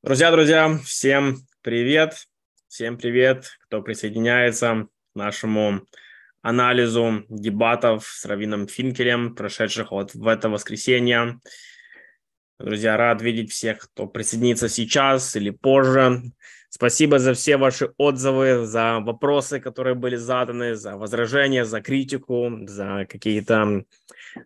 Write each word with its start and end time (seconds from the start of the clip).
Друзья, 0.00 0.30
друзья, 0.30 0.78
всем 0.84 1.38
привет. 1.60 2.28
Всем 2.68 2.98
привет, 2.98 3.48
кто 3.64 3.82
присоединяется 3.82 4.86
к 5.12 5.16
нашему 5.16 5.80
анализу 6.40 7.24
дебатов 7.28 8.06
с 8.06 8.24
Равином 8.24 8.68
Финкелем, 8.68 9.34
прошедших 9.34 9.90
вот 9.90 10.14
в 10.14 10.28
это 10.28 10.48
воскресенье. 10.50 11.40
Друзья, 12.60 12.96
рад 12.96 13.22
видеть 13.22 13.50
всех, 13.50 13.80
кто 13.80 14.06
присоединится 14.06 14.68
сейчас 14.68 15.34
или 15.34 15.50
позже. 15.50 16.22
Спасибо 16.68 17.18
за 17.18 17.34
все 17.34 17.56
ваши 17.56 17.92
отзывы, 17.96 18.66
за 18.66 19.00
вопросы, 19.00 19.58
которые 19.58 19.96
были 19.96 20.14
заданы, 20.14 20.76
за 20.76 20.96
возражения, 20.96 21.64
за 21.64 21.80
критику, 21.80 22.52
за 22.68 23.04
какие-то 23.08 23.82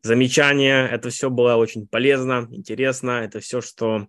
замечания. 0.03 0.87
Это 0.87 1.11
все 1.11 1.29
было 1.29 1.57
очень 1.57 1.87
полезно, 1.87 2.49
интересно. 2.51 3.23
Это 3.23 3.41
все, 3.41 3.61
что 3.61 4.09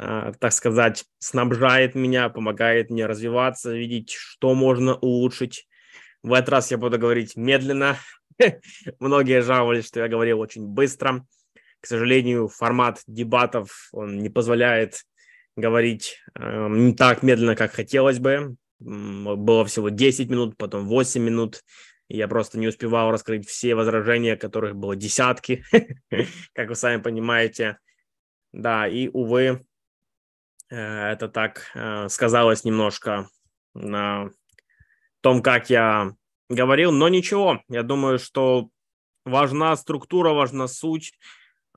так 0.00 0.52
сказать, 0.52 1.04
снабжает 1.18 1.94
меня, 1.94 2.28
помогает 2.30 2.90
мне 2.90 3.06
развиваться, 3.06 3.74
видеть, 3.74 4.10
что 4.10 4.54
можно 4.54 4.94
улучшить. 4.96 5.66
В 6.22 6.32
этот 6.32 6.48
раз 6.48 6.70
я 6.70 6.78
буду 6.78 6.98
говорить 6.98 7.36
медленно. 7.36 7.96
Многие 8.98 9.42
жаловались, 9.42 9.86
что 9.86 10.00
я 10.00 10.08
говорил 10.08 10.40
очень 10.40 10.66
быстро. 10.66 11.26
К 11.80 11.86
сожалению, 11.86 12.48
формат 12.48 13.02
дебатов 13.06 13.88
он 13.92 14.18
не 14.18 14.28
позволяет 14.28 15.04
говорить 15.56 16.18
э, 16.34 16.68
не 16.68 16.94
так 16.94 17.22
медленно, 17.22 17.56
как 17.56 17.72
хотелось 17.72 18.18
бы. 18.18 18.56
Было 18.78 19.64
всего 19.66 19.90
10 19.90 20.30
минут, 20.30 20.56
потом 20.56 20.86
8 20.86 21.22
минут. 21.22 21.62
Я 22.08 22.26
просто 22.26 22.58
не 22.58 22.68
успевал 22.68 23.10
раскрыть 23.10 23.48
все 23.48 23.74
возражения, 23.74 24.36
которых 24.36 24.74
было 24.76 24.96
десятки, 24.96 25.62
как 26.54 26.68
вы 26.68 26.74
сами 26.74 27.00
понимаете. 27.00 27.78
Да, 28.52 28.88
и, 28.88 29.08
увы, 29.08 29.60
это 30.74 31.28
так 31.28 31.70
э, 31.74 32.08
сказалось 32.08 32.64
немножко 32.64 33.28
на 33.74 34.30
том, 35.20 35.42
как 35.42 35.70
я 35.70 36.12
говорил, 36.48 36.92
но 36.92 37.08
ничего, 37.08 37.62
я 37.68 37.82
думаю, 37.82 38.18
что 38.18 38.70
важна 39.24 39.76
структура, 39.76 40.30
важна 40.30 40.68
суть, 40.68 41.12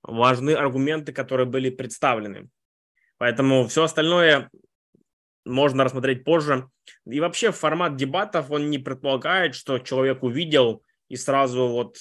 важны 0.01 0.51
аргументы, 0.51 1.13
которые 1.13 1.45
были 1.45 1.69
представлены. 1.69 2.49
Поэтому 3.17 3.67
все 3.67 3.83
остальное 3.83 4.49
можно 5.45 5.83
рассмотреть 5.83 6.23
позже. 6.23 6.69
И 7.05 7.19
вообще 7.19 7.51
формат 7.51 7.95
дебатов, 7.95 8.51
он 8.51 8.69
не 8.69 8.77
предполагает, 8.79 9.55
что 9.55 9.79
человек 9.79 10.23
увидел 10.23 10.83
и 11.09 11.15
сразу 11.15 11.67
вот 11.67 11.97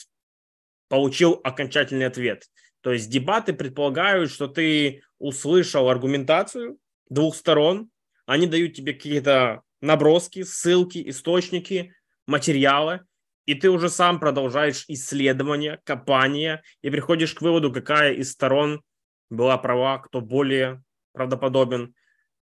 получил 0.88 1.40
окончательный 1.42 2.06
ответ. 2.06 2.48
То 2.80 2.92
есть 2.92 3.08
дебаты 3.08 3.52
предполагают, 3.52 4.30
что 4.30 4.48
ты 4.48 5.02
услышал 5.18 5.88
аргументацию, 5.88 6.78
двух 7.12 7.36
сторон. 7.36 7.90
Они 8.26 8.46
дают 8.46 8.74
тебе 8.74 8.94
какие-то 8.94 9.62
наброски, 9.80 10.42
ссылки, 10.42 11.08
источники, 11.08 11.94
материалы, 12.26 13.00
и 13.46 13.54
ты 13.54 13.70
уже 13.70 13.88
сам 13.88 14.20
продолжаешь 14.20 14.84
исследование, 14.88 15.80
копание, 15.84 16.62
и 16.82 16.90
приходишь 16.90 17.34
к 17.34 17.42
выводу, 17.42 17.72
какая 17.72 18.12
из 18.12 18.32
сторон 18.32 18.82
была 19.30 19.58
права, 19.58 19.98
кто 19.98 20.20
более 20.20 20.82
правдоподобен, 21.12 21.94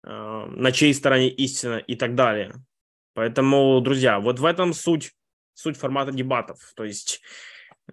э, 0.03 0.09
на 0.09 0.71
чьей 0.71 0.93
стороне 0.93 1.29
истина 1.29 1.77
и 1.77 1.95
так 1.95 2.15
далее. 2.15 2.53
Поэтому, 3.13 3.79
друзья, 3.81 4.19
вот 4.19 4.39
в 4.39 4.45
этом 4.45 4.73
суть, 4.73 5.11
суть 5.53 5.77
формата 5.77 6.11
дебатов. 6.11 6.59
То 6.75 6.83
есть 6.83 7.21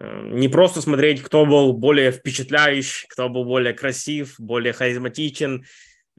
э, 0.00 0.28
не 0.32 0.48
просто 0.48 0.80
смотреть, 0.80 1.22
кто 1.22 1.44
был 1.44 1.74
более 1.74 2.10
впечатляющий, 2.10 3.06
кто 3.08 3.28
был 3.28 3.44
более 3.44 3.74
красив, 3.74 4.36
более 4.38 4.72
харизматичен, 4.72 5.66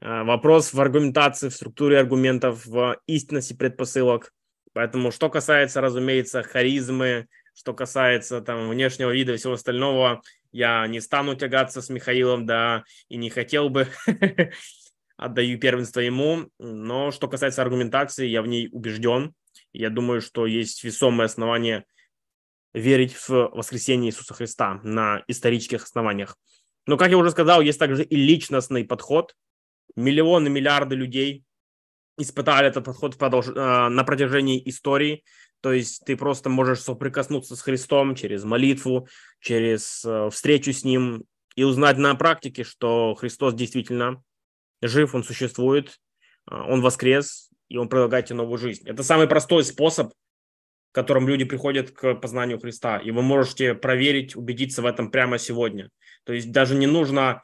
вопрос 0.00 0.72
в 0.72 0.80
аргументации, 0.80 1.48
в 1.48 1.54
структуре 1.54 1.98
аргументов, 1.98 2.66
в 2.66 2.98
истинности 3.06 3.54
предпосылок. 3.54 4.32
Поэтому, 4.72 5.10
что 5.10 5.30
касается, 5.30 5.80
разумеется, 5.80 6.42
харизмы, 6.42 7.28
что 7.54 7.72
касается 7.72 8.42
там 8.42 8.68
внешнего 8.68 9.10
вида 9.10 9.32
и 9.32 9.36
всего 9.38 9.54
остального, 9.54 10.20
я 10.52 10.86
не 10.86 11.00
стану 11.00 11.34
тягаться 11.34 11.80
с 11.80 11.88
Михаилом, 11.88 12.44
да, 12.44 12.84
и 13.08 13.16
не 13.16 13.30
хотел 13.30 13.70
бы, 13.70 13.88
отдаю 15.16 15.58
первенство 15.58 16.00
ему. 16.00 16.50
Но 16.58 17.10
что 17.10 17.28
касается 17.28 17.62
аргументации, 17.62 18.26
я 18.26 18.42
в 18.42 18.46
ней 18.46 18.68
убежден. 18.70 19.32
Я 19.72 19.88
думаю, 19.88 20.20
что 20.20 20.44
есть 20.46 20.84
весомые 20.84 21.26
основания 21.26 21.86
верить 22.74 23.14
в 23.14 23.30
воскресение 23.54 24.10
Иисуса 24.10 24.34
Христа 24.34 24.80
на 24.82 25.24
исторических 25.26 25.84
основаниях. 25.84 26.36
Но, 26.86 26.98
как 26.98 27.10
я 27.10 27.16
уже 27.16 27.30
сказал, 27.30 27.62
есть 27.62 27.78
также 27.78 28.04
и 28.04 28.14
личностный 28.14 28.84
подход– 28.84 29.34
миллионы, 29.96 30.50
миллиарды 30.50 30.94
людей 30.94 31.44
испытали 32.18 32.68
этот 32.68 32.84
подход 32.84 33.16
продолж... 33.16 33.48
Э, 33.48 33.88
на 33.88 34.04
протяжении 34.04 34.62
истории. 34.68 35.24
То 35.60 35.72
есть 35.72 36.04
ты 36.04 36.16
просто 36.16 36.48
можешь 36.48 36.80
соприкоснуться 36.80 37.56
с 37.56 37.62
Христом 37.62 38.14
через 38.14 38.44
молитву, 38.44 39.08
через 39.40 40.04
э, 40.04 40.28
встречу 40.30 40.72
с 40.72 40.84
Ним 40.84 41.24
и 41.54 41.64
узнать 41.64 41.98
на 41.98 42.14
практике, 42.14 42.64
что 42.64 43.14
Христос 43.14 43.54
действительно 43.54 44.22
жив, 44.82 45.14
Он 45.14 45.24
существует, 45.24 45.98
э, 46.50 46.54
Он 46.54 46.82
воскрес, 46.82 47.50
и 47.68 47.78
Он 47.78 47.88
предлагает 47.88 48.26
тебе 48.26 48.36
новую 48.36 48.58
жизнь. 48.58 48.86
Это 48.86 49.02
самый 49.02 49.26
простой 49.26 49.64
способ, 49.64 50.12
которым 50.92 51.28
люди 51.28 51.44
приходят 51.44 51.90
к 51.90 52.14
познанию 52.14 52.58
Христа. 52.58 52.98
И 52.98 53.10
вы 53.10 53.22
можете 53.22 53.74
проверить, 53.74 54.36
убедиться 54.36 54.82
в 54.82 54.86
этом 54.86 55.10
прямо 55.10 55.38
сегодня. 55.38 55.90
То 56.24 56.32
есть 56.32 56.52
даже 56.52 56.74
не 56.74 56.86
нужно 56.86 57.42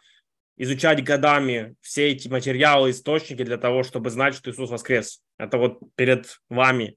изучать 0.63 1.03
годами 1.03 1.75
все 1.81 2.11
эти 2.11 2.29
материалы, 2.29 2.91
источники 2.91 3.43
для 3.43 3.57
того, 3.57 3.83
чтобы 3.83 4.11
знать, 4.11 4.37
что 4.37 4.49
Иисус 4.49 4.71
воскрес. 4.71 5.21
Это 5.37 5.59
вот 5.59 5.81
перед 5.97 6.39
вами 6.49 6.97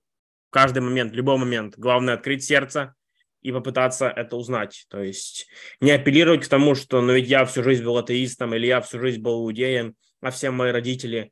в 0.50 0.52
каждый 0.52 0.84
момент, 0.84 1.14
в 1.14 1.16
любой 1.16 1.38
момент. 1.38 1.74
Главное 1.76 2.14
открыть 2.14 2.44
сердце 2.44 2.94
и 3.42 3.52
попытаться 3.52 4.08
это 4.08 4.36
узнать. 4.36 4.86
То 4.88 5.02
есть 5.02 5.48
не 5.82 5.90
апеллировать 5.90 6.46
к 6.46 6.48
тому, 6.48 6.76
что 6.76 7.02
ну 7.02 7.14
ведь 7.14 7.28
я 7.28 7.44
всю 7.46 7.64
жизнь 7.64 7.84
был 7.84 7.98
атеистом 7.98 8.54
или 8.54 8.68
я 8.68 8.82
всю 8.82 9.00
жизнь 9.00 9.20
был 9.20 9.44
иудеем, 9.44 9.96
а 10.22 10.30
все 10.30 10.52
мои 10.52 10.72
родители. 10.72 11.32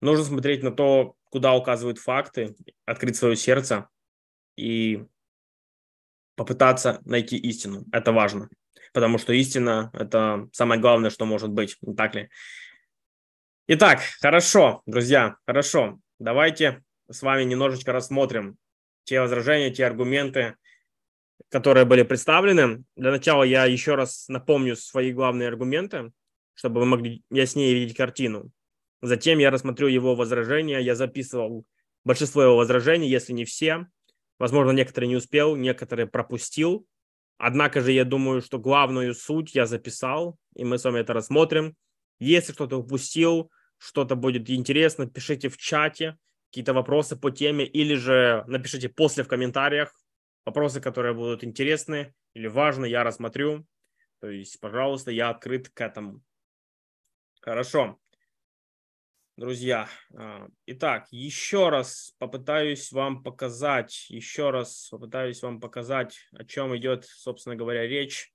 Нужно 0.00 0.24
смотреть 0.24 0.62
на 0.62 0.70
то, 0.70 1.16
куда 1.24 1.52
указывают 1.52 1.98
факты, 1.98 2.56
открыть 2.86 3.16
свое 3.16 3.36
сердце 3.36 3.90
и 4.56 5.04
попытаться 6.34 7.02
найти 7.04 7.36
истину. 7.36 7.84
Это 7.92 8.10
важно 8.10 8.48
потому 8.92 9.18
что 9.18 9.32
истина– 9.32 9.90
это 9.92 10.48
самое 10.52 10.80
главное, 10.80 11.10
что 11.10 11.24
может 11.24 11.50
быть, 11.50 11.76
не 11.82 11.94
так 11.94 12.14
ли? 12.14 12.28
Итак, 13.68 14.00
хорошо, 14.20 14.82
друзья, 14.86 15.36
хорошо. 15.46 15.98
Давайте 16.18 16.82
с 17.10 17.22
вами 17.22 17.44
немножечко 17.44 17.92
рассмотрим 17.92 18.56
те 19.04 19.20
возражения, 19.20 19.70
те 19.70 19.86
аргументы, 19.86 20.56
которые 21.48 21.84
были 21.84 22.02
представлены. 22.02 22.84
Для 22.96 23.10
начала 23.10 23.42
я 23.42 23.64
еще 23.66 23.94
раз 23.94 24.28
напомню 24.28 24.76
свои 24.76 25.12
главные 25.12 25.48
аргументы, 25.48 26.12
чтобы 26.54 26.80
вы 26.80 26.86
могли 26.86 27.22
яснее 27.30 27.74
видеть 27.74 27.96
картину. 27.96 28.50
Затем 29.00 29.38
я 29.38 29.50
рассмотрю 29.50 29.88
его 29.88 30.14
возражения. 30.14 30.80
Я 30.80 30.94
записывал 30.94 31.64
большинство 32.04 32.42
его 32.42 32.56
возражений, 32.56 33.08
если 33.08 33.32
не 33.32 33.44
все. 33.44 33.86
Возможно, 34.38 34.70
некоторые 34.72 35.08
не 35.08 35.16
успел, 35.16 35.56
некоторые 35.56 36.06
пропустил. 36.06 36.86
Однако 37.44 37.80
же 37.80 37.90
я 37.90 38.04
думаю, 38.04 38.40
что 38.40 38.60
главную 38.60 39.16
суть 39.16 39.56
я 39.56 39.66
записал, 39.66 40.38
и 40.54 40.64
мы 40.64 40.78
с 40.78 40.84
вами 40.84 41.00
это 41.00 41.12
рассмотрим. 41.12 41.74
Если 42.20 42.52
кто-то 42.52 42.76
упустил, 42.76 43.50
что-то 43.78 44.14
будет 44.14 44.48
интересно, 44.48 45.08
пишите 45.08 45.48
в 45.48 45.56
чате 45.56 46.16
какие-то 46.48 46.72
вопросы 46.72 47.16
по 47.16 47.32
теме, 47.32 47.66
или 47.66 47.96
же 47.96 48.44
напишите 48.46 48.88
после 48.88 49.24
в 49.24 49.28
комментариях 49.28 49.92
вопросы, 50.46 50.80
которые 50.80 51.14
будут 51.14 51.42
интересны 51.42 52.14
или 52.32 52.46
важны, 52.46 52.86
я 52.86 53.02
рассмотрю. 53.02 53.66
То 54.20 54.30
есть, 54.30 54.60
пожалуйста, 54.60 55.10
я 55.10 55.28
открыт 55.28 55.68
к 55.68 55.80
этому. 55.80 56.22
Хорошо 57.40 57.98
друзья. 59.36 59.88
А, 60.14 60.46
итак, 60.66 61.08
еще 61.10 61.68
раз 61.68 62.14
попытаюсь 62.18 62.92
вам 62.92 63.22
показать, 63.22 64.06
еще 64.08 64.50
раз 64.50 64.88
попытаюсь 64.90 65.42
вам 65.42 65.60
показать, 65.60 66.18
о 66.32 66.44
чем 66.44 66.76
идет, 66.76 67.04
собственно 67.04 67.56
говоря, 67.56 67.86
речь. 67.86 68.32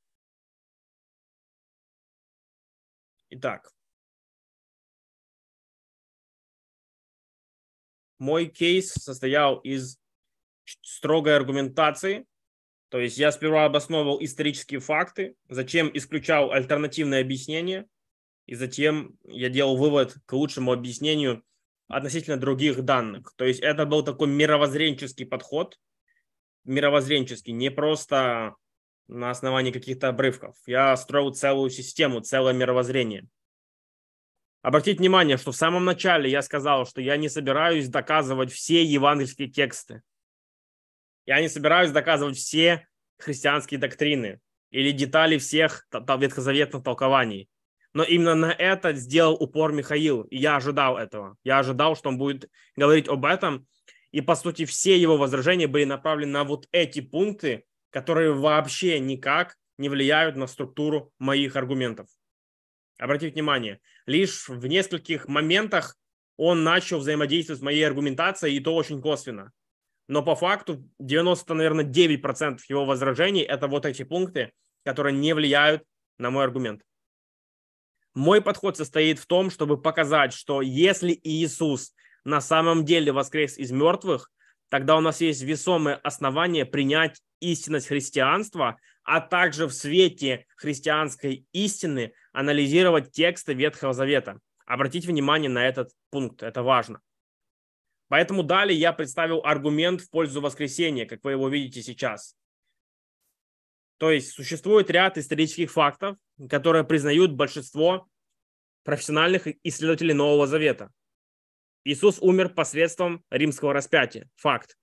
Итак, 3.30 3.70
мой 8.20 8.48
кейс 8.48 8.94
состоял 8.94 9.58
из 9.60 10.00
строгой 10.82 11.36
аргументации, 11.36 12.26
то 12.90 13.00
есть 13.00 13.18
я 13.18 13.32
сперва 13.32 13.66
обосновывал 13.66 14.24
исторические 14.24 14.80
факты, 14.80 15.36
затем 15.50 15.92
исключал 15.94 16.52
альтернативные 16.52 17.22
объяснения– 17.22 17.88
и 18.48 18.56
затем 18.56 19.18
я 19.26 19.50
делал 19.50 19.78
вывод 19.78 20.16
к 20.26 20.34
лучшему 20.34 20.72
объяснению 20.72 21.44
относительно 21.88 22.38
других 22.38 22.82
данных. 22.84 23.34
То 23.36 23.46
есть 23.46 23.60
это 23.60 23.86
был 23.86 24.04
такой 24.04 24.30
мировоззренческий 24.30 25.26
подход, 25.26 25.78
мировоззренческий, 26.64 27.54
не 27.54 27.70
просто 27.70 28.56
на 29.08 29.30
основании 29.30 29.72
каких-то 29.72 30.10
обрывков. 30.10 30.56
Я 30.66 30.96
строил 30.98 31.34
целую 31.34 31.70
систему, 31.70 32.22
целое 32.22 32.54
мировоззрение. 32.54 33.28
Обратите 34.62 34.98
внимание, 34.98 35.38
что 35.38 35.52
в 35.52 35.56
самом 35.56 35.86
начале 35.86 36.30
я 36.30 36.42
сказал, 36.42 36.86
что 36.86 37.02
я 37.02 37.16
не 37.16 37.30
собираюсь 37.30 37.88
доказывать 37.88 38.52
все 38.52 38.84
евангельские 38.84 39.50
тексты. 39.50 40.02
Я 41.26 41.42
не 41.42 41.50
собираюсь 41.50 41.92
доказывать 41.92 42.38
все 42.38 42.88
христианские 43.18 43.80
доктрины 43.80 44.40
или 44.72 44.92
детали 44.92 45.38
всех 45.38 45.88
ветхозаветных 45.92 46.84
толкований. 46.84 47.50
Но 47.98 48.04
именно 48.04 48.36
на 48.36 48.52
это 48.52 48.94
сделал 48.94 49.34
упор 49.34 49.72
Михаил, 49.72 50.22
и 50.22 50.38
я 50.38 50.58
ожидал 50.58 51.00
этого. 51.00 51.36
Я 51.44 51.58
ожидал, 51.58 51.96
что 51.96 52.10
он 52.10 52.20
будет 52.20 52.48
говорить 52.76 53.08
об 53.08 53.26
этом, 53.26 53.66
и 54.12 54.22
по 54.22 54.36
сути 54.36 54.66
все 54.66 54.96
его 54.96 55.18
возражения 55.18 55.66
были 55.66 55.84
направлены 55.84 56.32
на 56.32 56.44
вот 56.44 56.68
эти 56.72 57.00
пункты, 57.00 57.64
которые 57.90 58.34
вообще 58.34 59.00
никак 59.00 59.56
не 59.80 59.90
влияют 59.90 60.36
на 60.36 60.46
структуру 60.46 61.12
моих 61.18 61.56
аргументов. 61.56 62.08
Обратите 63.00 63.34
внимание, 63.34 63.80
лишь 64.06 64.48
в 64.48 64.68
нескольких 64.68 65.28
моментах 65.28 65.98
он 66.36 66.64
начал 66.64 67.00
взаимодействовать 67.00 67.62
с 67.62 67.64
моей 67.64 67.82
аргументацией, 67.82 68.58
и 68.58 68.60
то 68.60 68.76
очень 68.76 69.02
косвенно. 69.02 69.52
Но 70.08 70.22
по 70.22 70.36
факту 70.36 70.88
90, 71.00 71.52
наверное, 71.56 71.84
9% 71.84 72.60
его 72.70 72.86
возражений– 72.86 73.42
это 73.42 73.68
вот 73.68 73.88
эти 73.88 74.04
пункты, 74.04 74.52
которые 74.86 75.18
не 75.18 75.34
влияют 75.34 75.84
на 76.20 76.30
мой 76.30 76.44
аргумент. 76.44 76.84
Мой 78.18 78.42
подход 78.42 78.76
состоит 78.76 79.20
в 79.20 79.28
том, 79.28 79.52
чтобы 79.52 79.80
показать, 79.80 80.34
что 80.34 80.64
если 80.64 81.20
Иисус 81.24 81.94
на 82.24 82.42
самом 82.42 82.84
деле 82.84 83.12
воскрес 83.12 83.60
из 83.60 83.70
мертвых, 83.70 84.32
тогда 84.70 84.98
у 84.98 85.02
нас 85.02 85.22
есть 85.22 85.44
весомые 85.44 85.98
основания 85.98 86.66
принять 86.66 87.22
истинность 87.42 87.86
христианства, 87.86 88.80
а 89.04 89.22
также 89.22 89.68
в 89.68 89.72
свете 89.72 90.48
христианской 90.56 91.46
истины 91.52 92.12
анализировать 92.34 93.12
тексты 93.12 93.54
Ветхого 93.54 93.94
Завета. 93.94 94.40
Обратите 94.66 95.08
внимание 95.08 95.52
на 95.52 95.68
этот 95.68 95.92
пункт, 96.10 96.42
это 96.42 96.64
важно. 96.64 97.02
Поэтому 98.08 98.42
далее 98.42 98.80
я 98.80 98.94
представил 98.94 99.42
аргумент 99.44 100.02
в 100.02 100.10
пользу 100.10 100.42
воскресения, 100.42 101.06
как 101.06 101.24
вы 101.24 101.34
его 101.34 101.50
видите 101.50 101.84
сейчас. 101.84 102.36
То 103.98 104.12
есть 104.12 104.32
существует 104.32 104.90
ряд 104.90 105.18
исторических 105.18 105.72
фактов, 105.72 106.18
которые 106.50 106.84
признают 106.84 107.32
большинство 107.32 108.08
профессиональных 108.84 109.48
исследователей 109.64 110.14
Нового 110.14 110.48
Завета. 110.48 110.92
Иисус 111.84 112.20
умер 112.20 112.50
посредством 112.50 113.24
римского 113.30 113.74
распятия. 113.74 114.30
Факт. 114.36 114.78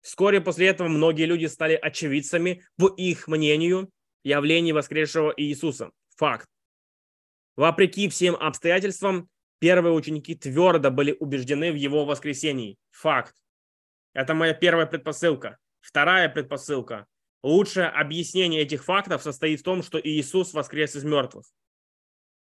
Вскоре 0.00 0.40
после 0.40 0.68
этого 0.68 0.88
многие 0.88 1.24
люди 1.24 1.46
стали 1.46 1.74
очевидцами, 1.74 2.64
по 2.76 2.88
их 2.88 3.28
мнению, 3.28 3.90
явлений 4.24 4.72
воскресшего 4.72 5.34
Иисуса. 5.36 5.90
Факт. 6.16 6.48
Вопреки 7.56 8.08
всем 8.08 8.36
обстоятельствам, 8.36 9.28
первые 9.58 9.92
ученики 9.92 10.34
твердо 10.34 10.90
были 10.90 11.16
убеждены 11.18 11.72
в 11.72 11.74
его 11.74 12.04
воскресении. 12.04 12.78
Факт. 12.92 13.34
Это 14.14 14.34
моя 14.34 14.54
первая 14.54 14.86
предпосылка. 14.86 15.58
Вторая 15.80 16.28
предпосылка. 16.28 17.06
Лучшее 17.42 17.86
объяснение 17.86 18.62
этих 18.62 18.84
фактов 18.84 19.22
состоит 19.22 19.60
в 19.60 19.62
том, 19.62 19.82
что 19.82 20.00
Иисус 20.00 20.52
воскрес 20.52 20.96
из 20.96 21.04
мертвых. 21.04 21.46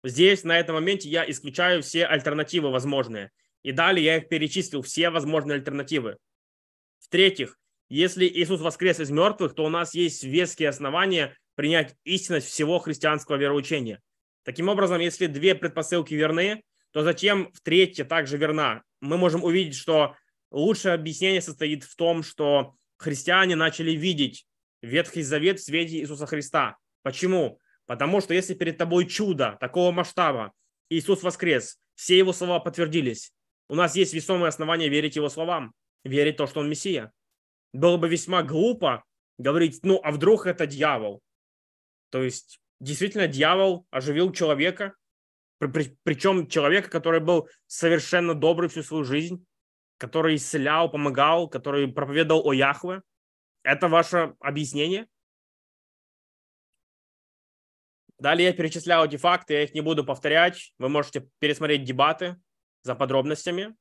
Здесь, 0.02 0.44
на 0.44 0.58
этом 0.58 0.76
моменте, 0.76 1.08
я 1.08 1.28
исключаю 1.28 1.82
все 1.82 2.06
альтернативы 2.06 2.70
возможные. 2.70 3.30
И 3.62 3.72
далее 3.72 4.04
я 4.04 4.16
их 4.16 4.28
перечислил, 4.28 4.82
все 4.82 5.10
возможные 5.10 5.56
альтернативы. 5.56 6.16
В-третьих, 7.00 7.58
если 7.90 8.26
Иисус 8.26 8.60
воскрес 8.60 9.00
из 9.00 9.10
мертвых, 9.10 9.54
то 9.54 9.64
у 9.64 9.68
нас 9.68 9.94
есть 9.94 10.24
веские 10.24 10.68
основания 10.68 11.36
принять 11.54 11.96
истинность 12.04 12.48
всего 12.48 12.78
христианского 12.78 13.36
вероучения. 13.36 14.00
Таким 14.44 14.68
образом, 14.68 15.00
если 15.00 15.26
две 15.26 15.54
предпосылки 15.54 16.14
верны, 16.14 16.62
то 16.92 17.02
затем 17.02 17.52
в 17.52 17.60
третье 17.60 18.04
также 18.04 18.36
верна. 18.38 18.82
Мы 19.00 19.18
можем 19.18 19.44
увидеть, 19.44 19.74
что 19.74 20.16
лучшее 20.50 20.94
объяснение 20.94 21.42
состоит 21.42 21.84
в 21.84 21.94
том, 21.96 22.22
что 22.22 22.74
христиане 22.96 23.56
начали 23.56 23.90
видеть 23.90 24.46
Ветхий 24.82 25.22
Завет 25.22 25.58
в 25.58 25.64
свете 25.64 25.98
Иисуса 25.98 26.26
Христа. 26.26 26.76
Почему? 27.02 27.60
Потому 27.86 28.20
что 28.20 28.34
если 28.34 28.54
перед 28.54 28.78
тобой 28.78 29.06
чудо 29.06 29.56
такого 29.60 29.90
масштаба, 29.92 30.52
Иисус 30.90 31.22
воскрес, 31.22 31.78
все 31.94 32.18
его 32.18 32.32
слова 32.32 32.60
подтвердились, 32.60 33.32
у 33.68 33.74
нас 33.74 33.96
есть 33.96 34.14
весомые 34.14 34.48
основания 34.48 34.88
верить 34.88 35.16
его 35.16 35.28
словам 35.28 35.74
верить 36.04 36.34
в 36.34 36.38
то, 36.38 36.46
что 36.46 36.60
он 36.60 36.68
Мессия. 36.68 37.12
Было 37.72 37.96
бы 37.96 38.08
весьма 38.08 38.42
глупо 38.42 39.04
говорить, 39.36 39.80
ну, 39.82 40.00
а 40.02 40.10
вдруг 40.10 40.46
это 40.46 40.66
дьявол? 40.66 41.20
То 42.10 42.22
есть, 42.22 42.60
действительно, 42.80 43.26
дьявол 43.26 43.86
оживил 43.90 44.32
человека, 44.32 44.94
при, 45.58 45.68
при, 45.68 45.98
причем 46.02 46.46
человека, 46.48 46.88
который 46.88 47.20
был 47.20 47.48
совершенно 47.66 48.34
добрый 48.34 48.68
всю 48.68 48.82
свою 48.82 49.04
жизнь, 49.04 49.44
который 49.98 50.36
исцелял, 50.36 50.90
помогал, 50.90 51.48
который 51.48 51.88
проповедовал 51.88 52.46
о 52.48 52.52
Яхве. 52.52 53.02
Это 53.68 53.88
ваше 53.88 54.34
объяснение? 54.40 55.06
Далее 58.18 58.46
я 58.46 58.54
перечислял 58.54 59.04
эти 59.04 59.18
факты, 59.18 59.52
я 59.52 59.62
их 59.64 59.74
не 59.74 59.82
буду 59.82 60.06
повторять. 60.06 60.72
Вы 60.78 60.88
можете 60.88 61.28
пересмотреть 61.38 61.84
дебаты 61.84 62.40
за 62.80 62.94
подробностями. 62.94 63.76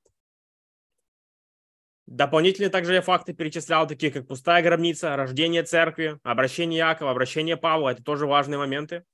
Дополнительные 2.06 2.70
также 2.70 2.96
я 2.96 3.02
факты 3.02 3.34
перечислял, 3.34 3.88
такие 3.88 4.12
как 4.12 4.28
пустая 4.28 4.62
гробница, 4.62 5.16
рождение 5.16 5.64
церкви, 5.64 6.20
обращение 6.24 6.80
Якова, 6.80 7.12
обращение 7.12 7.56
Павла. 7.56 7.92
Это 7.92 8.04
тоже 8.04 8.28
важные 8.28 8.58
моменты. 8.58 9.06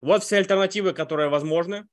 Вот 0.00 0.22
все 0.22 0.36
альтернативы, 0.36 0.92
которые 0.92 1.28
возможны. 1.28 1.88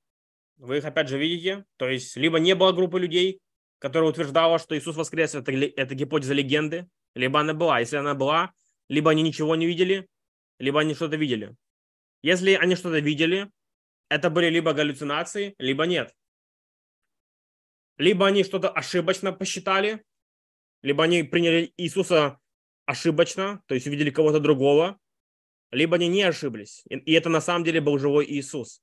Вы 0.58 0.78
их 0.78 0.86
опять 0.86 1.10
же 1.10 1.18
видите. 1.18 1.66
То 1.78 1.90
есть, 1.90 2.16
либо 2.18 2.38
не 2.38 2.54
было 2.54 2.72
группы 2.72 3.00
людей, 3.00 3.42
которая 3.80 4.12
утверждала, 4.12 4.60
что 4.60 4.78
Иисус 4.78 4.96
воскрес, 4.96 5.34
это, 5.34 5.52
это 5.52 5.96
гипотеза 5.96 6.36
легенды, 6.36 6.88
либо 7.16 7.40
она 7.40 7.54
была. 7.54 7.80
Если 7.80 7.98
она 7.98 8.14
была, 8.14 8.54
либо 8.90 9.12
они 9.12 9.24
ничего 9.24 9.56
не 9.56 9.66
видели, 9.66 10.08
либо 10.60 10.82
они 10.82 10.94
что-то 10.94 11.16
видели. 11.16 11.56
Если 12.22 12.54
они 12.54 12.76
что-то 12.76 13.00
видели, 13.00 13.50
это 14.10 14.30
были 14.30 14.50
либо 14.50 14.74
галлюцинации, 14.74 15.56
либо 15.58 15.86
нет. 15.86 16.14
Либо 17.98 18.28
они 18.28 18.44
что-то 18.44 18.70
ошибочно 18.70 19.32
посчитали, 19.32 20.04
либо 20.82 21.04
они 21.04 21.24
приняли 21.24 21.74
Иисуса 21.78 22.40
ошибочно, 22.86 23.64
то 23.66 23.74
есть 23.74 23.88
увидели 23.88 24.12
кого-то 24.12 24.40
другого, 24.40 25.00
либо 25.72 25.96
они 25.96 26.08
не 26.08 26.24
ошиблись. 26.24 26.84
И 26.90 27.14
это 27.14 27.30
на 27.30 27.42
самом 27.42 27.64
деле 27.64 27.82
был 27.82 27.98
живой 27.98 28.26
Иисус. 28.26 28.82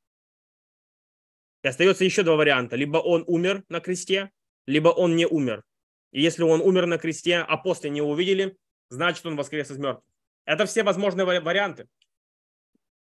И 1.63 1.69
остается 1.69 2.05
еще 2.05 2.23
два 2.23 2.37
варианта. 2.37 2.75
Либо 2.75 2.99
он 2.99 3.23
умер 3.27 3.65
на 3.69 3.81
кресте, 3.81 4.33
либо 4.67 4.89
он 4.89 5.15
не 5.15 5.27
умер. 5.27 5.63
И 6.13 6.21
если 6.21 6.43
он 6.43 6.61
умер 6.61 6.87
на 6.87 6.99
кресте, 6.99 7.39
а 7.39 7.57
после 7.57 7.91
не 7.91 8.03
увидели, 8.03 8.57
значит 8.89 9.25
он 9.27 9.37
воскрес 9.37 9.71
из 9.71 9.79
мертвых. 9.79 10.05
Это 10.45 10.67
все 10.67 10.83
возможные 10.83 11.25
варианты. 11.25 11.89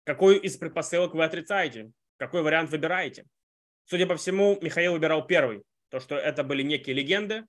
Какой 0.04 0.38
из 0.38 0.56
предпосылок 0.56 1.14
вы 1.14 1.24
отрицаете? 1.24 1.92
Какой 2.16 2.42
вариант 2.42 2.70
выбираете? 2.70 3.26
Судя 3.84 4.06
по 4.06 4.16
всему, 4.16 4.58
Михаил 4.62 4.92
выбирал 4.92 5.26
первый 5.26 5.64
то, 5.90 6.00
что 6.00 6.16
это 6.16 6.44
были 6.44 6.62
некие 6.62 6.94
легенды. 6.94 7.44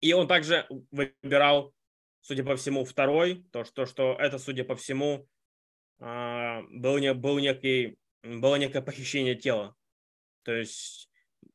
И 0.00 0.12
он 0.12 0.26
также 0.26 0.66
выбирал, 0.90 1.72
судя 2.20 2.44
по 2.44 2.56
всему, 2.56 2.84
второй, 2.84 3.44
то, 3.52 3.64
что, 3.64 3.86
что 3.86 4.16
это, 4.18 4.38
судя 4.38 4.64
по 4.64 4.74
всему, 4.74 5.28
а, 6.00 6.62
был, 6.70 6.98
был 7.14 7.38
некий, 7.38 7.96
было 8.22 8.56
некое 8.56 8.82
похищение 8.82 9.36
тела. 9.36 9.76
То 10.42 10.52
есть 10.52 11.08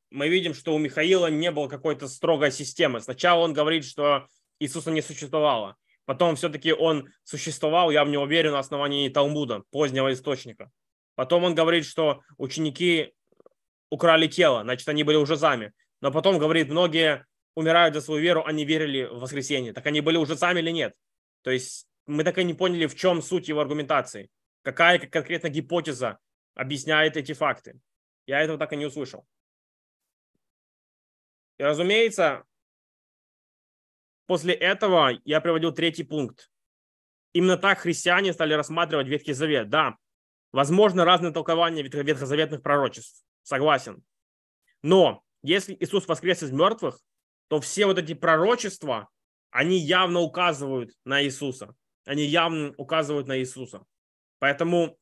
мы 0.10 0.30
видим, 0.30 0.54
что 0.54 0.74
у 0.74 0.78
Михаила 0.78 1.28
не 1.28 1.52
было 1.52 1.68
какой-то 1.68 2.08
строгой 2.08 2.52
системы. 2.52 3.02
Сначала 3.02 3.44
он 3.44 3.54
говорит, 3.54 3.86
что 3.86 4.28
Иисуса 4.60 4.92
не 4.92 5.02
существовало. 5.02 5.76
Потом 6.06 6.36
все-таки 6.36 6.72
он 6.72 7.10
существовал, 7.24 7.92
я 7.92 8.06
в 8.06 8.10
него 8.10 8.26
верю, 8.26 8.52
на 8.52 8.60
основании 8.60 9.10
Талмуда, 9.10 9.64
позднего 9.72 10.12
источника. 10.14 10.72
Потом 11.16 11.44
он 11.44 11.56
говорит, 11.56 11.86
что 11.86 12.22
ученики 12.38 13.14
украли 13.90 14.28
тело, 14.28 14.64
значит, 14.64 14.88
они 14.88 15.04
были 15.04 15.18
уже 15.18 15.36
сами. 15.36 15.74
Но 16.00 16.12
потом, 16.12 16.38
говорит, 16.38 16.70
многие 16.70 17.26
умирают 17.56 17.96
за 17.96 18.02
свою 18.02 18.22
веру, 18.22 18.44
они 18.46 18.66
верили 18.66 19.04
в 19.04 19.20
воскресенье. 19.20 19.74
Так 19.74 19.86
они 19.88 20.00
были 20.00 20.18
уже 20.18 20.38
сами 20.38 20.60
или 20.60 20.72
нет? 20.72 20.94
То 21.42 21.52
есть 21.52 21.88
мы 22.06 22.24
так 22.24 22.38
и 22.38 22.44
не 22.44 22.54
поняли, 22.54 22.86
в 22.86 22.96
чем 22.96 23.22
суть 23.22 23.50
его 23.50 23.60
аргументации. 23.60 24.30
Какая 24.62 25.00
конкретно 25.00 25.50
гипотеза 25.50 26.20
объясняет 26.56 27.18
эти 27.18 27.34
факты. 27.34 27.80
Я 28.28 28.42
этого 28.42 28.58
так 28.58 28.74
и 28.74 28.78
не 28.78 28.86
услышал. 28.86 29.26
И, 31.58 31.64
разумеется, 31.64 32.44
после 34.26 34.54
этого 34.54 35.20
я 35.26 35.42
приводил 35.42 35.72
третий 35.72 36.04
пункт. 36.04 36.52
Именно 37.34 37.58
так 37.58 37.80
христиане 37.80 38.34
стали 38.34 38.54
рассматривать 38.54 39.08
Ветхий 39.08 39.34
Завет. 39.34 39.70
Да, 39.70 39.98
возможно, 40.52 41.06
разные 41.06 41.34
толкования 41.34 41.84
ветхозаветных 41.84 42.62
пророчеств 42.62 43.24
согласен. 43.44 44.04
Но 44.82 45.24
если 45.44 45.76
Иисус 45.80 46.08
воскрес 46.08 46.44
из 46.44 46.52
мертвых, 46.52 47.00
то 47.48 47.60
все 47.60 47.86
вот 47.86 47.98
эти 47.98 48.14
пророчества, 48.14 49.10
они 49.50 49.78
явно 49.78 50.20
указывают 50.20 50.92
на 51.06 51.24
Иисуса. 51.24 51.74
Они 52.06 52.26
явно 52.26 52.74
указывают 52.78 53.28
на 53.28 53.40
Иисуса. 53.40 53.86
Поэтому 54.40 54.98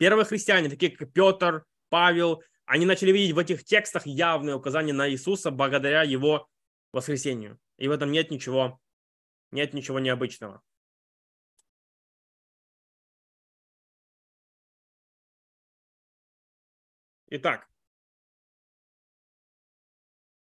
Первые 0.00 0.24
христиане, 0.24 0.70
такие 0.70 0.96
как 0.96 1.12
Петр, 1.12 1.66
Павел, 1.90 2.42
они 2.70 2.86
начали 2.86 3.10
видеть 3.10 3.34
в 3.34 3.38
этих 3.40 3.64
текстах 3.64 4.06
явные 4.06 4.54
указания 4.54 4.92
на 4.92 5.10
Иисуса 5.10 5.50
благодаря 5.50 6.04
его 6.04 6.48
воскресению. 6.92 7.58
И 7.78 7.88
в 7.88 7.90
этом 7.90 8.12
нет 8.12 8.30
ничего, 8.30 8.80
нет 9.50 9.74
ничего 9.74 9.98
необычного. 9.98 10.62
Итак, 17.26 17.68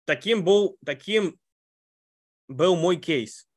таким 0.04 0.44
был, 0.44 0.78
таким 0.86 1.40
был 2.50 2.76
мой 2.76 2.98
кейс. 2.98 3.48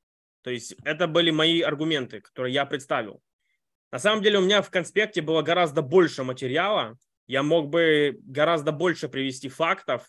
То 0.42 0.50
есть 0.50 0.76
это 0.85 1.09
были 1.09 1.33
мои 1.33 1.62
аргументы, 1.62 2.21
которые 2.21 2.54
я 2.54 2.64
представил. 2.64 3.25
На 3.90 3.99
самом 3.99 4.23
деле 4.23 4.38
у 4.38 4.42
меня 4.42 4.62
в 4.62 4.71
конспекте 4.71 5.21
было 5.21 5.42
гораздо 5.42 5.83
больше 5.83 6.23
материала. 6.23 6.97
Я 7.32 7.42
мог 7.42 7.70
бы 7.70 8.18
гораздо 8.24 8.72
больше 8.72 9.08
привести 9.08 9.48
фактов. 9.48 10.06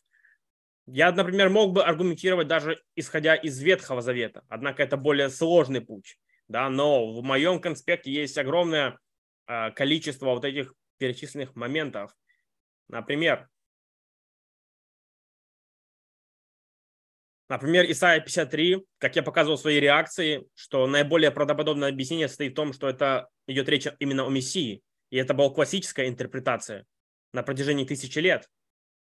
Я, 0.86 1.10
например, 1.14 1.50
мог 1.50 1.72
бы 1.72 1.82
аргументировать 1.82 2.50
даже 2.50 2.84
исходя 2.98 3.34
из 3.34 3.62
Ветхого 3.62 4.02
Завета. 4.02 4.44
Однако 4.50 4.84
это 4.84 4.98
более 4.98 5.30
сложный 5.30 5.80
путь. 5.80 6.20
Да? 6.50 6.68
Но 6.68 7.14
в 7.14 7.24
моем 7.24 7.62
конспекте 7.62 8.12
есть 8.12 8.38
огромное 8.38 9.00
э, 9.48 9.72
количество 9.72 10.32
вот 10.32 10.44
этих 10.44 10.74
перечисленных 10.98 11.56
моментов. 11.56 12.14
Например, 12.90 13.48
Например, 17.48 17.90
Исайя 17.90 18.20
53, 18.20 18.84
как 18.98 19.16
я 19.16 19.24
показывал 19.24 19.56
в 19.56 19.62
своей 19.62 19.80
реакции, 19.80 20.46
что 20.56 20.88
наиболее 20.88 21.32
правдоподобное 21.32 21.88
объяснение 21.88 22.28
состоит 22.28 22.52
в 22.52 22.56
том, 22.56 22.74
что 22.74 22.90
это 22.90 23.30
идет 23.48 23.70
речь 23.70 23.88
именно 24.00 24.26
о 24.26 24.30
Мессии. 24.30 24.82
И 25.10 25.16
это 25.16 25.34
была 25.34 25.50
классическая 25.52 26.10
интерпретация 26.10 26.86
на 27.34 27.44
протяжении 27.44 27.86
тысячи 27.86 28.20
лет. 28.20 28.50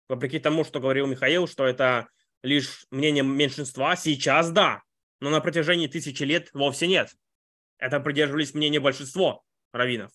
Вопреки 0.08 0.38
тому, 0.38 0.64
что 0.64 0.80
говорил 0.80 1.06
Михаил, 1.06 1.48
что 1.48 1.66
это 1.66 2.08
лишь 2.42 2.86
мнение 2.90 3.24
меньшинства, 3.24 3.96
сейчас 3.96 4.50
да, 4.50 4.82
но 5.20 5.30
на 5.30 5.40
протяжении 5.40 5.86
тысячи 5.86 6.22
лет 6.22 6.50
вовсе 6.52 6.86
нет. 6.86 7.14
Это 7.78 8.00
придерживались 8.00 8.54
мнения 8.54 8.80
большинства 8.80 9.40
раввинов. 9.72 10.12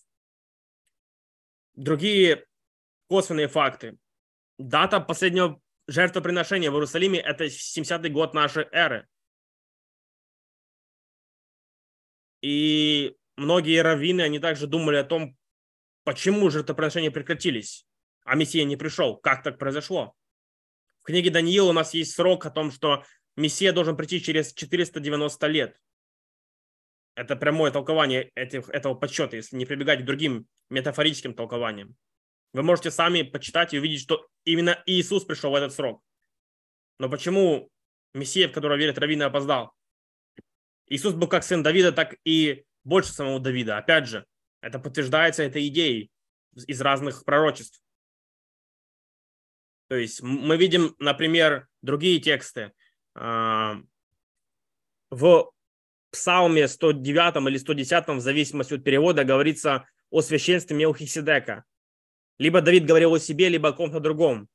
Другие 1.74 2.46
косвенные 3.08 3.48
факты. 3.48 3.98
Дата 4.58 5.00
последнего 5.00 5.60
жертвоприношение 5.88 6.70
в 6.70 6.74
Иерусалиме– 6.74 7.18
это 7.20 7.44
70-й 7.44 8.08
год 8.10 8.34
нашей 8.34 8.66
эры. 8.72 9.06
И 12.40 13.16
многие 13.36 13.82
раввины, 13.82 14.22
они 14.22 14.38
также 14.38 14.66
думали 14.66 14.96
о 14.96 15.04
том, 15.04 15.36
почему 16.04 16.48
жертвоприношения 16.50 17.10
прекратились, 17.10 17.86
а 18.26 18.34
Мессия 18.34 18.64
не 18.64 18.76
пришел. 18.76 19.16
Как 19.16 19.42
так 19.42 19.56
произошло? 19.56 20.14
В 21.00 21.04
книге 21.04 21.30
Даниила 21.30 21.70
у 21.70 21.72
нас 21.72 21.94
есть 21.94 22.12
срок 22.12 22.44
о 22.44 22.50
том, 22.50 22.72
что 22.72 23.04
Мессия 23.36 23.72
должен 23.72 23.96
прийти 23.96 24.20
через 24.20 24.52
490 24.52 25.46
лет. 25.46 25.80
Это 27.14 27.36
прямое 27.36 27.70
толкование 27.70 28.32
этих, 28.34 28.68
этого 28.68 28.94
подсчета, 28.94 29.36
если 29.36 29.56
не 29.56 29.64
прибегать 29.64 30.02
к 30.02 30.04
другим 30.04 30.46
метафорическим 30.70 31.34
толкованиям. 31.34 31.96
Вы 32.52 32.62
можете 32.62 32.90
сами 32.90 33.22
почитать 33.22 33.72
и 33.72 33.78
увидеть, 33.78 34.02
что 34.02 34.26
именно 34.44 34.82
Иисус 34.86 35.24
пришел 35.24 35.52
в 35.52 35.54
этот 35.54 35.72
срок. 35.72 36.02
Но 36.98 37.08
почему 37.08 37.70
Мессия, 38.12 38.48
в 38.48 38.52
которого 38.52 38.76
верят 38.76 38.98
раввины, 38.98 39.22
опоздал? 39.22 39.72
Иисус 40.88 41.14
был 41.14 41.28
как 41.28 41.44
сын 41.44 41.62
Давида, 41.62 41.92
так 41.92 42.16
и 42.24 42.64
больше 42.82 43.12
самого 43.12 43.38
Давида. 43.38 43.78
Опять 43.78 44.08
же, 44.08 44.26
это 44.60 44.80
подтверждается 44.80 45.44
этой 45.44 45.68
идеей 45.68 46.10
из 46.66 46.80
разных 46.80 47.24
пророчеств. 47.24 47.80
То 49.88 49.96
есть 49.96 50.22
мы 50.22 50.56
видим, 50.56 50.94
например, 50.98 51.68
другие 51.82 52.20
тексты. 52.20 52.72
А, 53.14 53.80
в 55.10 55.50
Псалме 56.10 56.66
109 56.66 57.48
или 57.48 57.58
110, 57.58 58.08
в 58.08 58.20
зависимости 58.20 58.74
от 58.74 58.84
перевода, 58.84 59.24
говорится 59.24 59.88
о 60.10 60.22
священстве 60.22 60.76
Мелхиседека. 60.76 61.64
Либо 62.38 62.60
Давид 62.60 62.84
говорил 62.84 63.14
о 63.14 63.20
себе, 63.20 63.48
либо 63.48 63.70
о 63.70 63.72
ком-то 63.72 64.00
другом. 64.00 64.48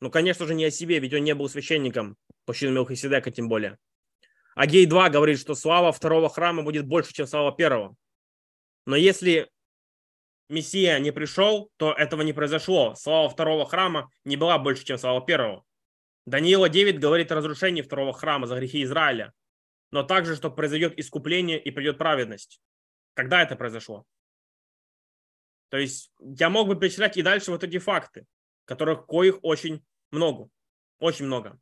Ну, 0.00 0.10
конечно 0.10 0.46
же, 0.46 0.54
не 0.54 0.64
о 0.64 0.70
себе, 0.70 0.98
ведь 0.98 1.12
он 1.12 1.24
не 1.24 1.34
был 1.34 1.48
священником, 1.48 2.16
чину 2.52 2.72
Мелхиседека 2.72 3.30
тем 3.30 3.48
более. 3.48 3.78
Агей 4.54 4.86
2 4.86 5.10
говорит, 5.10 5.38
что 5.38 5.54
слава 5.54 5.92
второго 5.92 6.28
храма 6.28 6.62
будет 6.62 6.86
больше, 6.86 7.12
чем 7.12 7.26
слава 7.26 7.52
первого. 7.52 7.94
Но 8.86 8.96
если 8.96 9.48
Мессия 10.50 10.98
не 10.98 11.12
пришел, 11.12 11.70
то 11.76 11.92
этого 11.92 12.22
не 12.22 12.32
произошло. 12.32 12.96
Слава 12.96 13.28
второго 13.28 13.66
храма 13.66 14.10
не 14.24 14.36
была 14.36 14.58
больше, 14.58 14.84
чем 14.84 14.98
слава 14.98 15.24
первого. 15.24 15.64
Даниила 16.26 16.68
9 16.68 16.98
говорит 16.98 17.30
о 17.30 17.36
разрушении 17.36 17.82
второго 17.82 18.12
храма 18.12 18.48
за 18.48 18.56
грехи 18.56 18.82
Израиля, 18.82 19.32
но 19.92 20.02
также, 20.02 20.34
что 20.34 20.50
произойдет 20.50 20.98
искупление 20.98 21.62
и 21.62 21.70
придет 21.70 21.98
праведность. 21.98 22.60
Когда 23.14 23.42
это 23.42 23.54
произошло? 23.54 24.04
То 25.68 25.78
есть 25.78 26.10
я 26.18 26.50
мог 26.50 26.66
бы 26.66 26.74
перечислять 26.74 27.16
и 27.16 27.22
дальше 27.22 27.52
вот 27.52 27.62
эти 27.62 27.78
факты, 27.78 28.26
которых 28.64 29.06
коих 29.06 29.38
очень 29.42 29.84
много. 30.10 30.50
Очень 30.98 31.26
много. 31.26 31.60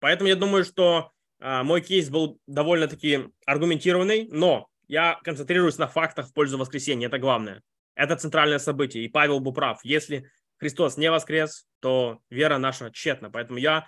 Поэтому 0.00 0.28
я 0.28 0.36
думаю, 0.36 0.64
что 0.64 1.12
мой 1.44 1.82
кейс 1.82 2.08
был 2.08 2.40
довольно-таки 2.46 3.28
аргументированный, 3.44 4.28
но 4.30 4.66
я 4.88 5.20
концентрируюсь 5.22 5.76
на 5.76 5.86
фактах 5.86 6.28
в 6.28 6.32
пользу 6.32 6.56
воскресения. 6.56 7.08
Это 7.08 7.18
главное. 7.18 7.62
Это 7.94 8.16
центральное 8.16 8.58
событие. 8.58 9.04
И 9.04 9.08
Павел 9.08 9.40
был 9.40 9.52
прав. 9.52 9.84
Если 9.84 10.30
Христос 10.56 10.96
не 10.96 11.10
воскрес, 11.10 11.66
то 11.80 12.20
вера 12.30 12.56
наша 12.56 12.90
тщетна. 12.90 13.30
Поэтому 13.30 13.58
я 13.58 13.86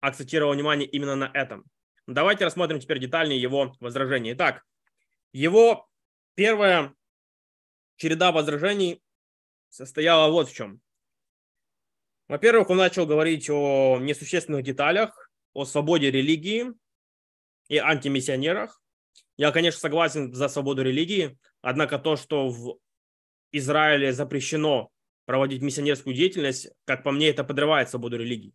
акцентировал 0.00 0.52
внимание 0.52 0.88
именно 0.88 1.16
на 1.16 1.30
этом. 1.34 1.64
Давайте 2.06 2.44
рассмотрим 2.44 2.78
теперь 2.78 3.00
детальнее 3.00 3.40
его 3.40 3.74
возражения. 3.80 4.32
Итак, 4.34 4.62
его 5.32 5.88
первая 6.34 6.94
череда 7.96 8.30
возражений 8.30 9.02
состояла 9.70 10.30
вот 10.30 10.48
в 10.48 10.54
чем. 10.54 10.80
Во-первых, 12.28 12.70
он 12.70 12.78
начал 12.78 13.06
говорить 13.06 13.50
о 13.50 13.98
несущественных 14.00 14.62
деталях, 14.62 15.30
о 15.52 15.64
свободе 15.64 16.10
религии 16.10 16.72
и 17.68 17.78
антимиссионерах. 17.78 18.80
Я, 19.36 19.50
конечно, 19.50 19.80
согласен 19.80 20.32
за 20.32 20.48
свободу 20.48 20.82
религии, 20.82 21.38
однако 21.60 21.98
то, 21.98 22.16
что 22.16 22.48
в 22.48 22.78
Израиле 23.52 24.12
запрещено 24.12 24.90
проводить 25.24 25.62
миссионерскую 25.62 26.14
деятельность, 26.14 26.68
как 26.84 27.02
по 27.02 27.12
мне, 27.12 27.28
это 27.28 27.44
подрывает 27.44 27.88
свободу 27.88 28.16
религии. 28.16 28.52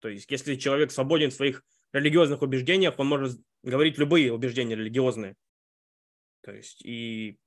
То 0.00 0.08
есть, 0.08 0.30
если 0.30 0.56
человек 0.56 0.90
свободен 0.90 1.30
в 1.30 1.34
своих 1.34 1.62
религиозных 1.92 2.42
убеждениях, 2.42 2.98
он 2.98 3.08
может 3.08 3.40
говорить 3.62 3.98
любые 3.98 4.32
убеждения 4.32 4.76
религиозные. 4.76 5.34
То 6.42 6.52
есть, 6.52 6.82
и 6.84 7.38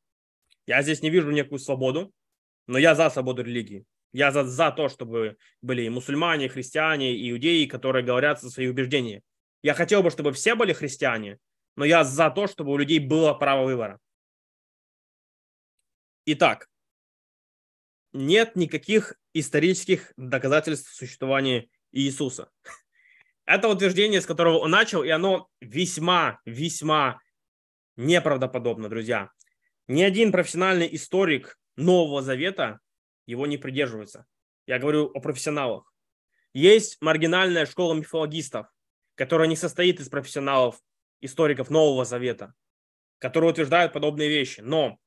я 0.67 0.81
здесь 0.81 1.01
не 1.01 1.09
вижу 1.09 1.31
некую 1.31 1.59
свободу, 1.59 2.13
но 2.67 2.77
я 2.77 2.95
за 2.95 3.09
свободу 3.09 3.43
религии. 3.43 3.85
Я 4.13 4.31
за, 4.31 4.43
за 4.43 4.71
то, 4.71 4.89
чтобы 4.89 5.37
были 5.61 5.83
и 5.83 5.89
мусульмане, 5.89 6.45
и 6.45 6.49
христиане, 6.49 7.15
и 7.15 7.31
иудеи, 7.31 7.65
которые 7.65 8.05
говорят 8.05 8.41
за 8.41 8.49
свои 8.49 8.67
убеждения. 8.67 9.21
Я 9.61 9.73
хотел 9.73 10.01
бы, 10.03 10.09
чтобы 10.09 10.33
все 10.33 10.55
были 10.55 10.73
христиане, 10.73 11.39
но 11.75 11.85
я 11.85 12.03
за 12.03 12.29
то, 12.31 12.47
чтобы 12.47 12.71
у 12.71 12.77
людей 12.77 12.99
было 12.99 13.33
право 13.33 13.65
выбора. 13.65 13.99
Итак, 16.25 16.69
нет 18.13 18.55
никаких 18.55 19.15
исторических 19.33 20.13
доказательств 20.17 20.93
существования 20.93 21.69
Иисуса. 21.91 22.49
Это 23.45 23.67
утверждение, 23.67 24.21
с 24.21 24.25
которого 24.25 24.59
он 24.59 24.71
начал, 24.71 25.03
и 25.03 25.09
оно 25.09 25.47
весьма, 25.59 26.39
весьма 26.45 27.19
неправдоподобно, 27.95 28.89
друзья. 28.89 29.31
Ни 29.87 30.03
один 30.03 30.31
профессиональный 30.31 30.87
историк 30.95 31.59
Нового 31.75 32.21
Завета 32.21 32.79
его 33.25 33.47
не 33.47 33.57
придерживается. 33.57 34.25
Я 34.67 34.79
говорю 34.79 35.05
о 35.13 35.19
профессионалах. 35.19 35.91
Есть 36.53 37.01
маргинальная 37.01 37.65
школа 37.65 37.93
мифологистов, 37.93 38.67
которая 39.21 39.47
не 39.47 39.55
состоит 39.55 39.99
из 39.99 40.09
профессионалов, 40.09 40.81
историков 41.19 41.69
Нового 41.69 42.05
Завета, 42.05 42.55
которые 43.19 43.51
утверждают 43.51 43.93
подобные 43.93 44.29
вещи. 44.29 44.61
Но 44.61 44.97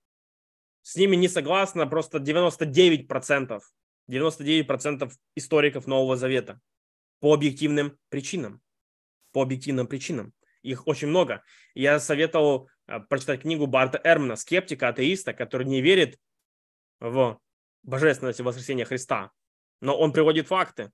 с 0.83 0.95
ними 0.95 1.17
не 1.17 1.27
согласно 1.27 1.85
просто 1.89 2.19
99%, 2.19 3.61
99% 4.09 5.13
историков 5.35 5.89
Нового 5.89 6.17
Завета 6.17 6.61
по 7.19 7.35
объективным 7.35 7.99
причинам. 8.09 8.63
По 9.33 9.43
объективным 9.43 9.89
причинам. 9.89 10.33
Их 10.63 10.87
очень 10.87 11.09
много. 11.09 11.43
Я 11.75 11.99
советовал 11.99 12.69
э, 12.87 13.01
прочитать 13.01 13.41
книгу 13.41 13.67
Барта 13.67 14.01
Эрмана, 14.05 14.37
скептика, 14.37 14.91
атеиста, 14.91 15.33
который 15.33 15.67
не 15.67 15.83
верит 15.83 16.21
в 17.01 17.41
божественность 17.83 18.39
и 18.39 18.45
воскресение 18.45 18.87
Христа. 18.87 19.33
Но 19.81 19.99
он 19.99 20.13
приводит 20.13 20.47
факты. 20.47 20.93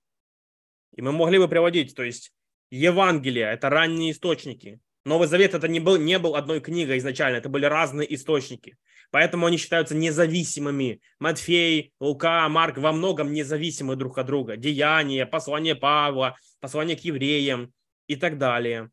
И 0.95 1.03
мы 1.03 1.11
могли 1.11 1.37
бы 1.37 1.47
приводить, 1.47 1.93
то 1.93 2.01
есть 2.01 2.33
Евангелие– 2.71 3.45
это 3.51 3.69
ранние 3.69 4.11
источники. 4.11 4.79
Новый 5.03 5.27
Завет 5.27 5.53
это 5.53 5.67
не 5.67 5.79
был, 5.79 5.97
не 5.97 6.17
был 6.19 6.35
одной 6.35 6.61
книгой 6.61 6.97
изначально, 6.99 7.37
это 7.37 7.49
были 7.49 7.65
разные 7.65 8.11
источники. 8.15 8.77
Поэтому 9.11 9.45
они 9.45 9.57
считаются 9.57 9.93
независимыми. 9.93 11.01
Матфей, 11.19 11.93
Лука, 11.99 12.47
Марк 12.47 12.77
во 12.77 12.93
многом 12.93 13.33
независимы 13.33 13.97
друг 13.97 14.17
от 14.17 14.27
друга. 14.27 14.55
Деяния, 14.55 15.25
послание 15.25 15.75
Павла, 15.75 16.37
послание 16.61 16.95
к 16.95 17.01
евреям 17.01 17.73
и 18.07 18.15
так 18.15 18.37
далее. 18.37 18.89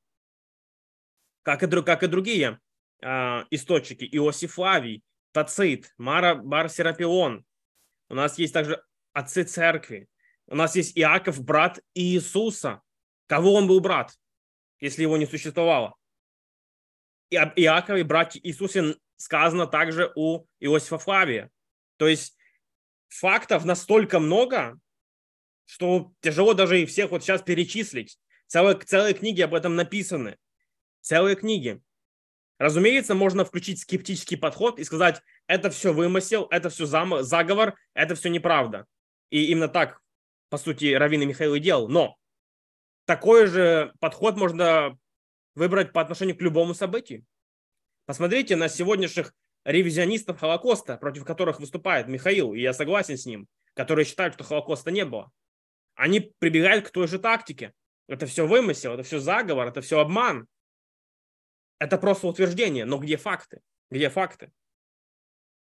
Как 1.45 1.63
и, 1.63 1.83
как 1.83 2.03
и 2.03 2.09
другие 2.09 2.59
э, 3.01 3.45
источники. 3.51 4.09
Иосиф 4.11 4.55
Флавий, 4.55 5.05
Тацит, 5.33 5.95
Мара, 5.99 6.35
Бар 6.35 6.69
Серапион. 6.69 7.45
У 8.09 8.15
нас 8.15 8.39
есть 8.39 8.55
также 8.55 8.83
отцы 9.13 9.45
церкви. 9.45 10.09
У 10.49 10.57
нас 10.57 10.75
есть 10.75 10.99
Иаков, 10.99 11.45
брат 11.45 11.79
Иисуса. 11.95 12.83
Кого 13.29 13.55
он 13.55 13.69
был 13.69 13.81
брат, 13.81 14.15
если 14.81 15.03
его 15.03 15.17
не 15.17 15.27
существовало? 15.27 15.95
И 17.31 17.37
об 17.37 17.53
Иакове, 17.57 18.05
брате 18.05 18.41
Иисусе 18.43 18.97
сказано 19.17 19.67
также 19.67 20.11
у 20.17 20.47
Иосифа 20.61 20.99
Флавия. 20.99 21.51
То 21.99 22.09
есть 22.09 22.37
фактов 23.09 23.67
настолько 23.67 24.19
много, 24.19 24.79
что 25.67 26.13
тяжело 26.21 26.55
даже 26.55 26.81
и 26.81 26.87
всех 26.87 27.11
вот 27.11 27.23
сейчас 27.23 27.43
перечислить. 27.43 28.19
Целые, 28.47 28.79
целые 28.79 29.13
книги 29.13 29.43
об 29.43 29.55
этом 29.55 29.77
написаны. 29.77 30.39
Целые 31.03 31.37
книги. 31.37 31.83
Разумеется, 32.59 33.15
можно 33.15 33.45
включить 33.45 33.81
скептический 33.81 34.39
подход 34.39 34.79
и 34.79 34.85
сказать, 34.85 35.21
это 35.47 35.69
все 35.71 35.93
вымысел, 35.93 36.47
это 36.51 36.71
все 36.71 36.87
зам- 36.87 37.23
заговор, 37.23 37.77
это 37.93 38.15
все 38.15 38.31
неправда. 38.31 38.87
И 39.29 39.45
именно 39.47 39.69
так, 39.69 40.01
по 40.49 40.57
сути, 40.57 40.95
Равин 40.95 41.23
и 41.23 41.27
Михаил 41.27 41.55
и 41.55 41.61
делал. 41.61 41.89
Но 41.89 42.18
такой 43.09 43.47
же 43.47 43.95
подход 44.00 44.37
можно 44.37 44.99
выбрать 45.55 45.95
по 45.95 46.03
отношению 46.03 46.37
к 46.37 46.43
любому 46.43 46.75
событию. 46.75 47.25
Посмотрите 48.05 48.55
на 48.55 48.69
сегодняшних 48.69 49.33
ревизионистов 49.65 50.38
Холокоста, 50.38 50.99
против 50.99 51.25
которых 51.25 51.59
выступает 51.59 52.07
Михаил, 52.07 52.53
и 52.53 52.61
я 52.61 52.75
согласен 52.75 53.17
с 53.17 53.25
ним, 53.25 53.49
которые 53.73 54.05
считают, 54.05 54.35
что 54.35 54.45
Холокоста 54.45 54.91
не 54.91 55.07
было. 55.07 55.31
Они 55.95 56.21
прибегают 56.38 56.87
к 56.87 56.91
той 56.91 57.09
же 57.09 57.19
тактике. 57.19 57.73
Это 58.09 58.27
все 58.27 58.47
вымысел, 58.47 58.93
это 58.93 59.05
все 59.05 59.21
заговор, 59.21 59.69
это 59.69 59.81
все 59.81 60.00
обман. 60.00 60.47
Это 61.79 61.97
просто 61.97 62.27
утверждение, 62.27 62.85
но 62.85 62.99
где 62.99 63.17
факты? 63.17 63.62
Где 63.91 64.11
факты? 64.11 64.53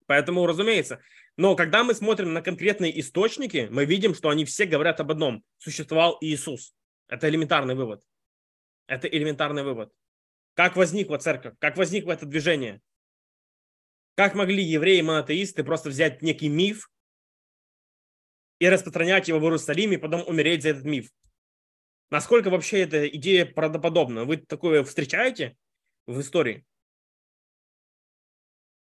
Поэтому, 0.06 0.46
разумеется, 0.46 1.02
но 1.36 1.54
когда 1.54 1.84
мы 1.84 1.92
смотрим 1.92 2.32
на 2.32 2.40
конкретные 2.40 2.98
источники, 2.98 3.68
мы 3.70 3.84
видим, 3.84 4.14
что 4.14 4.30
они 4.30 4.46
все 4.46 4.64
говорят 4.64 5.00
об 5.00 5.10
одном. 5.10 5.44
Существовал 5.58 6.16
Иисус. 6.22 6.72
Это 7.08 7.28
элементарный 7.28 7.74
вывод. 7.74 8.04
Это 8.86 9.08
элементарный 9.08 9.62
вывод. 9.62 9.92
Как 10.54 10.76
возникла 10.76 11.18
церковь? 11.18 11.54
Как 11.58 11.76
возникло 11.76 12.12
это 12.12 12.26
движение? 12.26 12.80
Как 14.14 14.34
могли 14.34 14.62
евреи-монотеисты 14.62 15.62
просто 15.64 15.90
взять 15.90 16.22
некий 16.22 16.48
миф 16.48 16.90
и 18.58 18.68
распространять 18.68 19.28
его 19.28 19.38
в 19.38 19.42
Иерусалиме, 19.42 19.96
и 19.96 20.00
потом 20.00 20.26
умереть 20.26 20.62
за 20.62 20.70
этот 20.70 20.84
миф? 20.84 21.10
Насколько 22.10 22.50
вообще 22.50 22.80
эта 22.80 23.06
идея 23.08 23.44
правдоподобна? 23.44 24.24
Вы 24.24 24.38
такое 24.38 24.82
встречаете? 24.84 25.56
в 26.06 26.20
истории. 26.20 26.64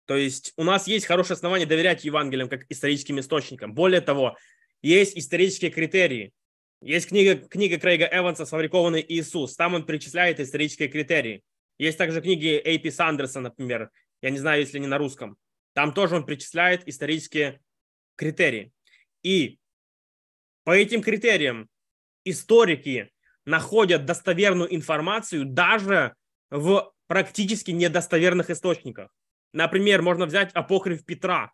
То 0.05 0.17
есть 0.17 0.53
у 0.58 0.63
нас 0.63 0.88
есть 0.88 1.05
хорошее 1.05 1.36
основание 1.36 1.67
доверять 1.67 2.03
Евангелиям 2.03 2.50
как 2.50 2.65
историческим 2.70 3.20
источникам. 3.20 3.74
Более 3.74 4.01
того, 4.01 4.36
есть 4.82 5.17
исторические 5.17 5.72
критерии. 5.72 6.34
Есть 6.83 7.07
книга, 7.07 7.37
книга 7.37 7.79
Крейга 7.79 8.09
Эванса 8.11 8.45
«Сфабрикованный 8.45 9.05
Иисус». 9.07 9.55
Там 9.55 9.73
он 9.73 9.85
перечисляет 9.85 10.41
исторические 10.41 10.89
критерии. 10.89 11.41
Есть 11.77 11.97
также 11.97 12.21
книги 12.21 12.61
Эйпи 12.61 12.91
Сандерса, 12.91 13.39
например. 13.39 13.89
Я 14.21 14.31
не 14.31 14.37
знаю, 14.37 14.60
если 14.60 14.79
не 14.79 14.88
на 14.88 14.97
русском. 14.97 15.38
Там 15.71 15.93
тоже 15.93 16.17
он 16.17 16.25
перечисляет 16.25 16.86
исторические 16.86 17.62
критерии. 18.17 18.73
И 19.23 19.60
по 20.65 20.71
этим 20.71 21.01
критериям 21.01 21.69
историки 22.25 23.13
находят 23.45 24.03
достоверную 24.03 24.75
информацию 24.75 25.45
даже 25.45 26.15
в 26.49 26.93
практически 27.08 27.71
недостоверных 27.71 28.49
источниках. 28.49 29.10
Например, 29.53 30.01
можно 30.01 30.25
взять 30.25 30.51
апокриф 30.51 31.05
Петра, 31.05 31.53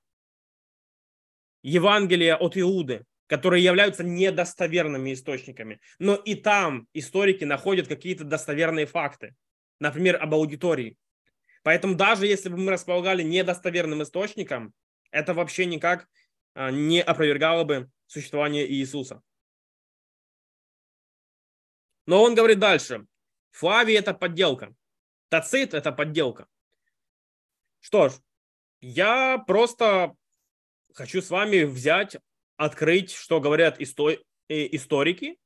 Евангелие 1.61 2.35
от 2.35 2.57
Иуды, 2.57 3.05
которые 3.29 3.63
являются 3.63 4.03
недостоверными 4.03 5.13
источниками. 5.13 5.79
Но 5.99 6.15
и 6.15 6.33
там 6.33 6.87
историки 6.93 7.43
находят 7.43 7.87
какие-то 7.87 8.23
достоверные 8.23 8.87
факты. 8.87 9.35
Например, 9.79 10.21
об 10.21 10.33
аудитории. 10.33 10.97
Поэтому 11.61 11.93
даже 11.93 12.25
если 12.25 12.49
бы 12.49 12.57
мы 12.57 12.71
располагали 12.71 13.21
недостоверным 13.21 14.01
источником, 14.01 14.73
это 15.11 15.35
вообще 15.35 15.67
никак 15.67 16.07
а, 16.55 16.71
не 16.71 17.01
опровергало 17.01 17.65
бы 17.65 17.91
существование 18.07 18.69
Иисуса. 18.69 19.21
Но 22.07 22.23
он 22.23 22.33
говорит 22.33 22.57
дальше. 22.57 23.05
Флавий– 23.51 23.95
это 23.99 24.15
подделка. 24.15 24.73
Тацит– 25.29 25.73
это 25.75 25.91
подделка. 25.91 26.47
Что 27.79 28.09
ж, 28.09 28.13
я 28.81 29.37
просто 29.37 30.15
хочу 30.95 31.21
с 31.21 31.29
вами 31.29 31.63
взять, 31.63 32.17
открыть, 32.59 33.13
что 33.13 33.39
говорят 33.39 33.79
исто- 33.79 34.21
историки, 34.49 35.37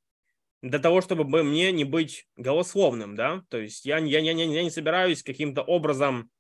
для 0.63 0.79
того, 0.79 1.01
чтобы 1.01 1.25
мне 1.43 1.71
не 1.71 1.83
быть 1.83 2.27
голословным, 2.37 3.15
да, 3.15 3.43
то 3.49 3.59
есть 3.59 3.85
я, 3.85 3.99
я, 3.99 4.19
я, 4.19 4.31
я 4.31 4.63
не 4.63 4.71
собираюсь 4.71 5.21
каким-то 5.21 5.61
образом 5.61 6.31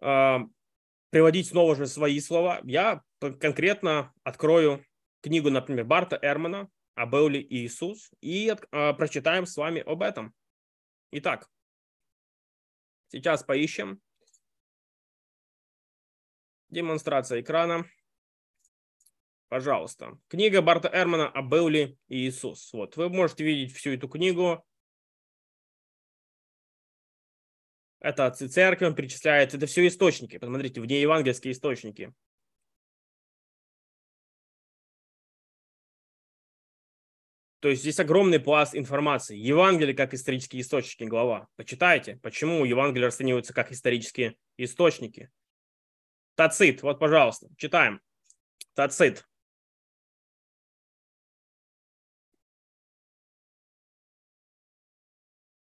э, 0.00 0.38
приводить 1.10 1.48
снова 1.48 1.76
же 1.76 1.86
свои 1.86 2.18
слова. 2.20 2.60
Я 2.64 3.02
конкретно 3.20 4.12
открою 4.24 4.84
книгу, 5.20 5.48
например, 5.48 5.84
Барта 5.84 6.18
Эрмана 6.20 6.68
«О 6.94 7.06
Беуле 7.06 7.40
и 7.40 7.66
Иисус» 7.66 8.10
и 8.20 8.48
э, 8.48 8.92
прочитаем 8.94 9.46
с 9.46 9.56
вами 9.56 9.80
об 9.80 10.02
этом. 10.02 10.34
Итак, 11.12 11.48
сейчас 13.08 13.44
поищем. 13.44 14.00
Демонстрация 16.70 17.42
экрана. 17.42 17.84
Пожалуйста. 19.52 20.18
Книга 20.28 20.62
Барта 20.62 20.88
Эрмана 20.90 21.28
о 21.28 21.42
Беуле 21.42 21.98
и 22.08 22.26
Иисус. 22.26 22.72
Вот, 22.72 22.96
вы 22.96 23.10
можете 23.10 23.44
видеть 23.44 23.76
всю 23.76 23.90
эту 23.90 24.08
книгу. 24.08 24.64
Это 28.00 28.24
отцы 28.24 28.48
церкви, 28.48 28.86
он 28.86 28.94
перечисляет. 28.94 29.52
Это 29.52 29.66
все 29.66 29.86
источники. 29.86 30.38
Посмотрите, 30.38 30.80
в 30.80 30.86
ней 30.86 31.02
евангельские 31.02 31.52
источники. 31.52 32.14
То 37.60 37.68
есть 37.68 37.82
здесь 37.82 38.00
огромный 38.00 38.40
пласт 38.40 38.74
информации. 38.74 39.36
Евангелие 39.36 39.94
как 39.94 40.14
исторические 40.14 40.62
источники, 40.62 41.04
глава. 41.04 41.46
Почитайте, 41.56 42.16
почему 42.22 42.64
Евангелие 42.64 43.08
расцениваются 43.08 43.52
как 43.52 43.70
исторические 43.70 44.34
источники. 44.56 45.30
Тацит, 46.36 46.82
вот, 46.82 46.98
пожалуйста, 46.98 47.48
читаем. 47.58 48.00
Тацит. 48.72 49.26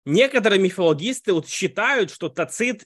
Некоторые 0.06 0.60
мифологисты 0.60 1.34
вот 1.34 1.48
считают, 1.48 2.12
что 2.12 2.30
Тацит 2.30 2.86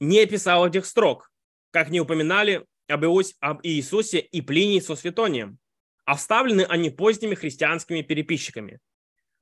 не 0.00 0.26
писал 0.26 0.66
этих 0.66 0.86
строк, 0.86 1.30
как 1.70 1.90
не 1.90 2.00
упоминали 2.00 2.66
об, 2.88 3.04
Иос, 3.04 3.34
об 3.40 3.60
Иисусе 3.62 4.20
и 4.20 4.40
Плинии 4.40 4.80
со 4.80 4.96
Светонием 4.96 5.58
а 6.04 6.16
вставлены 6.16 6.62
они 6.62 6.90
поздними 6.90 7.34
христианскими 7.34 8.02
переписчиками. 8.02 8.80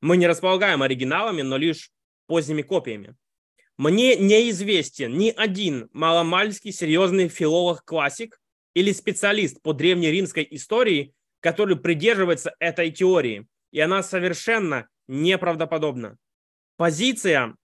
Мы 0.00 0.16
не 0.16 0.26
располагаем 0.26 0.82
оригиналами, 0.82 1.42
но 1.42 1.56
лишь 1.56 1.90
поздними 2.26 2.62
копиями. 2.62 3.16
Мне 3.76 4.16
неизвестен 4.16 5.16
ни 5.16 5.30
один 5.30 5.88
маломальский 5.92 6.72
серьезный 6.72 7.28
филолог-классик 7.28 8.38
или 8.74 8.92
специалист 8.92 9.60
по 9.62 9.72
древнеримской 9.72 10.46
истории, 10.50 11.14
который 11.40 11.76
придерживается 11.76 12.54
этой 12.60 12.90
теории, 12.90 13.46
и 13.72 13.80
она 13.80 14.02
совершенно 14.02 14.88
неправдоподобна. 15.08 16.18
Позиция 16.80 17.56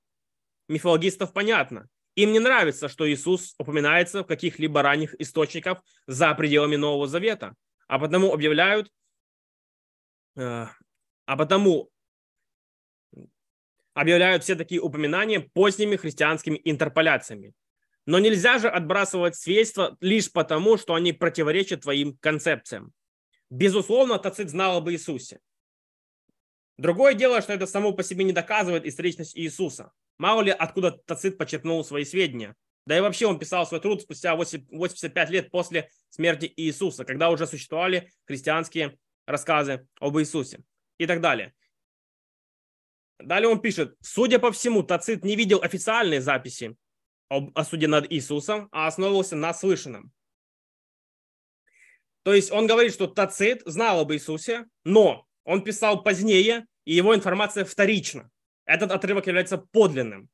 мифологистов 0.69 1.33
понятна. 1.33 1.89
Им 2.17 2.33
не 2.33 2.39
нравится, 2.39 2.87
что 2.91 3.11
Иисус 3.11 3.55
упоминается 3.59 4.23
в 4.23 4.27
каких-либо 4.27 4.83
ранних 4.83 5.19
источниках 5.19 5.83
за 6.07 6.35
пределами 6.35 6.77
Нового 6.77 7.07
Завета 7.07 7.55
а 7.89 7.99
потому 7.99 8.35
объявляют, 8.35 8.93
э, 10.37 10.67
а 11.25 11.37
потому 11.37 11.91
объявляют 13.95 14.43
все 14.43 14.55
такие 14.55 14.83
упоминания 14.83 15.41
поздними 15.41 15.97
христианскими 15.97 16.61
интерполяциями. 16.63 17.55
Но 18.05 18.19
нельзя 18.19 18.59
же 18.59 18.69
отбрасывать 18.69 19.35
свидетельства 19.35 19.97
лишь 20.01 20.31
потому, 20.31 20.77
что 20.77 20.95
они 20.95 21.15
противоречат 21.15 21.85
твоим 21.85 22.19
концепциям. 22.19 22.93
Безусловно, 23.49 24.19
Тацит 24.19 24.51
знал 24.51 24.77
об 24.77 24.91
Иисусе. 24.91 25.41
Другое 26.79 27.15
дело, 27.15 27.41
что 27.41 27.53
это 27.53 27.67
само 27.67 27.93
по 27.93 28.03
себе 28.03 28.25
не 28.25 28.33
доказывает 28.33 28.85
историчность 28.85 29.37
Иисуса. 29.37 29.93
Мало 30.19 30.43
ли, 30.43 30.51
откуда 30.51 30.93
Тацит 30.93 31.39
почерпнул 31.39 31.83
свои 31.85 32.05
сведения. 32.05 32.55
Да 32.87 32.97
и 32.97 33.01
вообще 33.01 33.27
он 33.27 33.39
писал 33.39 33.67
свой 33.67 33.81
труд 33.81 34.03
спустя 34.03 34.37
85 34.37 35.31
лет 35.31 35.51
после 35.51 35.91
смерти 36.11 36.53
Иисуса, 36.57 37.05
когда 37.05 37.31
уже 37.31 37.47
существовали 37.47 38.12
христианские 38.27 38.97
рассказы 39.27 39.89
об 40.01 40.19
Иисусе 40.19 40.61
и 40.99 41.07
так 41.07 41.21
далее. 41.21 41.53
Далее 43.19 43.49
он 43.49 43.61
пишет, 43.61 43.97
судя 44.01 44.39
по 44.39 44.53
всему, 44.53 44.83
Тацит 44.83 45.25
не 45.25 45.37
видел 45.37 45.61
официальные 45.62 46.21
записи 46.21 46.77
об, 47.29 47.51
о 47.59 47.65
суде 47.65 47.89
над 47.89 48.12
Иисусом, 48.12 48.69
а 48.71 48.87
основывался 48.87 49.35
на 49.35 49.53
слышанном. 49.55 50.12
То 52.23 52.35
есть 52.35 52.53
он 52.53 52.67
говорит, 52.67 52.93
что 52.93 53.07
Тацит 53.07 53.62
знал 53.65 54.01
об 54.01 54.12
Иисусе, 54.12 54.67
но 54.85 55.27
он 55.47 55.63
писал 55.63 56.03
позднее, 56.03 56.67
и 56.85 56.95
его 56.95 57.15
информация 57.15 57.65
вторична. 57.65 58.29
Этот 58.67 58.91
отрывок 58.91 59.29
является 59.29 59.57
подлинным. 59.59 60.29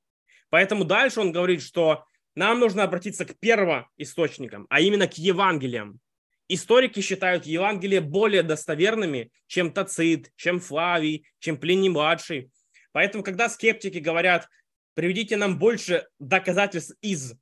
Поэтому 0.48 0.84
дальше 0.84 1.20
он 1.20 1.32
говорит, 1.32 1.62
что 1.62 2.06
нам 2.34 2.58
нужно 2.58 2.82
обратиться 2.82 3.26
к 3.26 3.38
первоисточникам, 3.38 4.66
а 4.70 4.80
именно 4.80 5.06
к 5.06 5.18
Евангелиям. 5.18 6.00
Историки 6.48 7.00
считают 7.00 7.44
Евангелие 7.44 8.00
более 8.00 8.42
достоверными, 8.42 9.30
чем 9.46 9.70
Тацит, 9.70 10.32
чем 10.36 10.60
Флавий, 10.60 11.26
чем 11.38 11.58
Плиний-младший. 11.58 12.50
Поэтому, 12.92 13.22
когда 13.22 13.50
скептики 13.50 13.98
говорят, 13.98 14.48
приведите 14.94 15.36
нам 15.36 15.58
больше 15.58 16.06
доказательств 16.18 16.96
из 17.02 17.34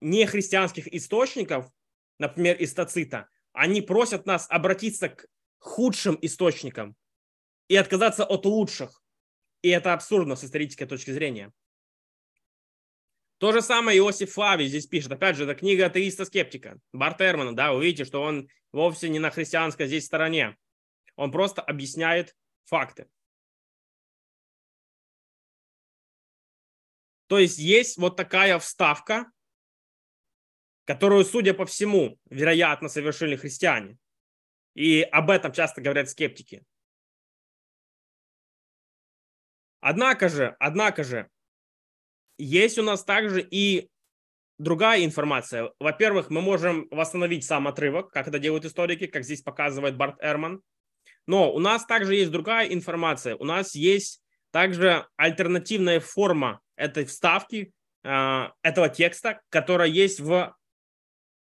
нехристианских 0.00 0.92
источников, 0.94 1.70
например, 2.18 2.56
из 2.56 2.72
Тацита, 2.72 3.28
они 3.52 3.82
просят 3.82 4.24
нас 4.24 4.46
обратиться 4.48 5.10
к 5.10 5.26
худшим 5.58 6.18
источникам 6.22 6.96
и 7.68 7.76
отказаться 7.76 8.24
от 8.24 8.44
лучших. 8.46 9.02
И 9.62 9.68
это 9.68 9.92
абсурдно 9.92 10.36
с 10.36 10.44
исторической 10.44 10.86
точки 10.86 11.10
зрения. 11.10 11.52
То 13.38 13.52
же 13.52 13.60
самое 13.60 13.98
Иосиф 13.98 14.32
Флавий 14.32 14.68
здесь 14.68 14.86
пишет. 14.86 15.12
Опять 15.12 15.36
же, 15.36 15.44
это 15.44 15.54
книга 15.54 15.86
атеиста-скептика. 15.86 16.78
Барт 16.92 17.20
Эрмана, 17.20 17.54
да, 17.54 17.72
вы 17.72 17.84
видите, 17.84 18.04
что 18.04 18.22
он 18.22 18.48
вовсе 18.72 19.08
не 19.08 19.18
на 19.18 19.30
христианской 19.30 19.86
здесь 19.86 20.06
стороне. 20.06 20.56
Он 21.16 21.30
просто 21.30 21.60
объясняет 21.60 22.34
факты. 22.64 23.08
То 27.26 27.38
есть 27.38 27.58
есть 27.58 27.98
вот 27.98 28.16
такая 28.16 28.58
вставка, 28.58 29.30
которую, 30.84 31.24
судя 31.24 31.52
по 31.52 31.66
всему, 31.66 32.18
вероятно, 32.30 32.88
совершили 32.88 33.36
христиане. 33.36 33.98
И 34.76 35.00
об 35.00 35.30
этом 35.30 35.52
часто 35.52 35.80
говорят 35.80 36.10
скептики. 36.10 36.62
Однако 39.80 40.28
же, 40.28 40.54
однако 40.60 41.02
же, 41.02 41.30
есть 42.36 42.78
у 42.78 42.82
нас 42.82 43.02
также 43.02 43.40
и 43.40 43.88
другая 44.58 45.02
информация. 45.04 45.72
Во-первых, 45.80 46.28
мы 46.28 46.42
можем 46.42 46.88
восстановить 46.90 47.44
сам 47.44 47.66
отрывок, 47.66 48.10
как 48.10 48.28
это 48.28 48.38
делают 48.38 48.66
историки, 48.66 49.06
как 49.06 49.24
здесь 49.24 49.40
показывает 49.40 49.96
Барт 49.96 50.22
Эрман. 50.22 50.60
Но 51.26 51.50
у 51.52 51.58
нас 51.58 51.86
также 51.86 52.14
есть 52.14 52.30
другая 52.30 52.68
информация. 52.68 53.34
У 53.36 53.44
нас 53.44 53.74
есть 53.74 54.22
также 54.50 55.06
альтернативная 55.16 56.00
форма 56.00 56.60
этой 56.76 57.06
вставки, 57.06 57.72
а, 58.04 58.52
этого 58.62 58.90
текста, 58.90 59.40
которая 59.48 59.88
есть 59.88 60.20
в 60.20 60.54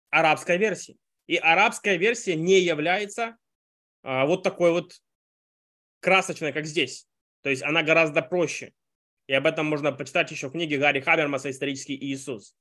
арабской 0.10 0.58
версии. 0.58 0.98
И 1.28 1.38
арабская 1.38 1.98
версия 1.98 2.36
не 2.36 2.60
является 2.60 3.38
а, 4.04 4.26
вот 4.26 4.44
такой 4.44 4.72
вот 4.72 4.96
красочной, 6.00 6.52
как 6.52 6.66
здесь. 6.66 7.08
То 7.42 7.50
есть 7.50 7.64
она 7.64 7.84
гораздо 7.84 8.22
проще. 8.22 8.74
И 9.28 9.34
об 9.34 9.46
этом 9.46 9.66
можно 9.66 9.92
почитать 9.92 10.32
еще 10.32 10.50
в 10.50 10.52
книге 10.52 10.78
Гарри 10.78 11.00
Хабермаса 11.00 11.50
«Исторический 11.50 11.96
Иисус». 11.96 12.56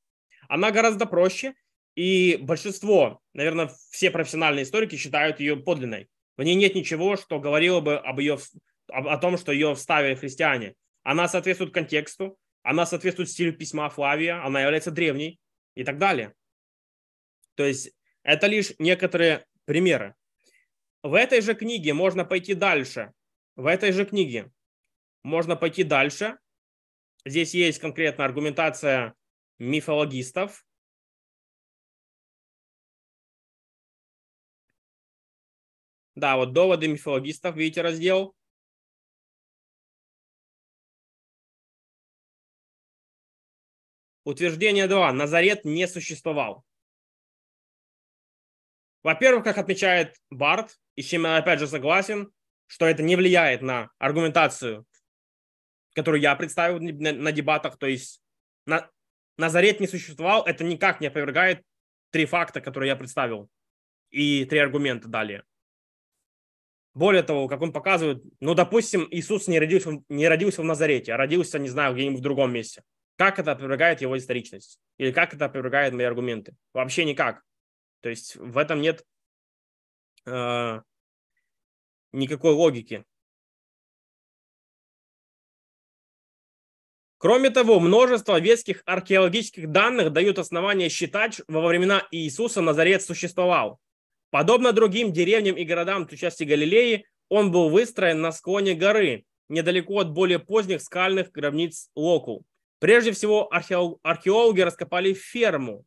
Она 0.49 0.71
гораздо 0.71 1.07
проще, 1.07 1.55
и 1.95 2.39
большинство, 2.41 3.21
наверное, 3.35 3.71
все 3.91 4.11
профессиональные 4.11 4.63
историки 4.63 4.97
считают 4.97 5.41
ее 5.41 5.57
подлинной. 5.57 6.09
В 6.37 6.43
ней 6.43 6.55
нет 6.55 6.75
ничего, 6.75 7.17
что 7.17 7.41
говорило 7.41 7.81
бы 7.81 7.97
об 7.97 8.21
ее, 8.21 8.39
о 8.89 9.19
том, 9.19 9.37
что 9.37 9.53
ее 9.53 9.75
вставили 9.75 10.15
христиане. 10.15 10.75
Она 11.03 11.29
соответствует 11.29 11.75
контексту, 11.75 12.39
она 12.63 12.87
соответствует 12.87 13.31
стилю 13.31 13.53
письма 13.53 13.89
Флавия, 13.89 14.45
она 14.45 14.63
является 14.63 14.91
древней 14.91 15.41
и 15.75 15.85
так 15.85 15.99
далее. 15.99 16.35
То 17.57 17.65
есть 17.65 17.93
это 18.23 18.47
лишь 18.47 18.73
некоторые 18.79 19.47
примеры. 19.65 20.15
В 21.03 21.15
этой 21.15 21.41
же 21.41 21.55
книге 21.55 21.95
можно 21.95 22.25
пойти 22.25 22.55
дальше. 22.55 23.13
В 23.57 23.67
этой 23.67 23.93
же 23.93 24.05
книге 24.05 24.51
можно 25.23 25.57
пойти 25.57 25.83
дальше 25.85 26.39
Здесь 27.27 27.53
есть 27.53 27.79
конкретная 27.81 28.27
аргументация 28.27 29.15
мифологистов. 29.59 30.65
Да, 36.15 36.37
вот 36.37 36.53
доводы 36.53 36.89
мифологистов, 36.89 37.57
видите 37.57 37.83
раздел. 37.83 38.35
Утверждение 44.25 44.87
2. 44.87 45.13
Назарет 45.13 45.65
не 45.65 45.87
существовал. 45.87 46.65
Во-первых, 49.03 49.45
как 49.45 49.59
отмечает 49.59 50.17
Барт, 50.31 50.77
и 50.95 51.03
с 51.03 51.07
чем 51.07 51.23
я 51.23 51.37
опять 51.37 51.59
же 51.59 51.67
согласен, 51.67 52.31
что 52.67 52.87
это 52.87 53.03
не 53.03 53.17
влияет 53.17 53.63
на 53.63 53.91
аргументацию 53.99 54.87
которую 55.95 56.21
я 56.21 56.35
представил 56.37 56.81
на, 56.81 57.13
на 57.13 57.33
дебатах, 57.33 57.79
то 57.79 57.87
есть 57.87 58.23
на, 58.67 58.89
Назарет 59.37 59.81
не 59.81 59.87
существовал, 59.87 60.45
это 60.45 60.65
никак 60.65 61.01
не 61.01 61.07
опровергает 61.07 61.63
три 62.11 62.27
факта, 62.27 62.61
которые 62.61 62.89
я 62.89 62.97
представил, 62.97 63.49
и 64.11 64.45
три 64.45 64.59
аргумента 64.59 65.09
далее. 65.09 65.45
Более 66.93 67.23
того, 67.23 67.49
как 67.49 67.63
он 67.63 67.73
показывает, 67.73 68.23
ну, 68.41 68.55
допустим, 68.55 69.07
Иисус 69.11 69.47
не 69.47 69.59
родился, 69.61 70.03
не 70.09 70.29
родился 70.29 70.61
в 70.61 70.65
Назарете, 70.65 71.15
а 71.15 71.17
родился, 71.17 71.59
не 71.59 71.69
знаю, 71.69 71.95
где-нибудь 71.95 72.19
в 72.19 72.23
другом 72.23 72.53
месте. 72.53 72.83
Как 73.17 73.39
это 73.39 73.53
опровергает 73.53 74.01
его 74.01 74.17
историчность? 74.17 74.81
Или 74.99 75.13
как 75.13 75.33
это 75.35 75.45
опровергает 75.45 75.93
мои 75.93 76.05
аргументы? 76.05 76.55
Вообще 76.73 77.05
никак. 77.05 77.43
То 78.01 78.09
есть 78.09 78.37
в 78.37 78.57
этом 78.57 78.81
нет 78.81 79.05
э, 80.27 80.81
никакой 82.13 82.53
логики. 82.53 83.05
Кроме 87.19 87.51
того, 87.51 87.81
множество 87.81 88.41
ветских 88.41 88.83
археологических 88.87 89.71
данных 89.71 90.11
дают 90.11 90.39
основания 90.39 90.89
считать, 90.89 91.43
во 91.49 91.67
времена 91.67 92.07
Иисуса 92.11 92.63
Назарет 92.63 93.03
существовал. 93.03 93.79
Подобно 94.31 94.73
другим 94.73 95.13
деревням 95.13 95.57
и 95.57 95.65
городам 95.65 96.07
той 96.07 96.17
части 96.17 96.45
Галилеи, 96.45 97.05
он 97.29 97.53
был 97.53 97.69
выстроен 97.69 98.23
на 98.23 98.33
склоне 98.33 98.75
горы, 98.75 99.27
недалеко 99.51 99.99
от 99.99 100.13
более 100.13 100.39
поздних 100.39 100.81
скальных 100.81 101.31
гробниц 101.31 101.91
Локу. 101.95 102.47
Прежде 102.79 103.13
всего, 103.13 103.51
археологи 103.53 104.63
раскопали 104.63 105.13
ферму, 105.13 105.85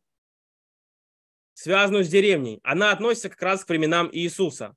связанную 1.54 2.04
с 2.04 2.08
деревней. 2.08 2.60
Она 2.62 2.92
относится 2.92 3.30
как 3.30 3.40
раз 3.42 3.64
к 3.64 3.68
временам 3.68 4.10
Иисуса. 4.12 4.76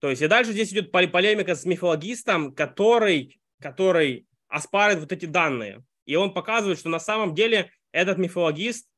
То 0.00 0.10
есть 0.10 0.22
и 0.22 0.28
дальше 0.28 0.52
здесь 0.52 0.72
идет 0.72 0.92
полемика 0.92 1.54
с 1.54 1.64
мифологистом, 1.64 2.54
который, 2.54 3.40
который 3.60 4.26
оспаривает 4.48 5.00
вот 5.00 5.12
эти 5.12 5.26
данные. 5.26 5.84
И 6.06 6.16
он 6.16 6.34
показывает, 6.34 6.78
что 6.78 6.88
на 6.88 7.00
самом 7.00 7.34
деле 7.34 7.70
этот 7.92 8.18
мифологист, 8.18 8.88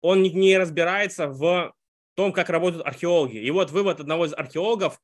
он 0.00 0.22
не 0.22 0.58
разбирается 0.58 1.28
в 1.28 1.74
том, 2.14 2.32
как 2.32 2.50
работают 2.50 2.86
археологи. 2.86 3.38
И 3.38 3.50
вот 3.50 3.70
вывод 3.70 4.00
одного 4.00 4.26
из 4.26 4.34
археологов, 4.34 5.00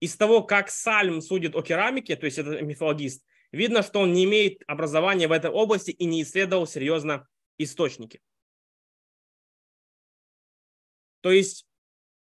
из 0.00 0.16
того, 0.16 0.42
как 0.42 0.70
Сальм 0.70 1.20
судит 1.20 1.54
о 1.54 1.62
керамике, 1.62 2.16
то 2.16 2.26
есть 2.26 2.38
это 2.38 2.60
мифологист, 2.62 3.24
видно, 3.52 3.82
что 3.82 4.00
он 4.00 4.12
не 4.12 4.24
имеет 4.24 4.62
образования 4.66 5.28
в 5.28 5.32
этой 5.32 5.50
области 5.50 5.90
и 5.90 6.04
не 6.04 6.22
исследовал 6.22 6.66
серьезно 6.66 7.26
источники. 7.58 8.20
То 11.20 11.30
есть 11.30 11.66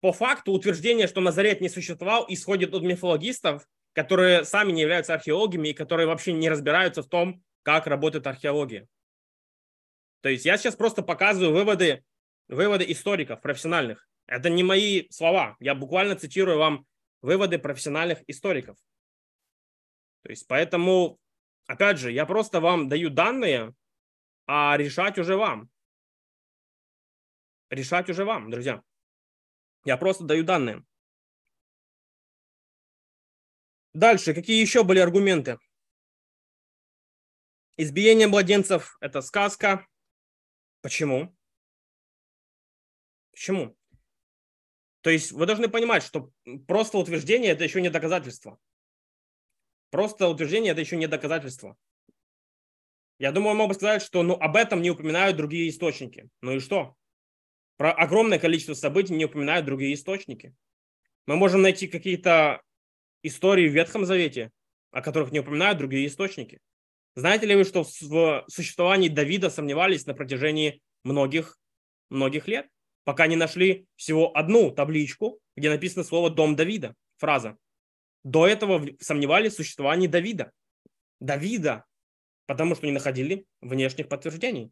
по 0.01 0.11
факту 0.11 0.53
утверждение, 0.53 1.07
что 1.07 1.21
Назарет 1.21 1.61
не 1.61 1.69
существовал, 1.69 2.25
исходит 2.29 2.73
от 2.73 2.83
мифологистов, 2.83 3.67
которые 3.93 4.45
сами 4.45 4.71
не 4.71 4.81
являются 4.81 5.13
археологами 5.13 5.69
и 5.69 5.73
которые 5.73 6.07
вообще 6.07 6.31
не 6.31 6.49
разбираются 6.49 7.03
в 7.03 7.07
том, 7.07 7.43
как 7.63 7.87
работает 7.87 8.27
археология. 8.27 8.87
То 10.21 10.29
есть 10.29 10.45
я 10.45 10.57
сейчас 10.57 10.75
просто 10.75 11.01
показываю 11.01 11.53
выводы, 11.53 12.03
выводы 12.47 12.85
историков 12.91 13.41
профессиональных. 13.41 14.07
Это 14.25 14.49
не 14.49 14.63
мои 14.63 15.09
слова. 15.09 15.57
Я 15.59 15.75
буквально 15.75 16.15
цитирую 16.15 16.57
вам 16.57 16.85
выводы 17.21 17.57
профессиональных 17.57 18.19
историков. 18.27 18.77
То 20.23 20.29
есть 20.29 20.47
поэтому, 20.47 21.19
опять 21.67 21.97
же, 21.97 22.11
я 22.11 22.25
просто 22.25 22.59
вам 22.59 22.89
даю 22.89 23.09
данные, 23.09 23.73
а 24.45 24.75
решать 24.77 25.17
уже 25.17 25.35
вам. 25.35 25.69
Решать 27.69 28.09
уже 28.09 28.25
вам, 28.25 28.49
друзья. 28.49 28.81
Я 29.85 29.97
просто 29.97 30.23
даю 30.23 30.43
данные. 30.43 30.83
Дальше, 33.93 34.33
какие 34.33 34.61
еще 34.61 34.83
были 34.83 34.99
аргументы? 34.99 35.57
Избиение 37.77 38.27
младенцев– 38.27 38.97
это 39.01 39.21
сказка. 39.21 39.87
Почему? 40.81 41.35
Почему? 43.31 43.77
То 45.01 45.09
есть 45.09 45.31
вы 45.31 45.45
должны 45.45 45.69
понимать, 45.69 46.03
что 46.03 46.31
просто 46.67 46.97
утверждение– 46.97 47.51
это 47.53 47.63
еще 47.63 47.81
не 47.81 47.89
доказательство. 47.89 48.59
Просто 49.91 50.27
утверждение– 50.27 50.71
это 50.73 50.81
еще 50.81 50.97
не 50.97 51.07
доказательство. 51.07 51.77
Я 53.17 53.31
думаю, 53.31 53.55
мог 53.55 53.69
бы 53.69 53.75
сказать, 53.75 54.01
что 54.01 54.23
ну, 54.23 54.33
об 54.33 54.55
этом 54.55 54.81
не 54.81 54.91
упоминают 54.91 55.37
другие 55.37 55.69
источники. 55.69 56.29
Ну 56.41 56.53
и 56.53 56.59
что? 56.59 56.95
Про 57.79 57.93
огромное 57.93 58.39
количество 58.39 58.73
событий 58.73 59.13
не 59.13 59.23
упоминают 59.23 59.65
другие 59.65 59.93
источники. 59.93 60.53
Мы 61.25 61.37
можем 61.37 61.61
найти 61.61 61.87
какие-то 61.87 62.61
истории 63.23 63.69
в 63.69 63.71
Ветхом 63.71 64.03
Завете, 64.03 64.51
о 64.91 65.01
которых 65.01 65.31
не 65.31 65.39
упоминают 65.39 65.77
другие 65.77 66.05
источники. 66.07 66.59
Знаете 67.15 67.45
ли 67.45 67.55
вы, 67.55 67.63
что 67.63 67.85
в 67.85 68.45
существовании 68.49 69.07
Давида 69.07 69.49
сомневались 69.49 70.05
на 70.05 70.13
протяжении 70.13 70.81
многих, 71.05 71.57
многих 72.09 72.49
лет, 72.49 72.67
пока 73.05 73.27
не 73.27 73.37
нашли 73.37 73.87
всего 73.95 74.35
одну 74.35 74.71
табличку, 74.71 75.39
где 75.55 75.69
написано 75.69 76.03
слово 76.03 76.29
«Дом 76.29 76.57
Давида», 76.57 76.95
фраза. 77.15 77.55
До 78.25 78.45
этого 78.45 78.85
сомневались 78.99 79.53
в 79.53 79.55
существовании 79.55 80.07
Давида. 80.07 80.51
Давида, 81.21 81.85
потому 82.45 82.75
что 82.75 82.87
не 82.87 82.91
находили 82.91 83.45
внешних 83.61 84.09
подтверждений. 84.09 84.69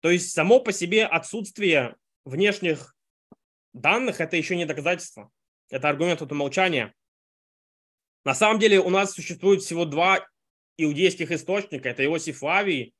То 0.00 0.10
есть 0.10 0.32
само 0.32 0.58
по 0.58 0.72
себе 0.72 1.06
отсутствие 1.06 1.94
внешних 2.24 2.96
данных– 3.72 4.20
это 4.22 4.36
еще 4.36 4.56
не 4.56 4.66
доказательство. 4.66 5.30
Это 5.68 5.88
аргумент 5.88 6.22
от 6.22 6.32
умолчания. 6.32 6.94
На 8.24 8.34
самом 8.34 8.58
деле 8.58 8.80
у 8.80 8.90
нас 8.90 9.12
существует 9.12 9.62
всего 9.62 9.84
два 9.84 10.26
иудейских 10.76 11.30
источника. 11.30 11.88
Это 11.88 12.04
Иосиф 12.04 12.38
Флавий 12.38 12.94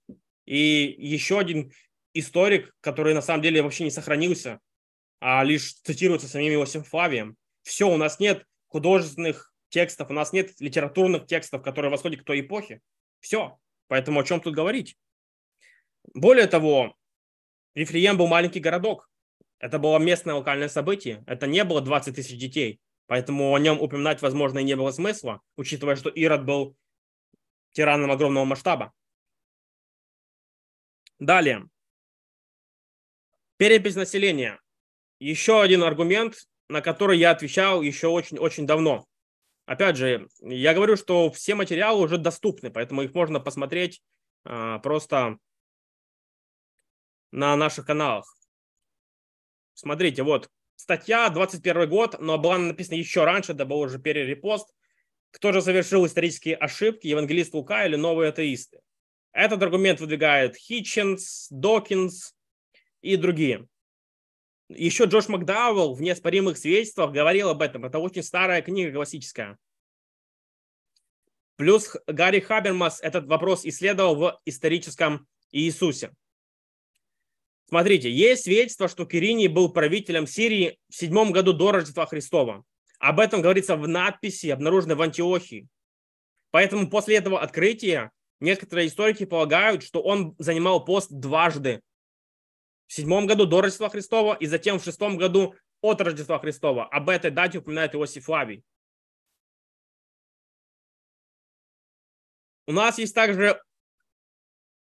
и 0.47 0.95
еще 0.99 1.39
один 1.39 1.73
историк, 2.15 2.75
который 2.81 3.15
на 3.15 3.23
самом 3.23 3.43
деле 3.43 3.63
вообще 3.63 3.85
не 3.85 3.91
сохранился, 3.91 4.61
а 5.21 5.45
лишь 5.45 5.75
цитируется 5.75 6.29
самим 6.29 6.55
Иосифом 6.55 6.85
Флавием. 6.85 7.37
Все, 7.63 7.89
у 7.89 7.97
нас 7.97 8.19
нет 8.19 8.45
художественных 8.69 9.53
текстов, 9.69 10.11
у 10.11 10.13
нас 10.13 10.33
нет 10.33 10.59
литературных 10.61 11.27
текстов, 11.27 11.63
которые 11.63 11.91
восходят 11.91 12.21
к 12.21 12.25
той 12.25 12.41
эпохе. 12.41 12.81
Все. 13.21 13.59
Поэтому 13.89 14.21
о 14.21 14.25
чем 14.25 14.41
тут 14.41 14.55
говорить? 14.55 14.97
Более 16.15 16.47
того, 16.47 16.97
Вифлеем 17.75 18.17
был 18.17 18.27
маленький 18.27 18.61
городок. 18.61 19.10
Это 19.61 19.79
было 19.79 19.99
местное 19.99 20.35
локальное 20.35 20.69
событие. 20.69 21.23
Это 21.27 21.47
не 21.47 21.63
было 21.65 21.83
20 21.83 22.17
тысяч 22.17 22.39
детей. 22.39 22.81
Поэтому 23.07 23.55
о 23.55 23.59
нем 23.59 23.81
упоминать, 23.81 24.23
возможно, 24.23 24.59
и 24.59 24.65
не 24.65 24.75
было 24.75 24.91
смысла, 24.91 25.43
учитывая, 25.57 25.97
что 25.97 26.09
Ирод 26.09 26.45
был 26.45 26.77
тираном 27.73 28.11
огромного 28.11 28.45
масштаба. 28.45 28.93
Далее. 31.19 31.69
Перепись 33.59 33.97
населения. 33.97 34.59
Еще 35.19 35.61
один 35.61 35.83
аргумент, 35.83 36.49
на 36.69 36.81
который 36.81 37.19
я 37.19 37.31
отвечал 37.31 37.83
еще 37.83 38.07
очень-очень 38.07 38.67
давно. 38.67 39.05
Опять 39.67 39.97
же, 39.97 40.29
я 40.41 40.73
говорю, 40.73 40.97
что 40.97 41.31
все 41.31 41.55
материалы 41.55 42.03
уже 42.03 42.17
доступны, 42.17 42.71
поэтому 42.71 43.03
их 43.03 43.15
можно 43.15 43.39
посмотреть 43.39 44.03
а, 44.45 44.79
просто 44.79 45.37
на 47.31 47.55
наших 47.57 47.87
каналах. 47.87 48.35
Смотрите, 49.75 50.23
вот 50.23 50.51
статья 50.77 51.29
21 51.29 51.89
год, 51.89 52.21
но 52.21 52.39
была 52.39 52.59
написана 52.59 52.97
еще 52.97 53.25
раньше, 53.25 53.53
это 53.53 53.65
был 53.65 53.81
уже 53.81 53.99
перерепост. 53.99 54.75
Кто 55.31 55.53
же 55.53 55.63
совершил 55.63 56.07
исторические 56.07 56.57
ошибки, 56.57 57.07
евангелист 57.07 57.55
Лука 57.55 57.87
или 57.87 57.97
новые 57.97 58.31
атеисты? 58.31 58.81
Этот 59.33 59.63
аргумент 59.63 60.01
выдвигает 60.01 60.57
Хитчинс, 60.57 61.49
Докинс 61.51 62.35
и 63.01 63.17
другие. 63.17 63.69
Еще 64.69 65.05
Джош 65.05 65.29
Макдауэлл 65.29 65.95
в 65.95 66.03
неоспоримых 66.03 66.57
свидетельствах 66.57 67.13
говорил 67.13 67.49
об 67.49 67.63
этом. 67.63 67.85
Это 67.85 67.99
очень 67.99 68.23
старая 68.23 68.63
книга 68.63 68.93
классическая. 68.93 69.59
Плюс 71.57 71.97
Гарри 72.07 72.41
Хабермас 72.41 73.01
этот 73.01 73.27
вопрос 73.27 73.65
исследовал 73.65 74.17
в 74.17 74.41
историческом 74.47 75.29
Иисусе. 75.53 76.15
Смотрите, 77.71 78.11
есть 78.11 78.43
свидетельство, 78.43 78.89
что 78.89 79.05
Кириний 79.05 79.47
был 79.47 79.73
правителем 79.73 80.27
Сирии 80.27 80.81
в 80.89 80.97
седьмом 80.97 81.31
году 81.31 81.53
до 81.53 81.71
Рождества 81.71 82.05
Христова. 82.05 82.65
Об 82.99 83.21
этом 83.21 83.43
говорится 83.43 83.77
в 83.77 83.87
надписи, 83.87 84.49
обнаруженной 84.49 84.97
в 84.97 85.03
Антиохии. 85.03 85.69
Поэтому 86.51 86.91
после 86.91 87.19
этого 87.19 87.41
открытия 87.41 88.11
некоторые 88.41 88.89
историки 88.89 89.25
полагают, 89.25 89.85
что 89.85 90.03
он 90.03 90.35
занимал 90.41 90.85
пост 90.85 91.13
дважды. 91.13 91.81
В 92.89 92.93
седьмом 92.93 93.29
году 93.29 93.47
до 93.47 93.61
Рождества 93.61 93.89
Христова 93.89 94.35
и 94.35 94.47
затем 94.47 94.81
в 94.81 94.85
шестом 94.85 95.17
году 95.17 95.55
от 95.81 96.01
Рождества 96.01 96.41
Христова. 96.41 96.87
Об 96.87 97.09
этой 97.09 97.31
дате 97.31 97.59
упоминает 97.59 97.95
Иосиф 97.95 98.25
Флавий. 98.25 98.65
У 102.67 102.73
нас 102.73 102.99
есть 102.99 103.15
также 103.15 103.63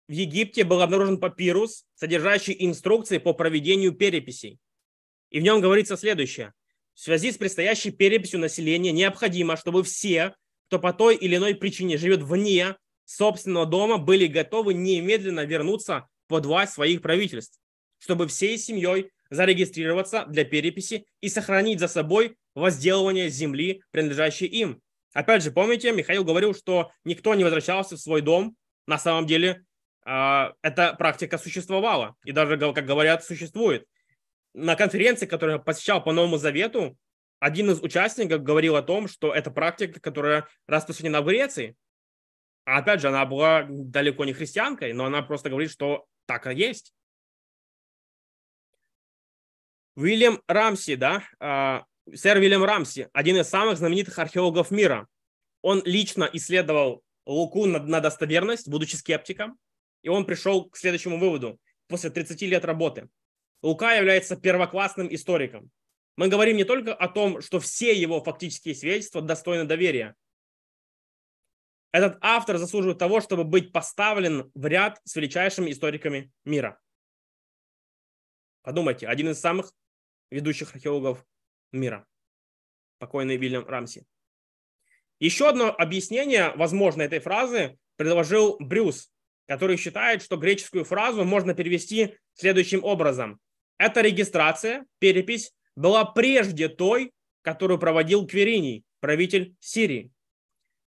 в 0.08 0.12
Египте 0.12 0.64
был 0.64 0.82
обнаружен 0.82 1.20
папирус, 1.20 1.86
содержащий 1.96 2.56
инструкции 2.60 3.18
по 3.18 3.34
проведению 3.34 3.94
переписей. 3.94 4.60
И 5.30 5.40
в 5.40 5.44
нем 5.44 5.62
говорится 5.62 5.98
следующее– 5.98 6.54
в 6.96 7.02
связи 7.02 7.34
с 7.34 7.38
предстоящей 7.38 7.92
переписью 7.92 8.40
населения 8.40 8.94
необходимо, 8.94 9.58
чтобы 9.58 9.84
все, 9.84 10.34
кто 10.68 10.80
по 10.80 10.94
той 10.94 11.18
или 11.18 11.36
иной 11.36 11.54
причине 11.54 11.98
живет 11.98 12.22
вне 12.22 12.78
собственного 13.04 13.66
дома, 13.66 13.98
были 13.98 14.28
готовы 14.28 14.74
немедленно 14.74 15.44
вернуться 15.46 16.08
под 16.28 16.46
власть 16.46 16.72
своих 16.72 17.02
правительств, 17.02 17.60
чтобы 18.00 18.30
всей 18.30 18.58
семьей 18.58 19.12
зарегистрироваться 19.30 20.26
для 20.28 20.46
переписи 20.46 21.06
и 21.20 21.28
сохранить 21.28 21.82
за 21.82 21.90
собой 21.90 22.38
возделывание 22.56 23.28
земли, 23.28 23.84
принадлежащей 23.92 24.48
им. 24.48 24.82
Опять 25.14 25.44
же, 25.44 25.52
помните, 25.52 25.92
Михаил 25.92 26.24
говорил, 26.24 26.56
что 26.56 26.92
никто 27.04 27.36
не 27.36 27.44
возвращался 27.44 27.98
в 27.98 28.00
свой 28.00 28.22
дом. 28.22 28.56
На 28.88 28.98
самом 28.98 29.28
деле, 29.28 29.65
эта 30.06 30.96
практика 30.98 31.38
существовала. 31.38 32.16
И 32.26 32.32
даже, 32.32 32.58
как 32.58 32.86
говорят, 32.86 33.24
существует 33.24 33.88
на 34.56 34.76
конференции, 34.76 35.26
которую 35.26 35.58
я 35.58 35.64
посещал 35.64 36.02
по 36.02 36.14
Новому 36.14 36.38
Завету, 36.38 36.98
один 37.40 37.70
из 37.70 37.82
участников 37.82 38.42
говорил 38.42 38.78
о 38.78 38.82
том, 38.82 39.08
что 39.08 39.34
это 39.34 39.52
практика, 39.52 40.00
которая 40.00 40.48
распространена 40.66 41.22
в 41.22 41.26
Греции. 41.26 41.76
А 42.64 42.78
опять 42.78 43.02
же, 43.02 43.10
она 43.10 43.26
была 43.26 43.66
далеко 43.70 44.26
не 44.26 44.34
христианкой, 44.34 44.94
но 44.94 45.06
она 45.06 45.22
просто 45.22 45.50
говорит, 45.50 45.70
что 45.70 46.06
так 46.26 46.48
и 46.48 46.56
есть. 46.56 46.94
Уильям 49.96 50.42
Рамси, 50.48 50.96
да, 50.96 51.24
э, 51.40 52.16
сэр 52.16 52.38
Уильям 52.38 52.64
Рамси, 52.64 53.10
один 53.14 53.38
из 53.38 53.48
самых 53.48 53.78
знаменитых 53.78 54.18
археологов 54.18 54.72
мира. 54.72 55.08
Он 55.62 55.82
лично 55.86 56.30
исследовал 56.32 57.04
Луку 57.26 57.66
на, 57.66 57.80
на 57.80 58.00
достоверность, 58.00 58.68
будучи 58.68 58.96
скептиком, 58.96 59.58
и 60.06 60.10
он 60.10 60.26
пришел 60.26 60.70
к 60.70 60.78
следующему 60.78 61.20
выводу 61.20 61.60
после 61.88 62.10
30 62.10 62.42
лет 62.44 62.64
работы– 62.64 63.10
Лука 63.66 63.96
является 63.96 64.36
первоклассным 64.36 65.12
историком. 65.12 65.72
Мы 66.18 66.28
говорим 66.28 66.56
не 66.56 66.66
только 66.66 66.94
о 66.94 67.08
том, 67.08 67.42
что 67.42 67.60
все 67.60 68.00
его 68.00 68.24
фактические 68.24 68.76
свидетельства 68.76 69.24
достойны 69.24 69.66
доверия. 69.66 70.16
Этот 71.92 72.20
автор 72.22 72.58
заслуживает 72.58 73.00
того, 73.00 73.22
чтобы 73.22 73.44
быть 73.44 73.72
поставлен 73.72 74.52
в 74.54 74.68
ряд 74.68 75.02
с 75.04 75.16
величайшими 75.16 75.72
историками 75.72 76.32
мира. 76.44 76.80
Подумайте, 78.62 79.08
один 79.08 79.30
из 79.30 79.40
самых 79.40 79.74
ведущих 80.30 80.76
археологов 80.76 81.26
мира, 81.72 82.06
покойный 83.00 83.38
Вильям 83.38 83.66
Рамси. 83.66 84.06
Еще 85.20 85.50
одно 85.50 85.74
объяснение, 85.74 86.52
возможно, 86.56 87.02
этой 87.02 87.20
фразы 87.20 87.80
предложил 87.96 88.58
Брюс, 88.60 89.12
который 89.48 89.78
считает, 89.78 90.22
что 90.22 90.38
греческую 90.38 90.84
фразу 90.84 91.24
можно 91.24 91.54
перевести 91.54 92.18
следующим 92.34 92.84
образом. 92.84 93.40
Эта 93.78 94.02
регистрация, 94.02 94.86
перепись, 95.00 95.54
была 95.76 96.06
прежде 96.06 96.70
той, 96.70 97.12
которую 97.42 97.80
проводил 97.80 98.26
Квериний, 98.26 98.84
правитель 99.00 99.56
Сирии. 99.60 100.12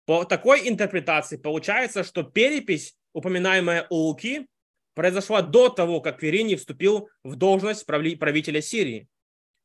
По 0.06 0.24
такой 0.24 0.68
интерпретации 0.68 1.36
получается, 1.36 2.04
что 2.04 2.22
перепись, 2.22 2.96
упоминаемая 3.12 3.86
у 3.90 3.96
Луки, 3.96 4.46
произошла 4.94 5.42
до 5.42 5.68
того, 5.70 6.00
как 6.00 6.18
Квериний 6.18 6.56
вступил 6.56 7.08
в 7.24 7.36
должность 7.36 7.86
правителя 7.86 8.60
Сирии. 8.60 9.08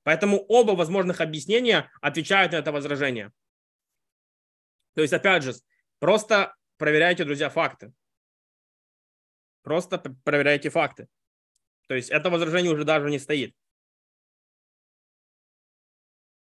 Поэтому 0.04 0.40
оба 0.48 0.72
возможных 0.72 1.22
объяснения 1.22 1.92
отвечают 2.02 2.54
на 2.54 2.58
это 2.58 2.72
возражение. 2.72 3.32
То 4.96 5.02
есть, 5.02 5.14
опять 5.14 5.44
же, 5.44 5.54
просто 6.00 6.56
проверяйте, 6.78 7.26
друзья, 7.26 7.50
факты. 7.50 7.92
Просто 9.62 9.98
проверяйте 10.24 10.70
факты. 10.70 11.08
То 11.88 11.96
есть 11.96 12.10
это 12.10 12.30
возражение 12.30 12.72
уже 12.72 12.84
даже 12.84 13.10
не 13.10 13.20
стоит. 13.20 13.56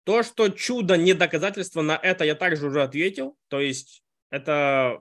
То, 0.05 0.23
что 0.23 0.49
чудо 0.49 0.97
не 0.97 1.15
доказательство, 1.15 1.83
на 1.83 1.97
это 1.97 2.25
я 2.25 2.35
также 2.35 2.67
уже 2.67 2.83
ответил. 2.83 3.37
То 3.49 3.61
есть 3.61 4.03
это 4.31 5.01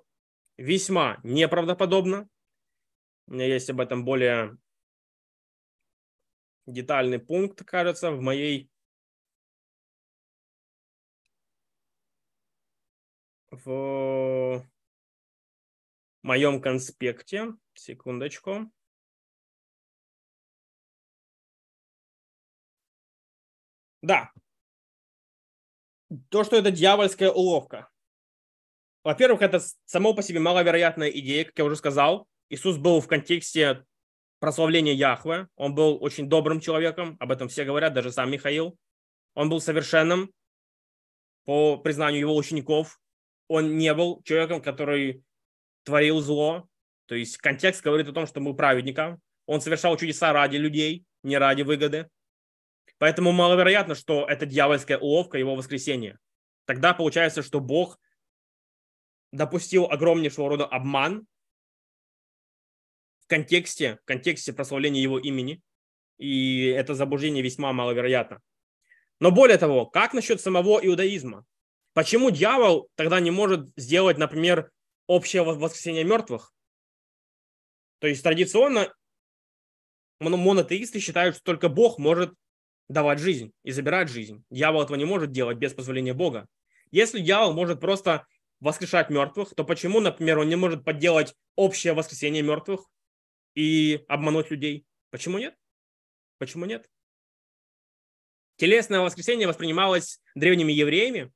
весьма 0.58 1.20
неправдоподобно. 1.24 2.28
У 3.28 3.34
меня 3.34 3.46
есть 3.46 3.70
об 3.70 3.80
этом 3.80 4.06
более 4.06 4.58
детальный 6.68 7.20
пункт, 7.20 7.64
кажется, 7.64 8.12
в 8.12 8.22
моей 8.22 8.70
в 13.52 14.66
моем 16.24 16.62
конспекте. 16.62 17.54
Секундочку. 17.80 18.70
Да. 24.02 24.32
То, 26.30 26.44
что 26.44 26.58
это 26.58 26.72
дьявольская 26.72 27.32
уловка. 27.32 27.90
Во-первых, 29.04 29.42
это 29.42 29.62
само 29.86 30.14
по 30.14 30.22
себе 30.22 30.42
маловероятная 30.42 31.10
идея, 31.10 31.46
как 31.46 31.58
я 31.58 31.64
уже 31.64 31.78
сказал. 31.78 32.28
Иисус 32.50 32.78
был 32.78 33.00
в 33.00 33.08
контексте 33.08 33.86
прославления 34.40 34.94
Яхве. 34.94 35.48
Он 35.56 35.74
был 35.74 36.04
очень 36.04 36.28
добрым 36.28 36.60
человеком, 36.60 37.16
об 37.20 37.32
этом 37.32 37.48
все 37.48 37.64
говорят, 37.64 37.94
даже 37.94 38.12
сам 38.12 38.30
Михаил. 38.30 38.78
Он 39.36 39.50
был 39.50 39.62
совершенным 39.62 40.34
по 41.46 41.78
признанию 41.78 42.22
его 42.22 42.36
учеников. 42.36 43.00
Он 43.48 43.78
не 43.78 43.94
был 43.94 44.22
человеком, 44.24 44.62
который 44.62 45.24
творил 45.84 46.20
зло. 46.20 46.68
То 47.10 47.16
есть 47.16 47.38
контекст 47.38 47.82
говорит 47.84 48.08
о 48.08 48.14
том, 48.14 48.28
что 48.28 48.40
мы 48.40 48.56
праведника. 48.56 49.20
Он 49.48 49.62
совершал 49.62 49.98
чудеса 49.98 50.32
ради 50.32 50.58
людей, 50.58 51.06
не 51.24 51.40
ради 51.40 51.64
выгоды. 51.64 52.08
Поэтому 53.00 53.32
маловероятно, 53.32 53.96
что 53.96 54.28
это 54.30 54.46
дьявольская 54.46 55.00
уловка 55.00 55.40
его 55.40 55.56
воскресения. 55.56 56.20
Тогда 56.66 56.94
получается, 56.94 57.42
что 57.42 57.62
Бог 57.62 58.00
допустил 59.32 59.86
огромнейшего 59.86 60.50
рода 60.50 60.68
обман 60.68 61.26
в 63.22 63.28
контексте, 63.28 63.98
в 64.04 64.06
контексте 64.06 64.54
прославления 64.54 65.02
его 65.02 65.18
имени. 65.18 65.64
И 66.20 66.68
это 66.68 66.94
заблуждение 66.94 67.42
весьма 67.42 67.74
маловероятно. 67.74 68.40
Но 69.20 69.32
более 69.32 69.58
того, 69.58 69.88
как 69.88 70.14
насчет 70.14 70.42
самого 70.42 70.80
иудаизма? 70.86 71.44
Почему 71.94 72.30
дьявол 72.30 72.88
тогда 72.94 73.20
не 73.20 73.32
может 73.32 73.70
сделать, 73.78 74.20
например, 74.20 74.70
общее 75.08 75.42
воскресение 75.42 76.04
мертвых? 76.04 76.54
То 78.00 78.08
есть 78.08 78.24
традиционно 78.24 78.94
монотеисты 80.20 81.00
считают, 81.00 81.36
что 81.36 81.44
только 81.44 81.70
Бог 81.70 81.98
может 81.98 82.34
давать 82.88 83.20
жизнь 83.20 83.54
и 83.64 83.72
забирать 83.72 84.10
жизнь. 84.10 84.44
Дьявол 84.50 84.84
этого 84.84 84.98
не 84.98 85.06
может 85.06 85.32
делать 85.32 85.58
без 85.58 85.74
позволения 85.74 86.14
Бога. 86.14 86.48
Если 86.92 87.20
дьявол 87.20 87.54
может 87.54 87.80
просто 87.80 88.26
воскрешать 88.60 89.10
мертвых, 89.10 89.54
то 89.56 89.64
почему, 89.64 90.00
например, 90.00 90.40
он 90.40 90.50
не 90.50 90.56
может 90.56 90.84
подделать 90.84 91.36
общее 91.56 91.94
воскресение 91.94 92.42
мертвых 92.42 92.90
и 93.54 94.04
обмануть 94.08 94.52
людей? 94.52 94.86
Почему 95.12 95.38
нет? 95.38 95.56
Почему 96.40 96.66
нет? 96.66 96.90
Телесное 98.58 99.00
воскресение 99.00 99.48
воспринималось 99.48 100.22
древними 100.36 100.74
евреями, 100.74 101.32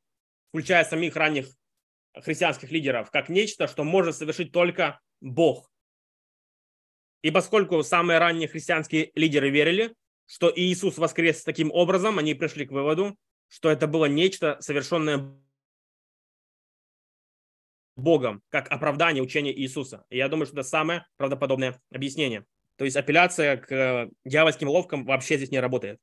включая 0.49 0.83
самих 0.83 1.15
ранних 1.15 1.47
христианских 2.15 2.71
лидеров, 2.71 3.11
как 3.11 3.29
нечто, 3.29 3.67
что 3.67 3.83
может 3.83 4.15
совершить 4.15 4.51
только 4.51 4.99
Бог. 5.21 5.71
И 7.23 7.31
поскольку 7.31 7.81
самые 7.83 8.19
ранние 8.19 8.47
христианские 8.47 9.11
лидеры 9.15 9.49
верили, 9.49 9.95
что 10.27 10.51
Иисус 10.53 10.97
воскрес 10.97 11.43
таким 11.43 11.71
образом, 11.71 12.19
они 12.19 12.33
пришли 12.35 12.65
к 12.65 12.71
выводу, 12.71 13.17
что 13.47 13.71
это 13.71 13.87
было 13.87 14.05
нечто, 14.05 14.57
совершенное 14.59 15.33
Богом, 17.95 18.41
как 18.49 18.69
оправдание 18.71 19.23
учения 19.23 19.57
Иисуса. 19.57 20.05
И 20.09 20.17
я 20.17 20.27
думаю, 20.27 20.47
что 20.47 20.55
это 20.55 20.67
самое 20.67 21.05
правдоподобное 21.15 21.81
объяснение. 21.91 22.45
То 22.75 22.85
есть 22.85 22.97
апелляция 22.97 23.57
к 23.57 23.71
э, 23.71 24.09
дьявольским 24.25 24.67
ловкам 24.67 25.05
вообще 25.05 25.37
здесь 25.37 25.51
не 25.51 25.59
работает. 25.59 25.99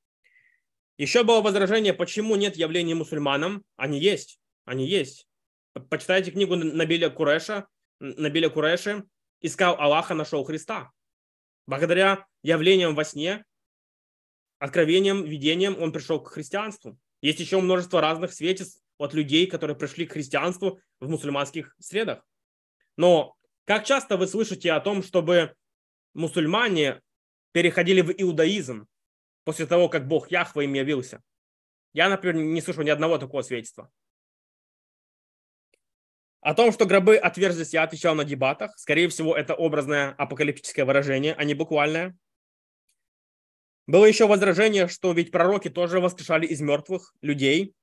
Еще 0.96 1.24
было 1.24 1.40
возражение, 1.42 1.92
почему 1.92 2.36
нет 2.36 2.56
явлений 2.56 2.94
мусульманам. 2.94 3.64
Они 3.76 3.98
есть, 3.98 4.38
они 4.64 4.86
есть. 4.86 5.26
Почитайте 5.88 6.30
книгу 6.30 6.56
Набиля 6.56 7.10
Куреша. 7.10 7.66
Набиля 7.98 8.48
Куреши 8.48 9.04
искал 9.40 9.76
Аллаха, 9.78 10.14
нашел 10.14 10.44
Христа. 10.44 10.92
Благодаря 11.66 12.26
явлениям 12.42 12.94
во 12.94 13.04
сне 13.04 13.44
откровением, 14.58 15.24
видением 15.24 15.80
он 15.80 15.92
пришел 15.92 16.20
к 16.20 16.32
христианству. 16.32 16.98
Есть 17.22 17.40
еще 17.40 17.60
множество 17.60 18.00
разных 18.00 18.32
свидетельств 18.32 18.82
от 18.98 19.14
людей, 19.14 19.46
которые 19.46 19.76
пришли 19.76 20.06
к 20.06 20.12
христианству 20.12 20.80
в 21.00 21.08
мусульманских 21.08 21.74
средах. 21.78 22.24
Но 22.96 23.34
как 23.64 23.84
часто 23.84 24.16
вы 24.16 24.26
слышите 24.26 24.72
о 24.72 24.80
том, 24.80 25.02
чтобы 25.02 25.54
мусульмане 26.14 27.00
переходили 27.52 28.00
в 28.00 28.10
иудаизм 28.10 28.86
после 29.44 29.66
того, 29.66 29.88
как 29.88 30.06
Бог 30.06 30.30
Яхва 30.30 30.62
им 30.62 30.74
явился? 30.74 31.22
Я, 31.92 32.08
например, 32.08 32.36
не 32.42 32.60
слышу 32.60 32.82
ни 32.82 32.90
одного 32.90 33.18
такого 33.18 33.42
свидетельства. 33.42 33.90
О 36.40 36.54
том, 36.54 36.72
что 36.72 36.86
гробы 36.86 37.16
отверзлись, 37.16 37.74
я 37.74 37.82
отвечал 37.82 38.14
на 38.14 38.24
дебатах. 38.24 38.78
Скорее 38.78 39.08
всего, 39.08 39.36
это 39.36 39.54
образное 39.54 40.10
апокалиптическое 40.12 40.86
выражение, 40.86 41.34
а 41.34 41.44
не 41.44 41.54
буквальное. 41.54 42.16
Было 43.86 44.06
еще 44.06 44.26
возражение, 44.26 44.88
что 44.88 45.12
ведь 45.12 45.32
пророки 45.32 45.68
тоже 45.68 46.00
воскрешали 46.00 46.46
из 46.46 46.60
мертвых 46.60 47.12
людей. 47.20 47.74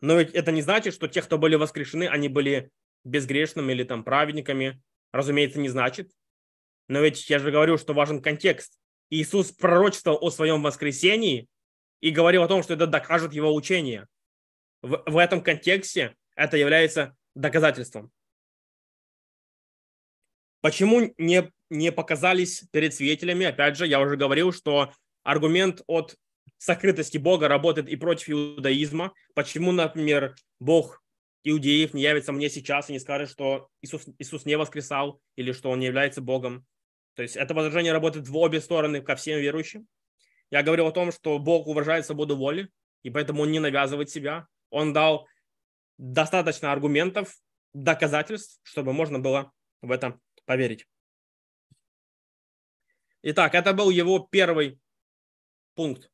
Но 0.00 0.18
ведь 0.18 0.32
это 0.32 0.50
не 0.50 0.62
значит, 0.62 0.94
что 0.94 1.08
те, 1.08 1.20
кто 1.20 1.38
были 1.38 1.56
воскрешены, 1.56 2.08
они 2.08 2.28
были 2.28 2.70
безгрешными 3.04 3.72
или 3.72 3.84
там 3.84 4.02
праведниками. 4.02 4.80
Разумеется, 5.12 5.60
не 5.60 5.68
значит. 5.68 6.10
Но 6.88 7.00
ведь 7.00 7.28
я 7.28 7.38
же 7.38 7.50
говорю, 7.50 7.76
что 7.76 7.92
важен 7.92 8.22
контекст. 8.22 8.78
Иисус 9.10 9.52
пророчествовал 9.52 10.18
о 10.22 10.30
своем 10.30 10.62
воскресении 10.62 11.48
и 12.00 12.10
говорил 12.10 12.44
о 12.44 12.48
том, 12.48 12.62
что 12.62 12.74
это 12.74 12.86
докажет 12.86 13.34
его 13.34 13.54
учение. 13.54 14.06
В, 14.80 15.02
в 15.06 15.18
этом 15.18 15.42
контексте 15.42 16.16
это 16.34 16.56
является 16.56 17.14
доказательством. 17.34 18.10
Почему 20.60 21.12
не 21.18 21.50
не 21.72 21.90
показались 21.90 22.64
перед 22.70 22.94
свидетелями. 22.94 23.46
Опять 23.46 23.76
же, 23.76 23.86
я 23.86 24.00
уже 24.00 24.16
говорил, 24.16 24.52
что 24.52 24.92
аргумент 25.22 25.82
от 25.86 26.16
сокрытости 26.58 27.18
Бога 27.18 27.48
работает 27.48 27.88
и 27.88 27.96
против 27.96 28.28
иудаизма. 28.28 29.12
Почему, 29.34 29.72
например, 29.72 30.36
Бог 30.60 31.02
иудеев 31.44 31.94
не 31.94 32.02
явится 32.02 32.32
мне 32.32 32.50
сейчас 32.50 32.88
и 32.88 32.92
не 32.92 32.98
скажет, 32.98 33.30
что 33.30 33.68
Иисус, 33.80 34.04
Иисус 34.18 34.44
не 34.44 34.56
воскресал 34.56 35.20
или 35.34 35.52
что 35.52 35.70
он 35.70 35.80
не 35.80 35.86
является 35.86 36.20
Богом. 36.20 36.64
То 37.14 37.22
есть 37.22 37.36
это 37.36 37.54
возражение 37.54 37.92
работает 37.92 38.28
в 38.28 38.36
обе 38.36 38.60
стороны 38.60 39.00
ко 39.00 39.16
всем 39.16 39.40
верующим. 39.40 39.86
Я 40.50 40.62
говорил 40.62 40.86
о 40.86 40.92
том, 40.92 41.10
что 41.10 41.38
Бог 41.38 41.66
уважает 41.66 42.04
свободу 42.04 42.36
воли, 42.36 42.68
и 43.02 43.10
поэтому 43.10 43.42
он 43.42 43.50
не 43.50 43.58
навязывает 43.58 44.10
себя. 44.10 44.46
Он 44.70 44.92
дал 44.92 45.26
достаточно 46.02 46.72
аргументов, 46.72 47.38
доказательств, 47.72 48.58
чтобы 48.64 48.92
можно 48.92 49.20
было 49.20 49.52
в 49.82 49.92
это 49.92 50.18
поверить. 50.44 50.88
Итак, 53.22 53.54
это 53.54 53.72
был 53.72 53.88
его 53.88 54.18
первый 54.18 54.80
пункт. 55.76 56.10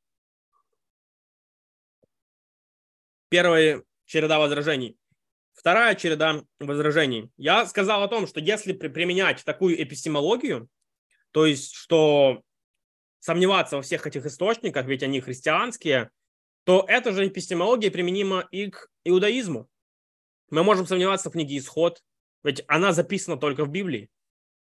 Первая 3.30 3.82
череда 4.04 4.38
возражений. 4.38 4.98
Вторая 5.54 5.94
череда 5.94 6.42
возражений. 6.60 7.32
Я 7.38 7.64
сказал 7.64 8.02
о 8.02 8.08
том, 8.08 8.26
что 8.26 8.40
если 8.40 8.74
применять 8.74 9.42
такую 9.42 9.82
эпистемологию, 9.82 10.68
то 11.30 11.46
есть, 11.46 11.74
что 11.74 12.42
сомневаться 13.20 13.76
во 13.76 13.82
всех 13.82 14.06
этих 14.06 14.26
источниках, 14.26 14.84
ведь 14.86 15.02
они 15.02 15.22
христианские, 15.22 16.10
то 16.64 16.84
эта 16.86 17.12
же 17.12 17.26
эпистемология 17.26 17.90
применима 17.90 18.46
и 18.50 18.70
к 18.70 18.88
иудаизму. 19.04 19.68
Мы 20.50 20.62
можем 20.62 20.86
сомневаться 20.86 21.28
в 21.28 21.32
книге 21.32 21.58
«Исход», 21.58 22.02
ведь 22.42 22.62
она 22.68 22.92
записана 22.92 23.36
только 23.36 23.64
в 23.64 23.70
Библии. 23.70 24.10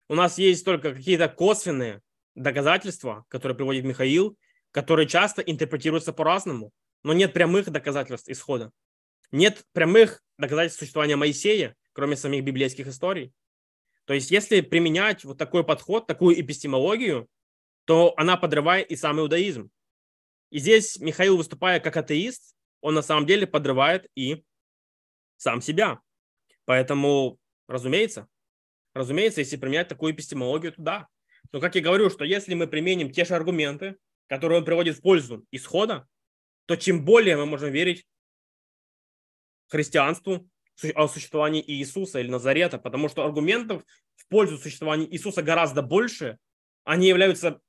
У 0.09 0.15
нас 0.15 0.37
есть 0.37 0.65
только 0.65 0.93
какие-то 0.93 1.29
косвенные 1.29 2.01
доказательства, 2.35 3.25
которые 3.29 3.55
приводит 3.55 3.85
Михаил, 3.85 4.37
которые 4.71 5.07
часто 5.07 5.41
интерпретируются 5.41 6.13
по-разному, 6.13 6.71
но 7.03 7.13
нет 7.13 7.33
прямых 7.33 7.69
доказательств 7.69 8.29
исхода. 8.29 8.71
Нет 9.31 9.63
прямых 9.73 10.21
доказательств 10.37 10.79
существования 10.79 11.15
Моисея, 11.15 11.75
кроме 11.93 12.15
самих 12.15 12.43
библейских 12.43 12.87
историй. 12.87 13.33
То 14.05 14.13
есть, 14.13 14.31
если 14.31 14.61
применять 14.61 15.25
вот 15.25 15.37
такой 15.37 15.63
подход, 15.63 16.07
такую 16.07 16.39
эпистемологию, 16.39 17.27
то 17.85 18.13
она 18.17 18.37
подрывает 18.37 18.89
и 18.89 18.95
сам 18.95 19.19
иудаизм. 19.19 19.69
И 20.49 20.59
здесь 20.59 20.99
Михаил, 20.99 21.37
выступая 21.37 21.79
как 21.79 21.97
атеист, 21.97 22.55
он 22.81 22.93
на 22.93 23.01
самом 23.01 23.25
деле 23.25 23.47
подрывает 23.47 24.07
и 24.15 24.43
сам 25.37 25.61
себя. 25.61 26.01
Поэтому, 26.65 27.39
разумеется, 27.67 28.27
разумеется, 28.93 29.41
если 29.41 29.57
применять 29.57 29.87
такую 29.87 30.13
эпистемологию, 30.13 30.73
то 30.73 30.81
да, 30.81 31.07
но, 31.51 31.61
как 31.61 31.75
я 31.75 31.81
говорю, 31.81 32.09
что 32.09 32.25
если 32.25 32.53
мы 32.53 32.67
применим 32.67 33.11
те 33.11 33.25
же 33.25 33.35
аргументы, 33.35 33.97
которые 34.27 34.59
он 34.59 34.65
приводит 34.65 34.97
в 34.97 35.01
пользу 35.01 35.45
исхода, 35.51 36.07
то 36.65 36.75
тем 36.75 37.05
более 37.05 37.37
мы 37.37 37.45
можем 37.45 37.71
верить 37.71 38.05
христианству 39.69 40.49
о 40.95 41.07
существовании 41.07 41.63
Иисуса 41.65 42.19
или 42.19 42.29
Назарета, 42.29 42.77
потому 42.77 43.09
что 43.09 43.23
аргументов 43.23 43.83
в 44.15 44.27
пользу 44.27 44.57
существования 44.57 45.07
Иисуса 45.09 45.41
гораздо 45.41 45.81
больше. 45.81 46.37
Они 46.83 47.07
являются 47.07 47.61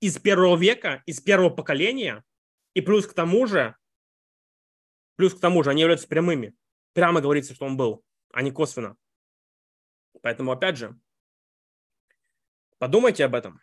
из 0.00 0.18
первого 0.18 0.56
века, 0.56 1.02
из 1.06 1.20
первого 1.20 1.50
поколения, 1.50 2.24
и 2.74 2.80
плюс 2.80 3.06
к 3.06 3.14
тому 3.14 3.46
же, 3.46 3.76
плюс 5.16 5.34
к 5.34 5.40
тому 5.40 5.62
же, 5.62 5.70
они 5.70 5.80
являются 5.80 6.08
прямыми. 6.08 6.54
Прямо 6.94 7.20
говорится, 7.20 7.54
что 7.54 7.66
он 7.66 7.76
был, 7.76 8.02
а 8.32 8.40
не 8.40 8.50
косвенно. 8.50 8.96
Поэтому, 10.22 10.52
опять 10.52 10.78
же, 10.78 10.98
подумайте 12.78 13.24
об 13.24 13.34
этом. 13.34 13.60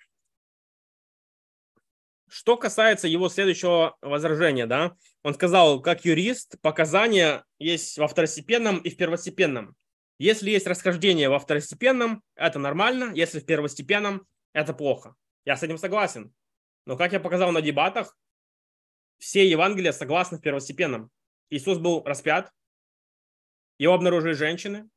Что 2.27 2.55
касается 2.55 3.07
его 3.07 3.29
следующего 3.29 3.97
возражения, 4.01 4.65
да, 4.65 4.95
он 5.23 5.33
сказал, 5.33 5.81
как 5.81 6.05
юрист, 6.05 6.61
показания 6.61 7.43
есть 7.57 7.97
во 7.97 8.07
второстепенном 8.07 8.77
и 8.79 8.89
в 8.89 8.97
первостепенном. 8.97 9.75
Если 10.17 10.51
есть 10.51 10.67
расхождение 10.67 11.29
во 11.29 11.39
второстепенном, 11.39 12.23
это 12.35 12.59
нормально, 12.59 13.11
если 13.15 13.39
в 13.39 13.45
первостепенном, 13.45 14.27
это 14.53 14.73
плохо. 14.73 15.15
Я 15.45 15.57
с 15.57 15.63
этим 15.63 15.77
согласен. 15.77 16.33
Но, 16.85 16.95
как 16.95 17.13
я 17.13 17.19
показал 17.19 17.51
на 17.51 17.61
дебатах, 17.61 18.15
все 19.17 19.49
Евангелия 19.49 19.93
согласны 19.93 20.37
в 20.37 20.41
первостепенном. 20.41 21.09
Иисус 21.49 21.77
был 21.79 22.03
распят, 22.03 22.51
его 23.81 23.95
обнаружили 23.95 24.33
женщины, 24.33 24.87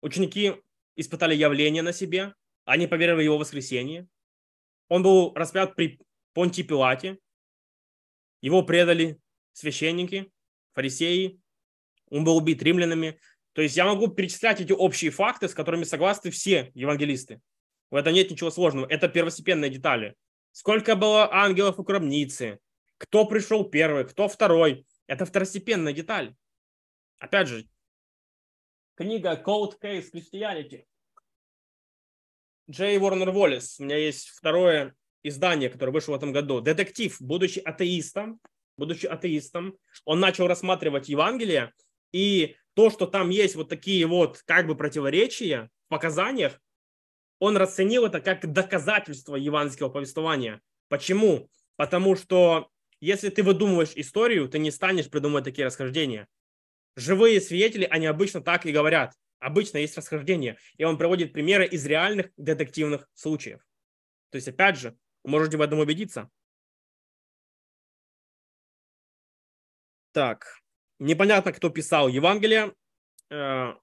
ученики 0.00 0.56
испытали 0.96 1.36
явление 1.36 1.82
на 1.84 1.92
себе, 1.92 2.34
они 2.64 2.88
поверили 2.88 3.14
в 3.14 3.20
его 3.20 3.38
воскресение. 3.38 4.08
Он 4.88 5.04
был 5.04 5.32
распят 5.34 5.76
при 5.76 6.00
Понтии 6.32 6.62
Пилате. 6.62 7.18
Его 8.40 8.64
предали 8.64 9.20
священники, 9.52 10.32
фарисеи. 10.74 11.40
Он 12.10 12.24
был 12.24 12.36
убит 12.36 12.64
римлянами. 12.64 13.20
То 13.52 13.62
есть 13.62 13.76
я 13.76 13.84
могу 13.84 14.08
перечислять 14.08 14.60
эти 14.60 14.72
общие 14.72 15.12
факты, 15.12 15.48
с 15.48 15.54
которыми 15.54 15.84
согласны 15.84 16.32
все 16.32 16.72
евангелисты. 16.74 17.40
В 17.92 17.94
этом 17.94 18.12
нет 18.12 18.28
ничего 18.28 18.50
сложного. 18.50 18.86
Это 18.86 19.06
первостепенные 19.08 19.70
детали. 19.70 20.16
Сколько 20.50 20.96
было 20.96 21.32
ангелов 21.32 21.78
у 21.78 21.84
гробницы, 21.84 22.58
кто 22.98 23.24
пришел 23.24 23.70
первый, 23.70 24.04
кто 24.04 24.26
второй. 24.26 24.84
Это 25.06 25.26
второстепенная 25.26 25.92
деталь. 25.92 26.34
Опять 27.18 27.46
же, 27.46 27.68
книга 28.96 29.40
Cold 29.44 29.74
Case 29.80 30.06
Christianity. 30.12 30.84
Джей 32.68 32.98
Уорнер 32.98 33.28
Уоллес. 33.28 33.78
У 33.78 33.84
меня 33.84 33.96
есть 33.96 34.28
второе 34.28 34.94
издание, 35.22 35.70
которое 35.70 35.92
вышло 35.92 36.12
в 36.12 36.16
этом 36.16 36.32
году. 36.32 36.60
Детектив, 36.60 37.14
будучи 37.20 37.58
атеистом, 37.58 38.40
будучи 38.76 39.06
атеистом, 39.06 39.76
он 40.04 40.18
начал 40.20 40.46
рассматривать 40.46 41.08
Евангелие, 41.08 41.72
и 42.12 42.56
то, 42.74 42.90
что 42.90 43.06
там 43.06 43.30
есть 43.30 43.54
вот 43.54 43.68
такие 43.68 44.06
вот 44.06 44.42
как 44.46 44.66
бы 44.66 44.74
противоречия 44.74 45.70
в 45.86 45.88
показаниях, 45.90 46.60
он 47.38 47.56
расценил 47.56 48.06
это 48.06 48.20
как 48.20 48.50
доказательство 48.50 49.36
евангельского 49.36 49.90
повествования. 49.90 50.62
Почему? 50.88 51.50
Потому 51.76 52.16
что 52.16 52.70
если 53.00 53.28
ты 53.28 53.42
выдумываешь 53.42 53.92
историю, 53.94 54.48
ты 54.48 54.58
не 54.58 54.70
станешь 54.70 55.10
придумывать 55.10 55.44
такие 55.44 55.66
расхождения. 55.66 56.28
Живые 56.96 57.40
свидетели, 57.40 57.84
они 57.84 58.06
обычно 58.06 58.40
так 58.40 58.66
и 58.66 58.72
говорят. 58.72 59.14
Обычно 59.38 59.78
есть 59.78 59.96
расхождение. 59.96 60.56
И 60.78 60.84
он 60.84 60.98
приводит 60.98 61.32
примеры 61.32 61.66
из 61.66 61.84
реальных 61.86 62.30
детективных 62.36 63.08
случаев. 63.14 63.60
То 64.30 64.36
есть, 64.36 64.48
опять 64.48 64.78
же, 64.78 64.96
Можете 65.26 65.56
в 65.56 65.60
этом 65.60 65.80
убедиться. 65.80 66.30
Так, 70.12 70.60
непонятно, 71.00 71.52
кто 71.52 71.68
писал 71.68 72.06
Евангелие. 72.06 72.72
Э, 73.28 73.74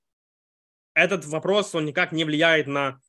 этот 0.93 1.26
вопрос, 1.26 1.76
он 1.76 1.84
никак 1.84 2.14
не 2.14 2.24
влияет 2.24 2.68
на 2.68 3.01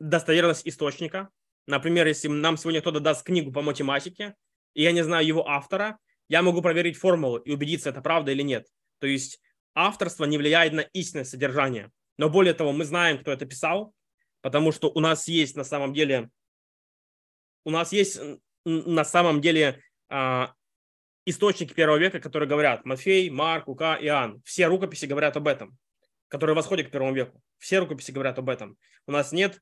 достоверность 0.00 0.66
источника. 0.66 1.28
Например, 1.66 2.06
если 2.06 2.28
нам 2.28 2.56
сегодня 2.56 2.80
кто-то 2.80 3.00
даст 3.00 3.22
книгу 3.24 3.52
по 3.52 3.60
математике, 3.60 4.34
и 4.72 4.82
я 4.82 4.92
не 4.92 5.04
знаю 5.04 5.26
его 5.26 5.46
автора, 5.46 5.98
я 6.28 6.40
могу 6.40 6.62
проверить 6.62 6.96
формулу 6.96 7.36
и 7.36 7.52
убедиться, 7.52 7.90
это 7.90 8.00
правда 8.00 8.32
или 8.32 8.42
нет. 8.42 8.66
То 8.98 9.06
есть 9.06 9.40
авторство 9.74 10.24
не 10.24 10.38
влияет 10.38 10.72
на 10.72 10.80
истинное 10.80 11.24
содержание. 11.24 11.90
Но 12.18 12.30
более 12.30 12.54
того, 12.54 12.72
мы 12.72 12.84
знаем, 12.84 13.18
кто 13.18 13.30
это 13.32 13.46
писал, 13.46 13.92
потому 14.40 14.72
что 14.72 14.88
у 14.88 15.00
нас 15.00 15.28
есть 15.28 15.56
на 15.56 15.64
самом 15.64 15.92
деле 15.92 16.30
у 17.66 17.70
нас 17.70 17.92
есть 17.92 18.20
на 18.64 19.04
самом 19.04 19.40
деле 19.40 19.82
а, 20.08 20.54
источники 21.24 21.74
первого 21.74 21.98
века, 21.98 22.20
которые 22.20 22.48
говорят 22.48 22.84
Матфей, 22.84 23.28
Марк, 23.28 23.66
Лука, 23.66 23.98
Иоанн. 24.00 24.40
Все 24.44 24.66
рукописи 24.66 25.06
говорят 25.06 25.36
об 25.36 25.48
этом, 25.48 25.76
которые 26.28 26.54
восходят 26.54 26.86
к 26.86 26.90
первому 26.92 27.12
веку. 27.12 27.42
Все 27.58 27.80
рукописи 27.80 28.12
говорят 28.12 28.38
об 28.38 28.48
этом. 28.48 28.78
У 29.08 29.12
нас 29.12 29.32
нет 29.32 29.60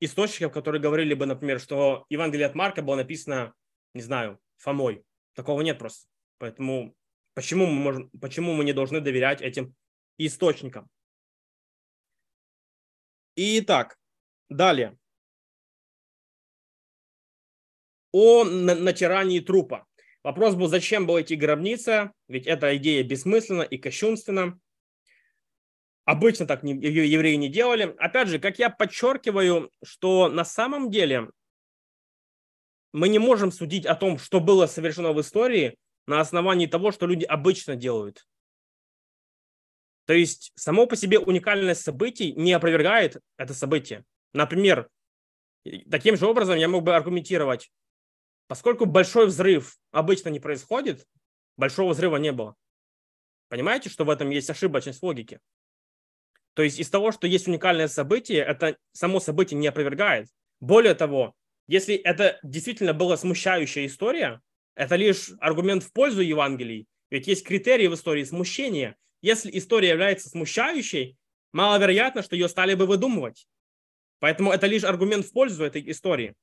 источников, 0.00 0.52
которые 0.52 0.80
говорили 0.80 1.12
бы, 1.12 1.26
например, 1.26 1.60
что 1.60 2.06
Евангелие 2.08 2.46
от 2.46 2.54
Марка 2.54 2.80
было 2.80 2.96
написано, 2.96 3.52
не 3.92 4.00
знаю, 4.00 4.40
Фомой. 4.56 5.04
Такого 5.34 5.60
нет 5.60 5.78
просто. 5.78 6.08
Поэтому 6.38 6.94
почему 7.38 7.66
мы, 7.66 7.74
можем, 7.74 8.10
почему 8.20 8.52
мы 8.52 8.64
не 8.64 8.72
должны 8.72 9.00
доверять 9.00 9.40
этим 9.40 9.72
источникам? 10.16 10.90
Итак, 13.36 13.96
далее 14.48 14.98
о 18.10 18.42
натирании 18.42 19.38
трупа. 19.38 19.86
Вопрос 20.24 20.56
был, 20.56 20.66
зачем 20.66 21.06
было 21.06 21.22
идти 21.22 21.36
гробница, 21.36 22.12
ведь 22.26 22.48
эта 22.48 22.76
идея 22.76 23.04
бессмысленна 23.04 23.62
и 23.62 23.78
кощунственна. 23.78 24.58
Обычно 26.06 26.44
так 26.44 26.64
евреи 26.64 27.36
не 27.36 27.48
делали. 27.48 27.94
Опять 27.98 28.26
же, 28.26 28.40
как 28.40 28.58
я 28.58 28.68
подчеркиваю, 28.68 29.70
что 29.84 30.28
на 30.28 30.44
самом 30.44 30.90
деле 30.90 31.30
мы 32.92 33.08
не 33.08 33.20
можем 33.20 33.52
судить 33.52 33.86
о 33.86 33.94
том, 33.94 34.18
что 34.18 34.40
было 34.40 34.66
совершено 34.66 35.12
в 35.12 35.20
истории 35.20 35.78
на 36.08 36.20
основании 36.20 36.66
того, 36.66 36.90
что 36.90 37.06
люди 37.06 37.24
обычно 37.24 37.76
делают. 37.76 38.26
То 40.06 40.14
есть 40.14 40.52
само 40.56 40.86
по 40.86 40.96
себе 40.96 41.18
уникальность 41.18 41.82
событий 41.82 42.32
не 42.32 42.52
опровергает 42.52 43.18
это 43.36 43.54
событие. 43.54 44.04
Например, 44.32 44.88
таким 45.90 46.16
же 46.16 46.26
образом 46.26 46.56
я 46.56 46.68
мог 46.68 46.82
бы 46.82 46.96
аргументировать, 46.96 47.70
Поскольку 48.48 48.86
большой 48.86 49.26
взрыв 49.26 49.78
обычно 49.92 50.30
не 50.30 50.40
происходит, 50.40 51.06
большого 51.56 51.92
взрыва 51.92 52.16
не 52.16 52.32
было. 52.32 52.56
Понимаете, 53.48 53.90
что 53.90 54.04
в 54.04 54.10
этом 54.10 54.30
есть 54.30 54.48
ошибочность 54.48 55.02
логики? 55.02 55.38
То 56.54 56.62
есть 56.62 56.80
из 56.80 56.90
того, 56.90 57.12
что 57.12 57.26
есть 57.26 57.46
уникальное 57.46 57.88
событие, 57.88 58.40
это 58.40 58.76
само 58.92 59.20
событие 59.20 59.60
не 59.60 59.68
опровергает. 59.68 60.28
Более 60.60 60.94
того, 60.94 61.34
если 61.68 61.94
это 61.94 62.40
действительно 62.42 62.94
была 62.94 63.18
смущающая 63.18 63.86
история, 63.86 64.40
это 64.78 64.94
лишь 64.94 65.32
аргумент 65.40 65.82
в 65.82 65.92
пользу 65.92 66.20
Евангелий. 66.20 66.86
Ведь 67.10 67.26
есть 67.26 67.44
критерии 67.44 67.88
в 67.88 67.94
истории 67.94 68.22
смущения. 68.22 68.96
Если 69.20 69.50
история 69.58 69.88
является 69.88 70.28
смущающей, 70.28 71.16
маловероятно, 71.52 72.22
что 72.22 72.36
ее 72.36 72.48
стали 72.48 72.74
бы 72.74 72.86
выдумывать. 72.86 73.48
Поэтому 74.20 74.52
это 74.52 74.68
лишь 74.68 74.84
аргумент 74.84 75.26
в 75.26 75.32
пользу 75.32 75.64
этой 75.64 75.82
истории. 75.90 76.34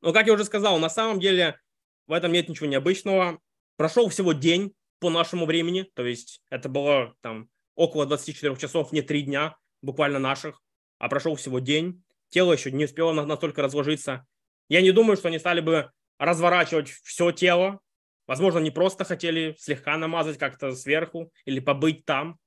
Но, 0.00 0.12
как 0.12 0.28
я 0.28 0.32
уже 0.32 0.44
сказал, 0.44 0.78
на 0.78 0.88
самом 0.88 1.18
деле 1.18 1.58
в 2.06 2.12
этом 2.12 2.30
нет 2.30 2.48
ничего 2.48 2.68
необычного. 2.68 3.40
Прошел 3.76 4.08
всего 4.08 4.32
день 4.32 4.72
по 5.00 5.10
нашему 5.10 5.44
времени, 5.44 5.90
то 5.94 6.06
есть 6.06 6.40
это 6.50 6.68
было 6.68 7.16
там 7.20 7.48
около 7.74 8.06
24 8.06 8.54
часов, 8.56 8.92
не 8.92 9.02
три 9.02 9.22
дня 9.22 9.56
буквально 9.82 10.20
наших, 10.20 10.62
а 10.98 11.08
прошел 11.08 11.34
всего 11.34 11.58
день. 11.58 12.04
Тело 12.28 12.52
еще 12.52 12.70
не 12.70 12.84
успело 12.84 13.12
настолько 13.12 13.60
разложиться. 13.60 14.24
Я 14.68 14.82
не 14.82 14.92
думаю, 14.92 15.16
что 15.16 15.28
они 15.28 15.40
стали 15.40 15.60
бы 15.60 15.90
разворачивать 16.18 16.90
все 16.90 17.32
тело. 17.32 17.80
Возможно, 18.26 18.60
они 18.60 18.70
просто 18.70 19.04
хотели 19.04 19.54
слегка 19.58 19.96
намазать 19.96 20.38
как-то 20.38 20.74
сверху 20.74 21.32
или 21.44 21.60
побыть 21.60 22.04
там. 22.04 22.38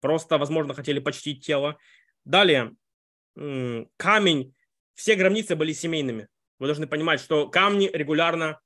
Просто, 0.00 0.36
возможно, 0.38 0.74
хотели 0.74 0.98
почтить 0.98 1.46
тело. 1.46 1.78
Далее, 2.24 2.74
камень. 3.96 4.54
Все 4.94 5.14
гробницы 5.14 5.56
были 5.56 5.72
семейными. 5.72 6.28
Вы 6.58 6.66
должны 6.66 6.86
понимать, 6.86 7.20
что 7.20 7.48
камни 7.48 7.90
регулярно 7.92 8.60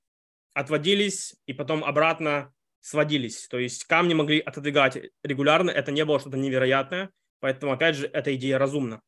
отводились 0.54 1.36
и 1.46 1.52
потом 1.52 1.84
обратно 1.84 2.52
сводились. 2.80 3.48
То 3.48 3.58
есть 3.58 3.84
камни 3.84 4.14
могли 4.14 4.40
отодвигать 4.40 4.98
регулярно, 5.22 5.70
это 5.70 5.92
не 5.92 6.04
было 6.04 6.20
что-то 6.20 6.36
невероятное, 6.36 7.10
поэтому, 7.40 7.72
опять 7.72 7.96
же, 7.96 8.06
эта 8.06 8.34
идея 8.34 8.58
разумна. 8.58 9.02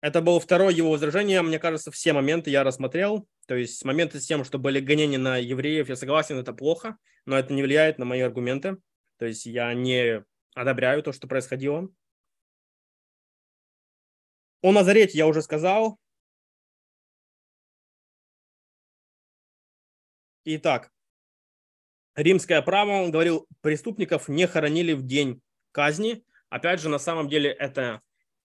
Это 0.00 0.22
было 0.22 0.40
второе 0.40 0.72
его 0.72 0.90
возражение. 0.90 1.42
Мне 1.42 1.58
кажется, 1.58 1.90
все 1.90 2.12
моменты 2.12 2.50
я 2.50 2.64
рассмотрел. 2.64 3.28
То 3.46 3.54
есть 3.54 3.84
моменты 3.84 4.18
с 4.18 4.26
тем, 4.26 4.44
что 4.44 4.58
были 4.58 4.80
гонения 4.80 5.18
на 5.18 5.36
евреев, 5.36 5.88
я 5.88 5.96
согласен, 5.96 6.38
это 6.38 6.54
плохо, 6.54 6.96
но 7.26 7.38
это 7.38 7.52
не 7.52 7.62
влияет 7.62 7.98
на 7.98 8.04
мои 8.06 8.20
аргументы. 8.20 8.78
То 9.18 9.26
есть 9.26 9.44
я 9.44 9.74
не 9.74 10.24
одобряю 10.54 11.02
то, 11.02 11.12
что 11.12 11.28
происходило. 11.28 11.88
О 14.62 14.72
Назарете 14.72 15.18
я 15.18 15.26
уже 15.26 15.42
сказал. 15.42 15.98
Итак, 20.44 20.90
римское 22.14 22.62
право, 22.62 23.02
он 23.02 23.10
говорил, 23.10 23.46
преступников 23.60 24.28
не 24.28 24.46
хоронили 24.46 24.94
в 24.94 25.02
день 25.02 25.42
казни. 25.72 26.24
Опять 26.48 26.80
же, 26.80 26.88
на 26.88 26.98
самом 26.98 27.28
деле 27.28 27.50
это 27.50 28.00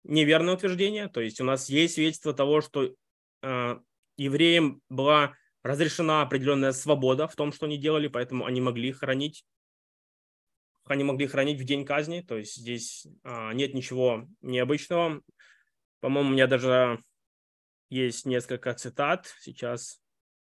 неверное 0.05 0.53
утверждение. 0.53 1.07
То 1.07 1.21
есть 1.21 1.41
у 1.41 1.43
нас 1.43 1.69
есть 1.69 1.95
свидетельство 1.95 2.33
того, 2.33 2.61
что 2.61 2.93
э, 3.41 3.79
евреям 4.17 4.81
была 4.89 5.35
разрешена 5.63 6.21
определенная 6.21 6.71
свобода 6.71 7.27
в 7.27 7.35
том, 7.35 7.51
что 7.51 7.65
они 7.65 7.77
делали, 7.77 8.07
поэтому 8.07 8.45
они 8.45 8.61
могли 8.61 8.91
хранить 8.91 9.45
они 10.87 11.03
могли 11.03 11.25
хранить 11.27 11.59
в 11.59 11.63
день 11.63 11.83
казни, 11.83 12.21
то 12.21 12.37
есть 12.37 12.55
здесь 12.55 13.07
а, 13.23 13.53
нет 13.53 13.73
ничего 13.73 14.27
необычного. 14.41 15.21
По-моему, 15.99 16.29
у 16.29 16.33
меня 16.33 16.45
даже 16.47 16.99
есть 17.89 18.25
несколько 18.25 18.73
цитат. 18.75 19.33
Сейчас 19.39 19.99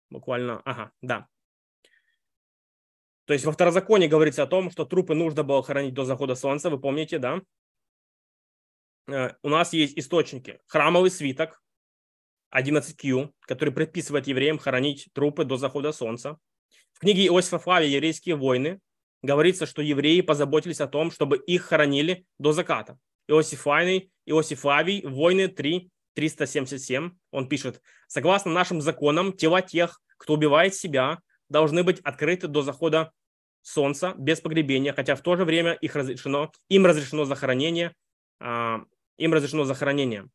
буквально... 0.09 0.61
Ага, 0.65 0.91
да. 1.01 1.27
То 3.25 3.33
есть 3.33 3.45
во 3.45 3.51
второзаконии 3.51 4.07
говорится 4.07 4.43
о 4.43 4.47
том, 4.47 4.71
что 4.71 4.85
трупы 4.85 5.13
нужно 5.13 5.43
было 5.43 5.61
хоронить 5.61 5.93
до 5.93 6.05
захода 6.05 6.35
солнца, 6.35 6.69
вы 6.69 6.79
помните, 6.79 7.19
да? 7.19 7.41
Э, 9.07 9.31
у 9.43 9.49
нас 9.49 9.73
есть 9.73 9.97
источники. 9.97 10.59
Храмовый 10.67 11.11
свиток 11.11 11.61
11Q, 12.55 13.31
который 13.41 13.73
предписывает 13.73 14.27
евреям 14.27 14.57
хоронить 14.57 15.09
трупы 15.13 15.45
до 15.45 15.57
захода 15.57 15.91
солнца. 15.91 16.37
В 16.93 16.99
книге 16.99 17.27
Иосифа 17.27 17.59
Флавия 17.59 17.89
«Еврейские 17.89 18.35
войны» 18.35 18.79
говорится, 19.21 19.65
что 19.65 19.81
евреи 19.81 20.21
позаботились 20.21 20.81
о 20.81 20.87
том, 20.87 21.11
чтобы 21.11 21.37
их 21.37 21.63
хоронили 21.63 22.25
до 22.39 22.53
заката. 22.53 22.97
Иосиф 23.27 23.61
Флавий, 23.61 24.11
Иосиф 24.25 24.61
Флавий, 24.61 25.05
«Войны 25.05 25.47
3, 25.47 25.89
377», 26.15 27.11
он 27.31 27.49
пишет, 27.49 27.81
«Согласно 28.07 28.51
нашим 28.51 28.81
законам, 28.81 29.33
тела 29.33 29.61
тех, 29.61 29.99
кто 30.17 30.33
убивает 30.33 30.75
себя, 30.75 31.19
должны 31.49 31.83
быть 31.83 31.99
открыты 32.01 32.47
до 32.47 32.61
захода 32.61 33.11
солнца 33.61 34.13
без 34.17 34.41
погребения, 34.41 34.93
хотя 34.93 35.15
в 35.15 35.21
то 35.21 35.35
же 35.35 35.43
время 35.43 35.73
их 35.73 35.95
разрешено, 35.95 36.51
им 36.69 36.85
разрешено 36.85 37.25
захоронение, 37.25 37.93
а, 38.39 38.83
им 39.17 39.33
разрешено 39.33 39.63
захоронение. 39.63 40.29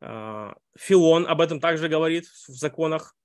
А, 0.00 0.54
Филон 0.76 1.26
об 1.26 1.40
этом 1.40 1.60
также 1.60 1.88
говорит 1.88 2.26
в 2.26 2.52
законах. 2.52 3.16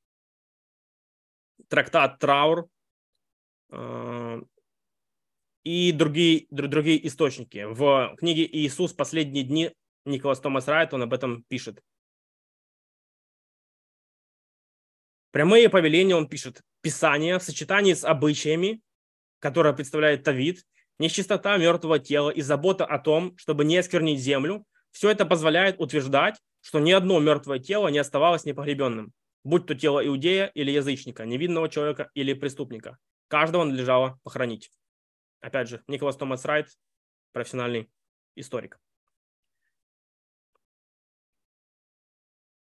Трактат 1.67 2.19
Траур 2.19 2.69
а, 3.69 4.41
и 5.63 5.91
другие, 5.91 6.47
другие 6.49 7.05
источники. 7.05 7.65
В 7.65 8.15
книге 8.17 8.47
«Иисус. 8.51 8.93
Последние 8.93 9.43
дни» 9.43 9.73
Николас 10.05 10.39
Томас 10.39 10.67
Райт, 10.67 10.93
он 10.93 11.03
об 11.03 11.13
этом 11.13 11.43
пишет. 11.43 11.83
Прямые 15.31 15.69
повеления, 15.69 16.15
он 16.15 16.27
пишет, 16.27 16.63
Писание 16.81 17.37
в 17.37 17.43
сочетании 17.43 17.93
с 17.93 18.03
обычаями, 18.03 18.81
которые 19.39 19.75
представляет 19.75 20.23
Тавид, 20.23 20.65
нечистота 20.99 21.57
мертвого 21.57 21.99
тела 21.99 22.29
и 22.29 22.41
забота 22.41 22.85
о 22.85 22.99
том, 22.99 23.35
чтобы 23.37 23.65
не 23.65 23.77
осквернить 23.77 24.19
землю, 24.19 24.65
все 24.91 25.09
это 25.09 25.25
позволяет 25.25 25.79
утверждать, 25.79 26.39
что 26.61 26.79
ни 26.79 26.91
одно 26.91 27.19
мертвое 27.19 27.59
тело 27.59 27.87
не 27.87 27.97
оставалось 27.97 28.45
непогребенным, 28.45 29.13
будь 29.43 29.65
то 29.65 29.75
тело 29.75 30.05
иудея 30.05 30.47
или 30.47 30.71
язычника, 30.71 31.25
невинного 31.25 31.69
человека 31.69 32.09
или 32.13 32.33
преступника. 32.33 32.97
Каждого 33.27 33.63
надлежало 33.63 34.19
похоронить. 34.23 34.71
Опять 35.41 35.69
же, 35.69 35.81
Николас 35.87 36.17
Томас 36.17 36.43
Райт, 36.45 36.67
профессиональный 37.31 37.89
историк. 38.35 38.79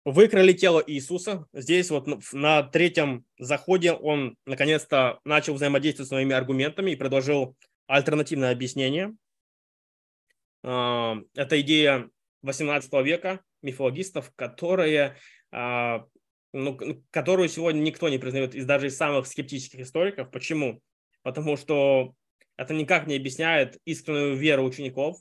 выкрали 0.05 0.53
тело 0.53 0.83
Иисуса. 0.85 1.45
Здесь 1.53 1.89
вот 1.89 2.07
на 2.33 2.63
третьем 2.63 3.25
заходе 3.37 3.93
он 3.93 4.37
наконец-то 4.45 5.19
начал 5.23 5.53
взаимодействовать 5.53 6.07
с 6.07 6.09
своими 6.09 6.33
аргументами 6.33 6.91
и 6.91 6.95
предложил 6.95 7.55
альтернативное 7.89 8.51
объяснение. 8.51 9.15
А, 10.63 11.17
это 11.33 11.59
идея 11.61 12.09
18 12.43 12.93
века 13.03 13.41
мифологистов, 13.63 14.31
которые, 14.35 15.17
а, 15.51 16.05
ну, 16.53 16.77
которую 17.09 17.49
сегодня 17.49 17.79
никто 17.79 18.07
не 18.07 18.19
признает, 18.19 18.53
из 18.53 18.65
даже 18.65 18.87
из 18.87 18.97
самых 18.97 19.25
скептических 19.25 19.79
историков. 19.81 20.29
Почему? 20.29 20.81
Потому 21.23 21.57
что 21.57 22.13
это 22.57 22.75
никак 22.75 23.07
не 23.07 23.15
объясняет 23.15 23.79
искреннюю 23.85 24.35
веру 24.35 24.63
учеников, 24.63 25.17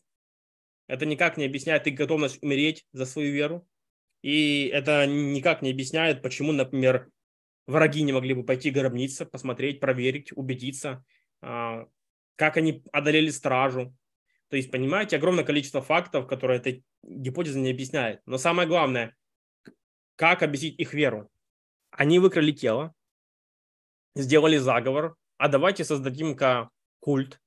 это 0.88 1.06
никак 1.06 1.38
не 1.38 1.46
объясняет 1.46 1.86
их 1.86 1.94
готовность 1.94 2.42
умереть 2.42 2.84
за 2.92 3.06
свою 3.06 3.32
веру. 3.32 3.66
И 4.20 4.66
это 4.66 5.06
никак 5.06 5.62
не 5.62 5.70
объясняет, 5.70 6.22
почему, 6.22 6.52
например, 6.52 7.08
враги 7.66 8.02
не 8.02 8.12
могли 8.12 8.34
бы 8.34 8.44
пойти 8.44 8.70
гробнице, 8.70 9.24
посмотреть, 9.24 9.80
проверить, 9.80 10.32
убедиться, 10.32 11.04
а, 11.40 11.86
как 12.38 12.56
они 12.56 12.84
одолели 12.92 13.30
стражу. 13.30 13.94
То 14.48 14.56
есть, 14.56 14.70
понимаете, 14.70 15.16
огромное 15.16 15.44
количество 15.44 15.82
фактов, 15.82 16.28
которые 16.28 16.60
эта 16.60 16.80
гипотеза 17.02 17.58
не 17.58 17.70
объясняет. 17.70 18.22
Но 18.26 18.38
самое 18.38 18.68
главное, 18.68 19.16
как 20.14 20.42
объяснить 20.42 20.78
их 20.78 20.94
веру? 20.94 21.28
Они 21.90 22.20
выкрали 22.20 22.52
тело, 22.52 22.94
сделали 24.14 24.56
заговор, 24.56 25.16
а 25.36 25.48
давайте 25.48 25.84
создадим-ка 25.84 26.70
культ. 27.00 27.40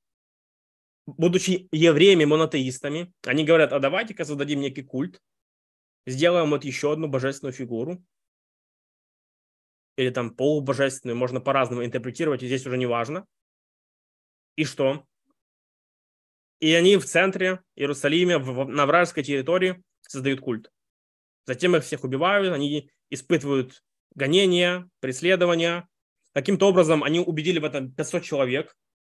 Будучи 1.06 1.68
евреями, 1.72 2.26
монотеистами, 2.26 3.12
они 3.26 3.44
говорят, 3.44 3.72
а 3.72 3.80
давайте-ка 3.80 4.24
создадим 4.26 4.60
некий 4.60 4.82
культ, 4.82 5.22
сделаем 6.06 6.50
вот 6.50 6.64
еще 6.64 6.92
одну 6.92 7.08
божественную 7.08 7.54
фигуру, 7.54 8.04
или 9.96 10.10
там 10.10 10.36
полубожественную, 10.36 11.16
можно 11.16 11.40
по-разному 11.40 11.82
интерпретировать, 11.82 12.42
и 12.42 12.46
здесь 12.46 12.66
уже 12.66 12.76
не 12.76 12.86
важно. 12.86 13.26
И 14.56 14.64
что? 14.64 15.06
И 16.60 16.72
они 16.74 16.96
в 16.96 17.04
центре 17.04 17.60
Иерусалиме, 17.74 18.38
в, 18.38 18.68
на 18.68 18.86
вражеской 18.86 19.24
территории 19.24 19.82
создают 20.02 20.40
культ. 20.40 20.70
Затем 21.44 21.74
их 21.74 21.82
всех 21.82 22.04
убивают, 22.04 22.52
они 22.52 22.90
испытывают 23.10 23.82
гонения, 24.14 24.88
преследования. 25.00 25.88
Каким-то 26.34 26.68
образом 26.68 27.02
они 27.02 27.18
убедили 27.18 27.58
в 27.58 27.64
этом 27.64 27.92
500 27.92 28.22
человек, 28.22 28.76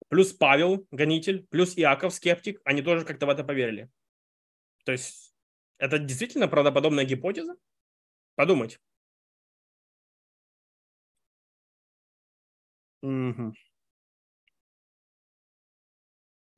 плюс 0.07 0.31
Павел, 0.33 0.87
гонитель, 0.91 1.45
плюс 1.49 1.77
Иаков, 1.77 2.13
скептик, 2.13 2.61
они 2.63 2.81
тоже 2.81 3.05
как-то 3.05 3.25
в 3.25 3.29
это 3.29 3.43
поверили. 3.43 3.89
То 4.85 4.91
есть 4.91 5.33
это 5.77 5.99
действительно 5.99 6.47
правдоподобная 6.47 7.05
гипотеза? 7.05 7.55
Подумать. 8.35 8.79
Угу. 13.01 13.53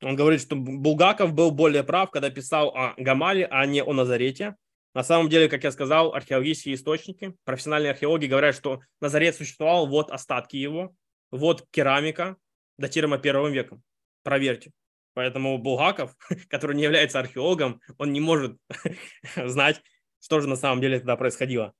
Он 0.05 0.15
говорит, 0.15 0.39
что 0.39 0.55
Булгаков 0.55 1.33
был 1.33 1.49
более 1.49 1.83
прав, 1.83 2.11
когда 2.11 2.29
писал 2.29 2.69
о 2.75 2.93
Гамале, 2.95 3.47
а 3.47 3.65
не 3.65 3.81
о 3.81 3.91
Назарете. 3.91 4.55
На 4.93 5.03
самом 5.03 5.29
деле, 5.29 5.49
как 5.49 5.63
я 5.63 5.71
сказал, 5.71 6.13
археологические 6.13 6.75
источники, 6.75 7.35
профессиональные 7.43 7.89
археологи 7.89 8.27
говорят, 8.27 8.53
что 8.53 8.81
Назарет 9.01 9.35
существовал, 9.35 9.87
вот 9.87 10.11
остатки 10.11 10.57
его, 10.57 10.93
вот 11.31 11.65
керамика, 11.71 12.37
датируемая 12.77 13.17
первым 13.17 13.51
веком. 13.51 13.81
Проверьте. 14.21 14.71
Поэтому 15.15 15.57
Булгаков, 15.57 16.15
который 16.49 16.75
не 16.75 16.83
является 16.83 17.19
археологом, 17.19 17.81
он 17.97 18.13
не 18.13 18.19
может 18.19 18.59
знать, 19.35 19.81
что 20.21 20.39
же 20.39 20.47
на 20.47 20.55
самом 20.55 20.81
деле 20.81 20.99
тогда 20.99 21.15
происходило. 21.15 21.73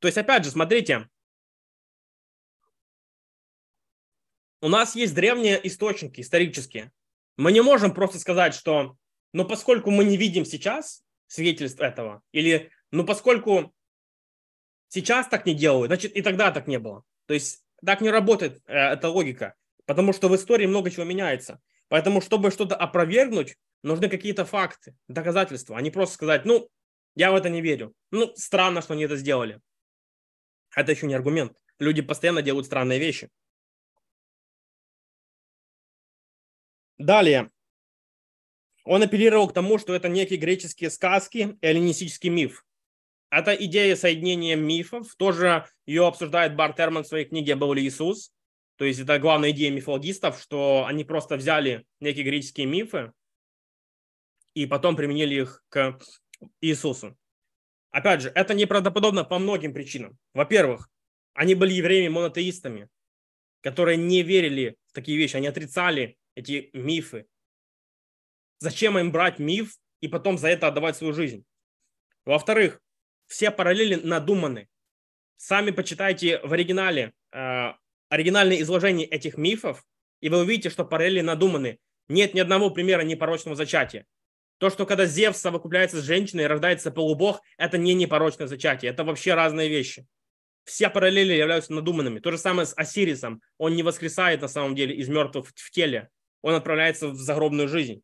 То 0.00 0.08
есть, 0.08 0.18
опять 0.18 0.44
же, 0.44 0.50
смотрите, 0.50 1.08
у 4.60 4.68
нас 4.68 4.94
есть 4.94 5.14
древние 5.14 5.60
источники 5.66 6.20
исторические. 6.20 6.92
Мы 7.36 7.52
не 7.52 7.62
можем 7.62 7.94
просто 7.94 8.18
сказать, 8.18 8.54
что, 8.54 8.96
ну, 9.32 9.44
поскольку 9.44 9.90
мы 9.90 10.04
не 10.04 10.16
видим 10.16 10.44
сейчас 10.44 11.02
свидетельств 11.26 11.80
этого, 11.80 12.22
или, 12.32 12.70
ну, 12.90 13.04
поскольку 13.04 13.74
сейчас 14.88 15.28
так 15.28 15.46
не 15.46 15.54
делают, 15.54 15.88
значит, 15.88 16.14
и 16.14 16.22
тогда 16.22 16.50
так 16.50 16.66
не 16.66 16.78
было. 16.78 17.04
То 17.26 17.34
есть 17.34 17.64
так 17.84 18.00
не 18.00 18.10
работает 18.10 18.60
э, 18.66 18.74
эта 18.74 19.08
логика, 19.08 19.54
потому 19.86 20.12
что 20.12 20.28
в 20.28 20.36
истории 20.36 20.66
много 20.66 20.90
чего 20.90 21.04
меняется. 21.04 21.60
Поэтому, 21.88 22.20
чтобы 22.20 22.50
что-то 22.50 22.76
опровергнуть, 22.76 23.56
нужны 23.82 24.08
какие-то 24.08 24.44
факты, 24.44 24.94
доказательства, 25.08 25.76
а 25.76 25.80
не 25.80 25.90
просто 25.90 26.14
сказать, 26.14 26.44
ну, 26.44 26.68
я 27.14 27.32
в 27.32 27.34
это 27.34 27.48
не 27.48 27.60
верю. 27.60 27.94
Ну, 28.10 28.32
странно, 28.36 28.82
что 28.82 28.94
они 28.94 29.04
это 29.04 29.16
сделали. 29.16 29.60
Это 30.76 30.92
еще 30.92 31.06
не 31.06 31.14
аргумент. 31.14 31.56
Люди 31.78 32.02
постоянно 32.02 32.42
делают 32.42 32.66
странные 32.66 32.98
вещи. 32.98 33.30
Далее. 37.00 37.50
Он 38.84 39.02
апеллировал 39.02 39.48
к 39.48 39.54
тому, 39.54 39.78
что 39.78 39.94
это 39.94 40.10
некие 40.10 40.38
греческие 40.38 40.90
сказки, 40.90 41.56
эллинистический 41.62 42.28
миф. 42.28 42.66
Это 43.30 43.54
идея 43.54 43.96
соединения 43.96 44.54
мифов. 44.54 45.14
Тоже 45.16 45.64
ее 45.86 46.06
обсуждает 46.06 46.56
Бар 46.56 46.74
Терман 46.74 47.04
в 47.04 47.06
своей 47.06 47.24
книге 47.24 47.56
«Был 47.56 47.72
ли 47.72 47.82
Иисус?». 47.82 48.34
То 48.76 48.84
есть 48.84 49.00
это 49.00 49.18
главная 49.18 49.52
идея 49.52 49.70
мифологистов, 49.70 50.38
что 50.42 50.84
они 50.86 51.04
просто 51.04 51.36
взяли 51.36 51.86
некие 52.00 52.24
греческие 52.24 52.66
мифы 52.66 53.12
и 54.52 54.66
потом 54.66 54.94
применили 54.94 55.36
их 55.42 55.64
к 55.70 55.98
Иисусу. 56.60 57.16
Опять 57.92 58.20
же, 58.20 58.32
это 58.34 58.52
неправдоподобно 58.52 59.24
по 59.24 59.38
многим 59.38 59.72
причинам. 59.72 60.18
Во-первых, 60.34 60.90
они 61.32 61.54
были 61.54 61.72
евреями-монотеистами, 61.72 62.88
которые 63.62 63.96
не 63.96 64.22
верили 64.22 64.76
в 64.88 64.92
такие 64.92 65.16
вещи, 65.16 65.36
они 65.36 65.46
отрицали 65.46 66.18
эти 66.40 66.70
мифы. 66.72 67.26
Зачем 68.58 68.98
им 68.98 69.12
брать 69.12 69.38
миф 69.38 69.76
и 70.00 70.08
потом 70.08 70.36
за 70.36 70.48
это 70.48 70.66
отдавать 70.66 70.96
свою 70.96 71.12
жизнь? 71.12 71.44
Во-вторых, 72.24 72.80
все 73.26 73.50
параллели 73.50 73.94
надуманы. 73.94 74.68
Сами 75.36 75.70
почитайте 75.70 76.40
в 76.42 76.52
оригинале 76.52 77.12
э, 77.32 77.72
оригинальное 78.08 78.60
изложение 78.60 79.06
этих 79.06 79.38
мифов, 79.38 79.84
и 80.20 80.28
вы 80.28 80.40
увидите, 80.40 80.68
что 80.68 80.84
параллели 80.84 81.22
надуманы. 81.22 81.78
Нет 82.08 82.34
ни 82.34 82.40
одного 82.40 82.70
примера 82.70 83.02
непорочного 83.02 83.56
зачатия. 83.56 84.04
То, 84.58 84.68
что 84.68 84.84
когда 84.84 85.06
Зевс 85.06 85.38
совокупляется 85.38 86.02
с 86.02 86.04
женщиной 86.04 86.44
и 86.44 86.46
рождается 86.46 86.90
полубог, 86.90 87.40
это 87.56 87.78
не 87.78 87.94
непорочное 87.94 88.46
зачатие. 88.46 88.90
Это 88.90 89.04
вообще 89.04 89.32
разные 89.32 89.70
вещи. 89.70 90.06
Все 90.64 90.90
параллели 90.90 91.32
являются 91.32 91.72
надуманными. 91.72 92.18
То 92.18 92.30
же 92.30 92.36
самое 92.36 92.66
с 92.66 92.74
Осирисом. 92.76 93.40
Он 93.56 93.74
не 93.74 93.82
воскресает 93.82 94.42
на 94.42 94.48
самом 94.48 94.74
деле 94.74 94.94
из 94.94 95.08
мертвых 95.08 95.48
в 95.48 95.70
теле. 95.70 96.10
Он 96.42 96.54
отправляется 96.54 97.08
в 97.08 97.16
загробную 97.16 97.68
жизнь. 97.68 98.02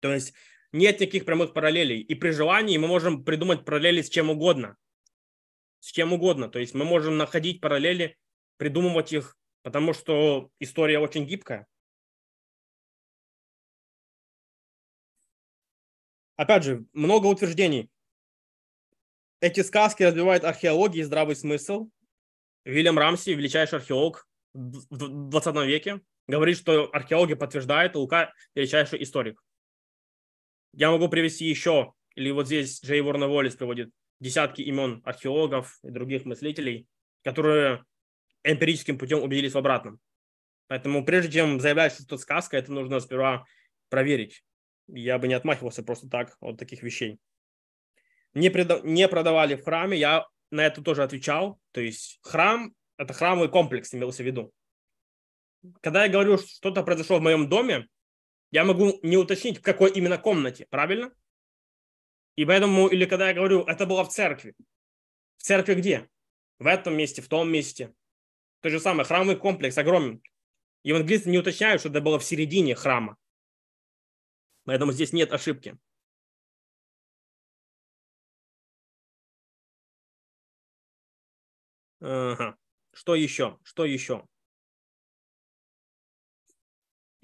То 0.00 0.12
есть 0.12 0.34
нет 0.72 1.00
никаких 1.00 1.24
прямых 1.24 1.52
параллелей. 1.52 2.00
И 2.00 2.14
при 2.14 2.30
желании 2.30 2.76
мы 2.78 2.88
можем 2.88 3.24
придумать 3.24 3.64
параллели 3.64 4.02
с 4.02 4.08
чем 4.08 4.30
угодно. 4.30 4.76
С 5.80 5.92
чем 5.92 6.12
угодно. 6.12 6.48
То 6.48 6.58
есть 6.58 6.74
мы 6.74 6.84
можем 6.84 7.16
находить 7.16 7.60
параллели, 7.60 8.16
придумывать 8.56 9.12
их, 9.12 9.36
потому 9.62 9.92
что 9.92 10.50
история 10.58 10.98
очень 10.98 11.26
гибкая. 11.26 11.66
Опять 16.36 16.64
же, 16.64 16.84
много 16.92 17.26
утверждений. 17.26 17.90
Эти 19.40 19.60
сказки 19.60 20.02
развивают 20.02 20.44
археологию 20.44 21.02
и 21.02 21.06
здравый 21.06 21.36
смысл. 21.36 21.88
Вильям 22.64 22.98
Рамси, 22.98 23.30
величайший 23.30 23.78
археолог 23.78 24.28
в 24.52 25.28
20 25.30 25.56
веке, 25.66 26.00
говорит, 26.26 26.56
что 26.56 26.90
археология 26.92 27.36
подтверждает, 27.36 27.94
Лука 27.94 28.32
величайший 28.54 29.02
историк. 29.02 29.42
Я 30.72 30.90
могу 30.90 31.08
привести 31.08 31.46
еще, 31.46 31.94
или 32.14 32.30
вот 32.30 32.46
здесь 32.46 32.82
Джей 32.82 33.00
Ворна 33.00 33.28
Уоллес 33.28 33.56
приводит 33.56 33.90
десятки 34.20 34.62
имен 34.62 35.02
археологов 35.04 35.78
и 35.82 35.90
других 35.90 36.24
мыслителей, 36.24 36.86
которые 37.22 37.84
эмпирическим 38.42 38.98
путем 38.98 39.22
убедились 39.22 39.52
в 39.52 39.58
обратном. 39.58 40.00
Поэтому 40.68 41.04
прежде 41.04 41.32
чем 41.32 41.60
заявлять, 41.60 41.92
что 41.92 42.04
это 42.04 42.18
сказка, 42.18 42.56
это 42.56 42.72
нужно 42.72 43.00
сперва 43.00 43.46
проверить. 43.88 44.44
Я 44.88 45.18
бы 45.18 45.28
не 45.28 45.34
отмахивался 45.34 45.82
просто 45.82 46.08
так 46.08 46.36
от 46.40 46.58
таких 46.58 46.82
вещей. 46.82 47.18
Не, 48.34 48.48
преда- 48.48 48.80
не 48.84 49.08
продавали 49.08 49.54
в 49.54 49.64
храме, 49.64 49.96
я 49.96 50.26
на 50.50 50.66
это 50.66 50.82
тоже 50.82 51.02
отвечал. 51.02 51.60
То 51.72 51.80
есть 51.80 52.18
храм– 52.22 52.74
это 52.96 53.12
храмовый 53.12 53.48
комплекс, 53.48 53.94
имелся 53.94 54.22
в 54.22 54.26
виду. 54.26 54.52
Когда 55.80 56.04
я 56.04 56.10
говорю, 56.10 56.38
что 56.38 56.48
что-то 56.48 56.82
произошло 56.82 57.18
в 57.18 57.22
моем 57.22 57.48
доме, 57.48 57.88
я 58.50 58.64
могу 58.64 58.98
не 59.02 59.16
уточнить, 59.16 59.58
в 59.58 59.62
какой 59.62 59.92
именно 59.92 60.18
комнате, 60.18 60.66
правильно? 60.70 61.12
И 62.36 62.44
поэтому, 62.44 62.88
или 62.88 63.06
когда 63.06 63.28
я 63.28 63.34
говорю, 63.34 63.62
это 63.62 63.86
было 63.86 64.04
в 64.04 64.08
церкви. 64.10 64.54
В 65.38 65.42
церкви 65.42 65.74
где? 65.74 66.08
В 66.58 66.66
этом 66.66 66.96
месте, 66.96 67.22
в 67.22 67.28
том 67.28 67.50
месте. 67.50 67.94
То 68.60 68.70
же 68.70 68.80
самое, 68.80 69.06
храмовый 69.06 69.36
комплекс 69.36 69.76
огромен. 69.78 70.22
Евангелисты 70.82 71.30
не 71.30 71.38
уточняют, 71.38 71.80
что 71.80 71.88
это 71.88 72.00
было 72.00 72.18
в 72.18 72.24
середине 72.24 72.74
храма. 72.74 73.16
Поэтому 74.64 74.92
здесь 74.92 75.12
нет 75.12 75.32
ошибки. 75.32 75.78
Ага. 82.00 82.56
Что 82.92 83.14
еще? 83.14 83.58
Что 83.62 83.84
еще? 83.84 84.26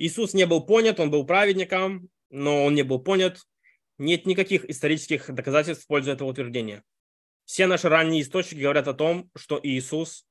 Иисус 0.03 0.34
не 0.34 0.46
был 0.46 0.66
понят, 0.66 0.98
он 0.98 1.12
был 1.12 1.24
праведником, 1.24 2.09
но 2.28 2.64
он 2.64 2.74
не 2.74 2.82
был 2.82 2.98
понят. 2.98 3.38
Нет 3.98 4.26
никаких 4.26 4.68
исторических 4.68 5.32
доказательств 5.32 5.84
в 5.84 5.86
пользу 5.86 6.11
этого 6.11 6.28
утверждения. 6.28 6.82
Все 7.44 7.68
наши 7.68 7.88
ранние 7.88 8.22
источники 8.22 8.61
говорят 8.61 8.88
о 8.88 8.94
том, 8.94 9.30
что 9.36 9.61
Иисус 9.62 10.26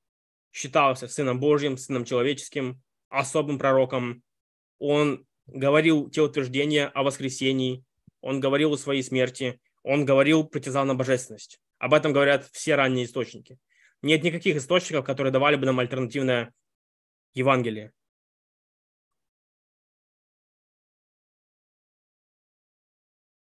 считался 0.51 1.07
Сыном 1.07 1.39
Божьим, 1.39 1.77
Сыном 1.77 2.03
Человеческим, 2.03 2.81
особым 3.07 3.57
пророком. 3.57 4.23
Он 4.77 5.25
говорил 5.47 6.09
те 6.09 6.21
утверждения 6.21 6.87
о 6.87 7.03
воскресении, 7.03 7.85
он 8.19 8.41
говорил 8.41 8.73
о 8.73 8.77
своей 8.77 9.03
смерти, 9.03 9.61
он 9.83 10.03
говорил, 10.03 10.43
притязал 10.43 10.83
на 10.83 10.95
божественность. 10.95 11.61
Об 11.77 11.93
этом 11.93 12.11
говорят 12.11 12.45
все 12.51 12.75
ранние 12.75 13.05
источники. 13.05 13.57
Нет 14.01 14.21
никаких 14.21 14.57
источников, 14.57 15.05
которые 15.05 15.31
давали 15.31 15.55
бы 15.55 15.65
нам 15.65 15.79
альтернативное 15.79 16.53
Евангелие. 17.33 17.93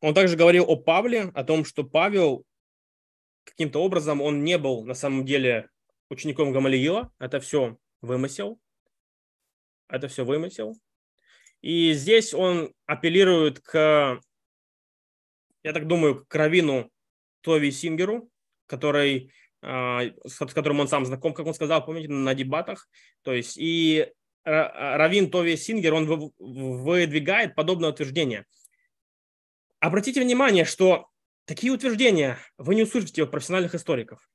Он 0.05 0.12
также 0.12 0.36
говорил 0.36 0.66
о 0.68 0.76
Павле, 0.76 1.30
о 1.32 1.44
том, 1.44 1.64
что 1.64 1.82
Павел 1.82 2.44
каким-то 3.44 3.82
образом, 3.82 4.20
он 4.20 4.44
не 4.44 4.59
был 4.59 4.84
на 4.84 4.92
самом 4.92 5.24
деле 5.24 5.70
учеником 6.11 6.52
Гамалиила. 6.52 7.11
Это 7.18 7.40
все 7.40 7.78
вымысел. 8.02 8.61
Это 9.88 10.09
все 10.09 10.26
вымысел. 10.26 10.76
И 11.62 11.94
здесь 11.94 12.34
он 12.34 12.74
апеллирует 12.84 13.61
к, 13.61 14.20
я 15.62 15.72
так 15.72 15.86
думаю, 15.86 16.26
к 16.26 16.34
Равину 16.34 16.90
Тови 17.40 17.70
Сингеру, 17.70 18.28
который, 18.66 19.32
а, 19.62 20.02
с 20.26 20.36
которым 20.52 20.80
он 20.80 20.88
сам 20.88 21.07
знаком, 21.07 21.32
как 21.32 21.46
он 21.46 21.55
сказал, 21.55 21.82
помните, 21.82 22.09
на 22.11 22.34
дебатах. 22.34 22.90
То 23.22 23.32
есть 23.32 23.57
и 23.57 24.12
Равин 24.44 25.30
Тови 25.30 25.57
Сингер, 25.57 25.94
он 25.94 26.30
выдвигает 26.38 27.55
подобное 27.55 27.88
утверждение– 27.88 28.44
Обратите 29.85 30.22
внимание, 30.22 30.64
что 30.64 31.09
такие 31.45 31.70
утверждения 31.70 32.39
вы 32.57 32.74
не 32.74 32.85
услышите 32.85 33.22
от 33.22 33.30
профессиональных 33.30 33.74
историков. 33.74 34.26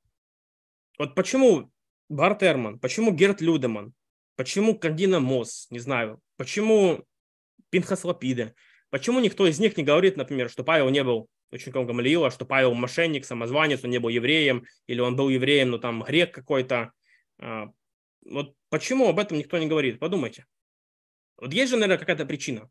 Вот 0.96 1.16
почему 1.16 1.72
Барт 2.08 2.44
Эрман, 2.44 2.78
почему 2.78 3.10
Герт 3.10 3.40
Людеман, 3.40 3.92
почему 4.36 4.78
Кандина 4.78 5.18
Мосс, 5.18 5.66
не 5.70 5.80
знаю, 5.80 6.20
почему 6.36 7.04
Пинхас 7.70 8.04
Лапиде, 8.04 8.54
почему 8.90 9.18
никто 9.18 9.44
из 9.44 9.58
них 9.58 9.76
не 9.76 9.82
говорит, 9.82 10.16
например, 10.16 10.50
что 10.50 10.62
Павел 10.62 10.88
не 10.88 11.02
был 11.02 11.26
учеником 11.50 11.84
Гамалиила, 11.84 12.30
что 12.30 12.44
Павел 12.44 12.72
мошенник, 12.74 13.24
самозванец, 13.24 13.82
он 13.82 13.90
не 13.90 13.98
был 13.98 14.10
евреем, 14.10 14.64
или 14.86 15.00
он 15.00 15.16
был 15.16 15.30
евреем, 15.30 15.70
но 15.70 15.78
там 15.78 16.04
грек 16.04 16.32
какой-то. 16.32 16.92
А, 17.40 17.70
вот 18.24 18.54
почему 18.68 19.08
об 19.08 19.18
этом 19.18 19.36
никто 19.36 19.58
не 19.58 19.66
говорит? 19.66 19.98
Подумайте. 19.98 20.46
Вот 21.38 21.52
есть 21.52 21.72
же, 21.72 21.76
наверное, 21.76 21.98
какая-то 21.98 22.24
причина. 22.24 22.70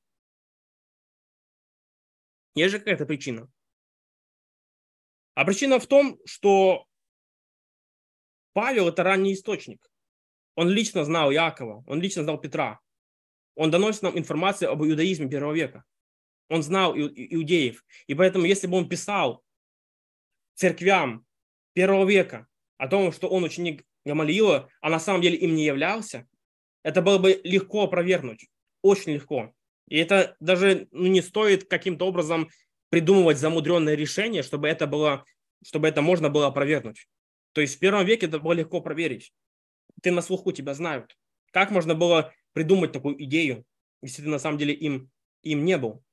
Есть 2.55 2.71
же 2.71 2.79
какая-то 2.79 3.05
причина. 3.05 3.49
А 5.35 5.45
причина 5.45 5.79
в 5.79 5.87
том, 5.87 6.19
что 6.25 6.85
Павел– 8.53 8.87
это 8.89 9.03
ранний 9.03 9.33
источник. 9.33 9.89
Он 10.55 10.69
лично 10.69 11.05
знал 11.05 11.31
Якова, 11.31 11.83
он 11.87 12.01
лично 12.01 12.23
знал 12.23 12.39
Петра. 12.39 12.79
Он 13.55 13.71
доносит 13.71 14.01
нам 14.01 14.17
информацию 14.17 14.71
об 14.71 14.83
иудаизме 14.83 15.29
первого 15.29 15.53
века. 15.53 15.83
Он 16.49 16.63
знал 16.63 16.95
иудеев. 16.95 17.85
И 18.07 18.15
поэтому, 18.15 18.45
если 18.45 18.67
бы 18.67 18.77
он 18.77 18.89
писал 18.89 19.43
церквям 20.55 21.25
первого 21.73 22.09
века 22.09 22.47
о 22.77 22.87
том, 22.87 23.11
что 23.11 23.29
он 23.29 23.43
ученик 23.43 23.85
Гамалиила, 24.05 24.69
а 24.81 24.89
на 24.89 24.99
самом 24.99 25.21
деле 25.21 25.37
им 25.37 25.55
не 25.55 25.63
являлся, 25.63 26.27
это 26.83 27.01
было 27.01 27.17
бы 27.17 27.39
легко 27.43 27.83
опровергнуть. 27.83 28.49
Очень 28.81 29.13
легко. 29.13 29.53
И 29.89 29.97
это 29.97 30.35
даже 30.39 30.87
ну, 30.91 31.07
не 31.07 31.21
стоит 31.21 31.69
каким-то 31.69 32.05
образом 32.05 32.49
придумывать 32.89 33.37
замудренное 33.37 33.95
решение, 33.95 34.43
чтобы 34.43 34.67
это 34.67 34.87
было, 34.87 35.25
чтобы 35.65 35.87
это 35.87 36.01
можно 36.01 36.29
было 36.29 36.47
опровергнуть. 36.47 37.07
То 37.53 37.61
есть 37.61 37.75
в 37.75 37.79
первом 37.79 38.05
веке 38.05 38.27
это 38.27 38.39
было 38.39 38.53
легко 38.53 38.81
проверить. 38.81 39.33
Ты 40.01 40.11
на 40.11 40.21
слуху 40.21 40.51
тебя 40.51 40.73
знают. 40.73 41.17
Как 41.51 41.71
можно 41.71 41.95
было 41.95 42.31
придумать 42.53 42.91
такую 42.91 43.21
идею, 43.23 43.65
если 44.01 44.21
ты 44.21 44.29
на 44.29 44.39
самом 44.39 44.57
деле 44.57 44.73
им, 44.73 45.09
им 45.41 45.65
не 45.65 45.77
был? 45.77 46.03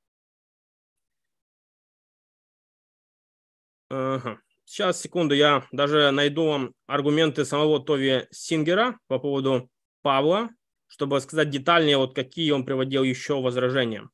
Ага. 3.89 4.41
Сейчас, 4.65 5.01
секунду, 5.01 5.35
я 5.35 5.65
даже 5.71 6.11
найду 6.11 6.47
вам 6.47 6.75
аргументы 6.87 7.45
самого 7.45 7.79
Тови 7.79 8.27
Сингера 8.33 8.99
по 9.07 9.21
поводу 9.21 9.71
Павла 10.03 10.51
чтобы 10.89 11.21
сказать 11.21 11.51
детальнее, 11.51 11.99
вот 11.99 12.15
какие 12.15 12.51
он 12.53 12.65
приводил 12.65 13.03
еще 13.05 13.41
возражения. 13.41 14.09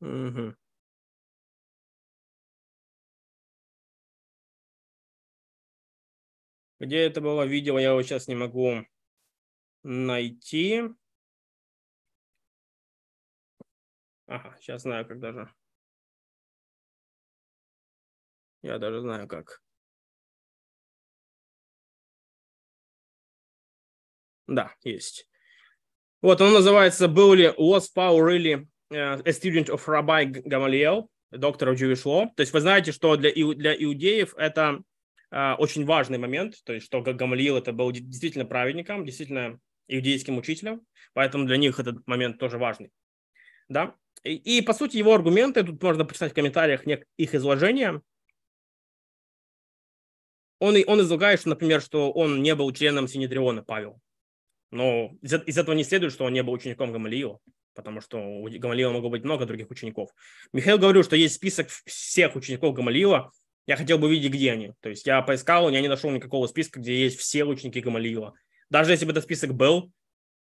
Угу. 0.00 0.54
Где 6.80 6.98
это 6.98 7.20
было 7.20 7.44
видео, 7.44 7.78
я 7.78 7.90
его 7.90 8.02
сейчас 8.02 8.26
не 8.28 8.34
могу 8.34 8.84
найти. 9.84 10.84
Ага, 14.28 14.54
сейчас 14.60 14.82
знаю, 14.82 15.06
как 15.06 15.20
даже. 15.20 15.50
Я 18.60 18.78
даже 18.78 19.00
знаю, 19.00 19.26
как. 19.26 19.62
Да, 24.46 24.74
есть. 24.84 25.28
Вот, 26.20 26.40
он 26.40 26.52
называется 26.52 27.08
«Был 27.08 27.32
ли 27.32 27.46
was 27.58 27.86
Paul 27.94 28.20
really 28.20 28.66
a 28.90 29.32
student 29.32 29.68
of 29.68 29.86
Rabbi 29.86 30.42
Gamaliel, 30.44 31.08
doctor 31.30 31.68
of 31.68 31.76
Jewish 31.76 32.04
law?» 32.04 32.26
То 32.36 32.42
есть 32.42 32.52
вы 32.52 32.60
знаете, 32.60 32.92
что 32.92 33.16
для, 33.16 33.32
для 33.32 33.74
иудеев 33.74 34.34
это 34.36 34.82
uh, 35.32 35.54
очень 35.56 35.86
важный 35.86 36.18
момент, 36.18 36.56
то 36.64 36.74
есть 36.74 36.86
что 36.86 37.00
Гамалиил 37.00 37.56
это 37.56 37.72
был 37.72 37.90
действительно 37.92 38.44
праведником, 38.44 39.06
действительно 39.06 39.58
иудейским 39.86 40.36
учителем, 40.36 40.82
поэтому 41.14 41.46
для 41.46 41.56
них 41.56 41.78
этот 41.78 42.06
момент 42.06 42.38
тоже 42.38 42.58
важный. 42.58 42.90
Да? 43.68 43.94
И, 44.24 44.58
и 44.58 44.62
по 44.62 44.72
сути 44.72 44.96
его 44.96 45.14
аргументы, 45.14 45.62
тут 45.62 45.82
можно 45.82 46.04
почитать 46.04 46.32
в 46.32 46.34
комментариях 46.34 46.82
их 47.16 47.34
изложения, 47.34 48.02
он, 50.58 50.76
он 50.86 51.00
излагает, 51.00 51.40
что, 51.40 51.50
например, 51.50 51.80
что 51.80 52.10
он 52.10 52.42
не 52.42 52.54
был 52.54 52.72
членом 52.72 53.06
Синедриона, 53.06 53.62
Павел. 53.62 54.00
Но 54.70 55.12
из, 55.22 55.34
из 55.46 55.56
этого 55.56 55.74
не 55.74 55.84
следует, 55.84 56.12
что 56.12 56.24
он 56.24 56.32
не 56.32 56.42
был 56.42 56.52
учеником 56.52 56.92
Гамалиила, 56.92 57.38
потому 57.74 58.00
что 58.00 58.18
у 58.18 58.48
Гамалиила 58.50 58.92
могло 58.92 59.08
быть 59.08 59.24
много 59.24 59.46
других 59.46 59.70
учеников. 59.70 60.10
Михаил 60.52 60.78
говорил, 60.78 61.04
что 61.04 61.16
есть 61.16 61.36
список 61.36 61.68
всех 61.68 62.36
учеников 62.36 62.74
Гамалиила. 62.74 63.30
Я 63.66 63.76
хотел 63.76 63.98
бы 63.98 64.10
видеть, 64.10 64.32
где 64.32 64.52
они. 64.52 64.72
То 64.80 64.88
есть 64.88 65.06
я 65.06 65.22
поискал, 65.22 65.70
я 65.70 65.80
не 65.80 65.88
нашел 65.88 66.10
никакого 66.10 66.46
списка, 66.46 66.80
где 66.80 67.02
есть 67.02 67.18
все 67.18 67.44
ученики 67.44 67.80
Гамалиила. 67.80 68.34
Даже 68.70 68.92
если 68.92 69.04
бы 69.04 69.12
этот 69.12 69.24
список 69.24 69.54
был, 69.54 69.92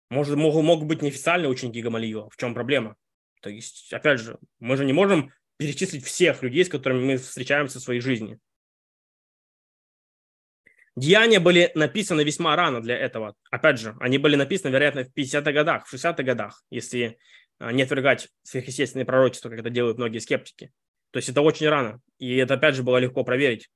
может, 0.10 0.36
могут, 0.36 0.64
могут 0.64 0.88
быть 0.88 1.02
неофициальные 1.02 1.50
ученики 1.50 1.82
Гамалиила. 1.82 2.30
В 2.30 2.38
чем 2.38 2.54
проблема? 2.54 2.96
То 3.42 3.50
есть, 3.50 3.92
опять 3.94 4.20
же, 4.20 4.38
мы 4.60 4.78
же 4.78 4.86
не 4.86 4.94
можем 4.94 5.32
перечислить 5.58 6.06
всех 6.06 6.44
людей, 6.44 6.66
с 6.66 6.70
которыми 6.70 7.04
мы 7.04 7.18
встречаемся 7.18 7.80
в 7.80 7.84
своей 7.84 8.02
жизни. 8.02 8.40
Деяния 10.96 11.40
были 11.40 11.72
написаны 11.76 12.24
весьма 12.24 12.56
рано 12.56 12.82
для 12.82 12.98
этого. 12.98 13.36
Опять 13.52 13.80
же, 13.80 13.96
они 14.00 14.18
были 14.18 14.36
написаны, 14.36 14.72
вероятно, 14.72 15.06
в 15.06 15.14
50-х 15.16 15.52
годах, 15.52 15.88
в 15.88 15.94
60-х 15.94 16.24
годах, 16.24 16.62
если 16.70 17.18
а, 17.58 17.72
не 17.72 17.84
отвергать 17.84 18.28
сверхъестественные 18.44 19.06
пророчества, 19.06 19.50
как 19.50 19.60
это 19.60 19.70
делают 19.70 19.98
многие 19.98 20.20
скептики. 20.20 20.72
То 21.12 21.18
есть 21.18 21.30
это 21.30 21.42
очень 21.42 21.70
рано. 21.70 22.02
И 22.18 22.36
это, 22.36 22.56
опять 22.56 22.76
же, 22.76 22.84
было 22.84 22.98
легко 22.98 23.24
проверить. 23.24 23.70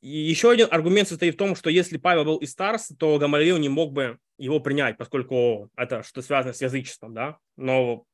И 0.00 0.08
еще 0.08 0.50
один 0.50 0.68
аргумент 0.70 1.08
состоит 1.08 1.34
в 1.34 1.38
том, 1.38 1.54
что 1.54 1.68
если 1.68 1.98
Павел 1.98 2.24
был 2.24 2.36
из 2.38 2.52
Старс, 2.52 2.90
то 2.98 3.18
Гамалиил 3.18 3.58
не 3.58 3.68
мог 3.68 3.92
бы 3.92 4.18
его 4.38 4.58
принять, 4.58 4.96
поскольку 4.96 5.70
это 5.76 6.02
что 6.02 6.22
связано 6.22 6.54
с 6.54 6.62
язычеством, 6.62 7.12
да? 7.12 7.38
Но 7.56 8.04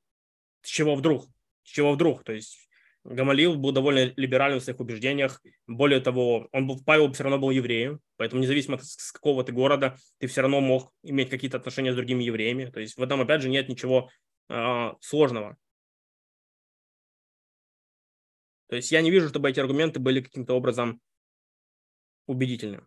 с 0.63 0.69
чего 0.69 0.97
вдруг? 0.97 1.27
С 1.63 1.71
чего 1.71 1.93
вдруг? 1.93 2.25
То 2.25 2.33
есть 2.33 2.69
Гамалил 3.05 3.55
был 3.55 3.71
довольно 3.71 4.13
либеральным 4.17 4.59
в 4.59 4.65
своих 4.65 4.81
убеждениях. 4.81 5.41
Более 5.69 6.01
того, 6.01 6.49
он 6.51 6.67
был, 6.67 6.83
Павел 6.85 7.13
все 7.13 7.23
равно 7.23 7.39
был 7.39 7.51
евреем, 7.51 8.01
поэтому 8.17 8.43
независимо 8.43 8.79
с 8.79 9.13
какого 9.13 9.45
ты 9.45 9.53
города, 9.53 9.97
ты 10.19 10.27
все 10.27 10.41
равно 10.41 10.61
мог 10.61 10.93
иметь 11.05 11.31
какие-то 11.31 11.59
отношения 11.59 11.93
с 11.93 11.97
другими 11.97 12.25
евреями. 12.25 12.67
То 12.67 12.81
есть 12.81 12.97
в 12.97 13.03
этом, 13.03 13.21
опять 13.21 13.43
же, 13.43 13.49
нет 13.49 13.69
ничего 13.69 14.11
э, 14.49 14.93
сложного. 15.01 15.57
То 18.69 18.75
есть 18.75 18.91
я 18.91 19.01
не 19.03 19.13
вижу, 19.13 19.29
чтобы 19.29 19.49
эти 19.49 19.61
аргументы 19.61 20.01
были 20.01 20.21
каким-то 20.21 20.55
образом 20.55 21.01
убедительны. 22.27 22.83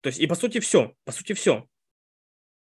То 0.00 0.08
есть 0.08 0.18
и 0.20 0.26
по 0.26 0.34
сути 0.34 0.60
все, 0.60 0.94
по 1.04 1.12
сути 1.12 1.32
все. 1.32 1.68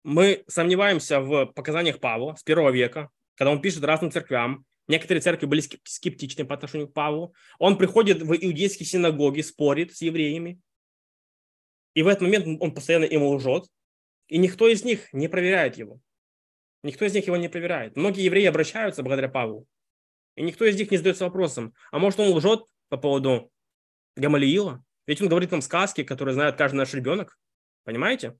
Мы 0.03 0.43
сомневаемся 0.47 1.21
в 1.21 1.45
показаниях 1.47 1.99
Павла 1.99 2.35
с 2.35 2.43
первого 2.43 2.71
века, 2.71 3.09
когда 3.35 3.51
он 3.51 3.61
пишет 3.61 3.83
разным 3.83 4.11
церквям, 4.11 4.65
Некоторые 4.87 5.21
церкви 5.21 5.45
были 5.45 5.61
скептичны 5.61 6.45
по 6.45 6.55
отношению 6.55 6.89
к 6.89 6.93
Павлу. 6.93 7.33
Он 7.57 7.77
приходит 7.77 8.21
в 8.21 8.33
иудейские 8.33 8.85
синагоги, 8.85 9.41
спорит 9.41 9.95
с 9.95 10.01
евреями. 10.01 10.59
И 11.93 12.03
в 12.03 12.07
этот 12.07 12.23
момент 12.23 12.61
он 12.61 12.73
постоянно 12.73 13.05
ему 13.05 13.29
лжет. 13.29 13.65
И 14.27 14.37
никто 14.37 14.67
из 14.67 14.83
них 14.83 15.11
не 15.13 15.27
проверяет 15.27 15.77
его. 15.77 15.99
Никто 16.81 17.05
из 17.05 17.13
них 17.13 17.27
его 17.27 17.37
не 17.37 17.47
проверяет. 17.47 17.95
Многие 17.95 18.25
евреи 18.25 18.45
обращаются 18.45 19.03
благодаря 19.03 19.29
Павлу. 19.29 19.65
И 20.35 20.41
никто 20.41 20.65
из 20.65 20.77
них 20.77 20.91
не 20.91 20.97
задается 20.97 21.25
вопросом, 21.25 21.73
а 21.91 21.99
может 21.99 22.19
он 22.19 22.29
лжет 22.33 22.63
по 22.89 22.97
поводу 22.97 23.51
Гамалиила? 24.15 24.83
Ведь 25.05 25.21
он 25.21 25.27
говорит 25.27 25.51
нам 25.51 25.61
сказки, 25.61 26.03
которые 26.03 26.33
знает 26.33 26.55
каждый 26.55 26.77
наш 26.77 26.93
ребенок. 26.93 27.37
Понимаете? 27.83 28.37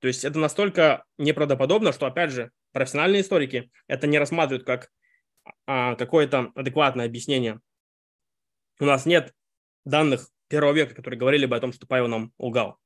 То 0.00 0.08
есть 0.08 0.24
это 0.24 0.38
настолько 0.38 1.04
неправдоподобно, 1.18 1.92
что, 1.92 2.06
опять 2.06 2.30
же, 2.30 2.50
профессиональные 2.72 3.22
историки 3.22 3.70
это 3.86 4.06
не 4.06 4.18
рассматривают 4.18 4.64
как 4.64 4.90
а, 5.66 5.96
какое-то 5.96 6.52
адекватное 6.54 7.06
объяснение. 7.06 7.60
У 8.80 8.84
нас 8.84 9.06
нет 9.06 9.34
данных 9.84 10.28
первого 10.48 10.72
века, 10.72 10.94
которые 10.94 11.18
говорили 11.18 11.46
бы 11.46 11.56
о 11.56 11.60
том, 11.60 11.72
что 11.72 11.86
Павел 11.86 12.08
нам 12.08 12.32
лгал. 12.38 12.78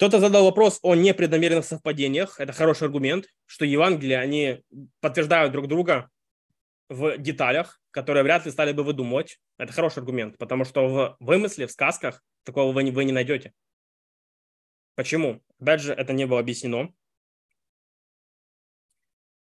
Кто-то 0.00 0.18
задал 0.18 0.46
вопрос 0.46 0.78
о 0.80 0.94
непреднамеренных 0.94 1.66
совпадениях. 1.66 2.40
Это 2.40 2.54
хороший 2.54 2.84
аргумент, 2.84 3.26
что 3.44 3.66
Евангелия, 3.66 4.20
они 4.20 4.62
подтверждают 5.00 5.52
друг 5.52 5.68
друга 5.68 6.08
в 6.88 7.18
деталях, 7.18 7.78
которые 7.90 8.22
вряд 8.22 8.46
ли 8.46 8.50
стали 8.50 8.72
бы 8.72 8.82
выдумывать. 8.82 9.38
Это 9.58 9.74
хороший 9.74 9.98
аргумент, 9.98 10.38
потому 10.38 10.64
что 10.64 10.88
в 10.88 11.16
вымысле, 11.20 11.66
в 11.66 11.70
сказках 11.70 12.24
такого 12.44 12.72
вы 12.72 12.82
не, 12.82 12.92
вы 12.92 13.04
не 13.04 13.12
найдете. 13.12 13.52
Почему? 14.94 15.42
Опять 15.60 15.82
же, 15.82 15.92
это 15.92 16.14
не 16.14 16.24
было 16.24 16.40
объяснено. 16.40 16.94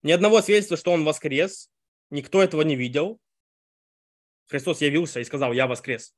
Ни 0.04 0.12
одного 0.12 0.44
свидетельства, 0.44 0.78
что 0.78 0.92
он 0.92 1.06
воскрес. 1.06 1.72
Никто 2.12 2.44
этого 2.44 2.62
не 2.62 2.76
видел. 2.76 3.20
Христос 4.46 4.82
явился 4.82 5.20
и 5.20 5.24
сказал, 5.24 5.54
я 5.54 5.66
воскрес. 5.66 6.16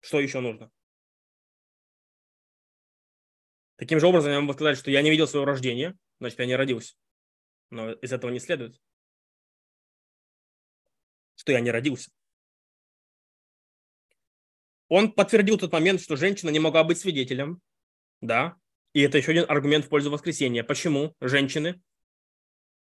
Что 0.00 0.18
еще 0.18 0.40
нужно? 0.40 0.72
Таким 3.78 4.00
же 4.00 4.08
образом, 4.08 4.32
я 4.32 4.40
могу 4.40 4.54
сказать, 4.54 4.76
что 4.76 4.90
я 4.90 5.00
не 5.02 5.10
видел 5.10 5.28
своего 5.28 5.46
рождения, 5.46 5.96
значит, 6.18 6.38
я 6.40 6.46
не 6.46 6.56
родился. 6.56 6.94
Но 7.70 7.92
из 7.92 8.12
этого 8.12 8.30
не 8.30 8.40
следует, 8.40 8.80
что 11.36 11.52
я 11.52 11.60
не 11.60 11.70
родился. 11.70 12.10
Он 14.88 15.12
подтвердил 15.12 15.58
тот 15.58 15.72
момент, 15.72 16.00
что 16.00 16.16
женщина 16.16 16.50
не 16.50 16.58
могла 16.58 16.82
быть 16.82 16.98
свидетелем, 16.98 17.60
да. 18.20 18.56
И 18.94 19.00
это 19.00 19.18
еще 19.18 19.30
один 19.30 19.44
аргумент 19.48 19.84
в 19.84 19.88
пользу 19.88 20.10
воскресения. 20.10 20.64
Почему 20.64 21.14
женщины 21.20 21.80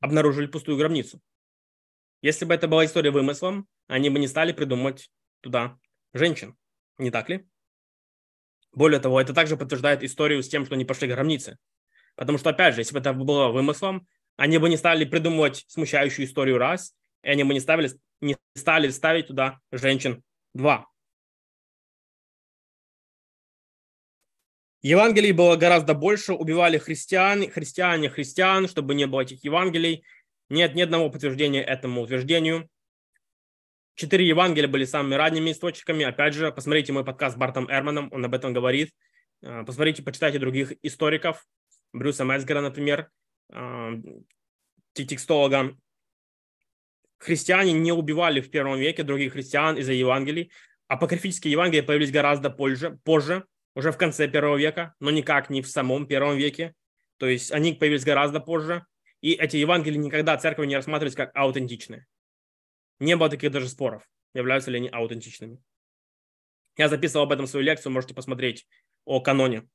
обнаружили 0.01 0.47
пустую 0.47 0.79
гробницу? 0.79 1.21
Если 2.23 2.45
бы 2.45 2.55
это 2.55 2.67
была 2.67 2.87
история 2.87 3.11
вымыслом, 3.11 3.69
они 3.87 4.11
бы 4.11 4.19
не 4.19 4.27
стали 4.27 4.53
придумывать 4.53 5.13
туда 5.43 5.79
женщин. 6.13 6.57
Не 6.99 7.11
так 7.11 7.29
ли? 7.29 7.47
Более 8.73 9.01
того, 9.01 9.21
это 9.21 9.35
также 9.35 9.57
подтверждает 9.57 10.03
историю 10.03 10.43
с 10.43 10.49
тем, 10.49 10.65
что 10.65 10.75
они 10.75 10.85
пошли 10.85 11.09
к 11.09 11.11
гробнице. 11.11 11.59
Потому 12.17 12.39
что, 12.39 12.51
опять 12.51 12.75
же, 12.75 12.81
если 12.81 12.95
бы 12.95 13.01
это 13.01 13.13
было 13.13 13.49
вымыслом, 13.49 14.07
они 14.37 14.59
бы 14.59 14.69
не 14.69 14.77
стали 14.77 15.05
придумывать 15.05 15.65
смущающую 15.69 16.27
историю 16.27 16.59
раз, 16.59 16.95
и 17.23 17.29
они 17.29 17.45
бы 17.45 17.53
не, 17.53 17.61
ставили, 17.61 17.91
не 18.21 18.37
стали 18.57 18.89
ставить 18.89 19.29
туда 19.29 19.61
женщин 19.71 20.23
два. 20.55 20.87
Евангелий 24.81 25.31
было 25.31 25.55
гораздо 25.57 25.95
больше, 25.95 26.33
убивали 26.33 26.77
христиан, 26.77 27.49
христиане 27.49 28.11
христиан, 28.11 28.67
чтобы 28.67 28.95
не 28.95 29.07
было 29.07 29.21
этих 29.21 29.45
Евангелий. 29.45 30.05
Нет 30.49 30.75
ни 30.75 30.83
одного 30.83 31.09
подтверждения 31.09 31.63
этому 31.63 32.03
утверждению. 32.03 32.69
Четыре 33.95 34.27
Евангелия 34.27 34.69
были 34.69 34.85
самыми 34.85 35.15
ранними 35.15 35.53
источниками. 35.53 36.05
Опять 36.05 36.35
же, 36.35 36.51
посмотрите 36.51 36.93
мой 36.93 37.05
подкаст 37.05 37.37
с 37.37 37.39
Бартом 37.39 37.71
Эрманом, 37.71 38.09
он 38.11 38.25
об 38.25 38.35
этом 38.35 38.53
говорит. 38.53 38.91
Э, 39.43 39.65
посмотрите, 39.65 40.03
почитайте 40.03 40.39
других 40.39 40.73
историков, 40.83 41.45
Брюса 41.93 42.25
Мецгера, 42.25 42.61
например, 42.61 43.11
э, 43.53 43.93
текстолога. 44.95 45.77
Христиане 47.19 47.73
не 47.73 47.93
убивали 47.93 48.41
в 48.41 48.51
первом 48.51 48.79
веке 48.79 49.03
других 49.03 49.35
христиан 49.35 49.77
из-за 49.77 49.93
Евангелий. 49.93 50.51
Апокрифические 50.89 51.53
Евангелия 51.53 51.85
появились 51.85 52.11
гораздо 52.11 52.51
позже, 52.51 52.99
позже 53.05 53.45
уже 53.75 53.93
в 53.93 53.99
конце 53.99 54.27
первого 54.27 54.57
века, 54.57 54.95
но 55.01 55.11
никак 55.11 55.51
не 55.51 55.63
в 55.63 55.69
самом 55.69 56.07
первом 56.07 56.37
веке. 56.37 56.75
То 57.19 57.29
есть 57.29 57.53
они 57.53 57.75
появились 57.75 58.05
гораздо 58.05 58.41
позже. 58.41 58.85
И 59.21 59.33
эти 59.35 59.57
Евангелия 59.57 59.99
никогда 59.99 60.37
церковь 60.37 60.67
не 60.67 60.77
рассматривались 60.77 61.15
как 61.15 61.31
аутентичные. 61.35 62.07
Не 63.03 63.17
было 63.17 63.29
таких 63.29 63.51
даже 63.51 63.69
споров, 63.69 64.09
являются 64.33 64.71
ли 64.71 64.77
они 64.77 64.89
аутентичными. 64.89 65.61
Я 66.77 66.89
записывал 66.89 67.25
об 67.25 67.33
этом 67.33 67.49
свою 67.49 67.67
лекцию, 67.67 67.91
можете 67.91 68.15
посмотреть 68.15 68.65
о 69.05 69.21
каноне. 69.21 69.69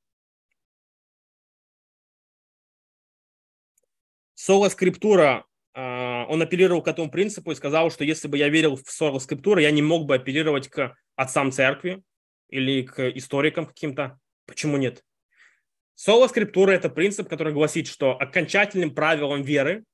Соло 4.32 4.70
скриптура, 4.70 5.44
а, 5.74 6.24
он 6.30 6.40
апеллировал 6.40 6.80
к 6.80 6.88
этому 6.88 7.10
принципу 7.10 7.50
и 7.52 7.54
сказал, 7.54 7.90
что 7.90 8.02
если 8.02 8.28
бы 8.28 8.38
я 8.38 8.48
верил 8.48 8.76
в 8.76 8.90
соло 8.90 9.18
скриптуру, 9.18 9.60
я 9.60 9.72
не 9.72 9.82
мог 9.82 10.06
бы 10.06 10.14
апеллировать 10.14 10.68
к 10.68 10.96
отцам 11.14 11.52
церкви 11.52 12.02
или 12.48 12.80
к 12.80 13.10
историкам 13.10 13.66
каким-то. 13.66 14.18
Почему 14.46 14.78
нет? 14.78 15.04
Соло 15.96 16.28
скриптура– 16.28 16.70
это 16.72 16.88
принцип, 16.88 17.28
который 17.28 17.52
гласит, 17.52 17.88
что 17.88 18.18
окончательным 18.18 18.94
правилом 18.94 19.42
веры 19.42 19.84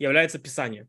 является 0.00 0.40
Писание. 0.40 0.88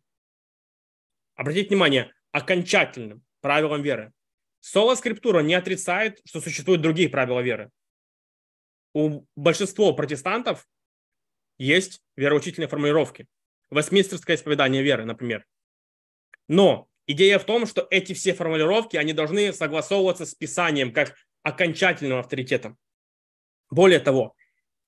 Обратите 1.42 1.70
внимание, 1.70 2.14
окончательным 2.32 3.24
правилом 3.40 3.82
веры. 3.82 4.14
Соло 4.60 4.94
скриптура 4.94 5.40
не 5.40 5.56
отрицает, 5.56 6.22
что 6.24 6.40
существуют 6.40 6.84
другие 6.84 7.10
правила 7.10 7.40
веры. 7.40 7.72
У 8.94 9.26
большинства 9.36 9.92
протестантов 9.94 10.70
есть 11.58 12.00
вероучительные 12.16 12.68
формулировки. 12.68 13.26
Вестминстерское 13.72 14.36
исповедание 14.36 14.84
веры, 14.84 15.04
например. 15.06 15.48
Но 16.48 16.88
идея 17.08 17.40
в 17.40 17.46
том, 17.46 17.66
что 17.66 17.88
эти 17.90 18.14
все 18.14 18.36
формулировки, 18.36 18.96
они 18.96 19.12
должны 19.12 19.52
согласовываться 19.52 20.28
с 20.28 20.36
Писанием 20.36 20.94
как 20.94 21.16
окончательным 21.42 22.20
авторитетом. 22.20 22.78
Более 23.72 24.00
того, 24.00 24.36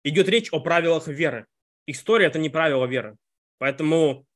идет 0.03 0.29
речь 0.29 0.53
о 0.53 0.59
правилах 0.59 1.07
веры. 1.07 1.47
История– 1.87 2.25
это 2.27 2.37
не 2.37 2.51
правила 2.51 2.85
веры. 2.85 3.17
Поэтому 3.57 4.27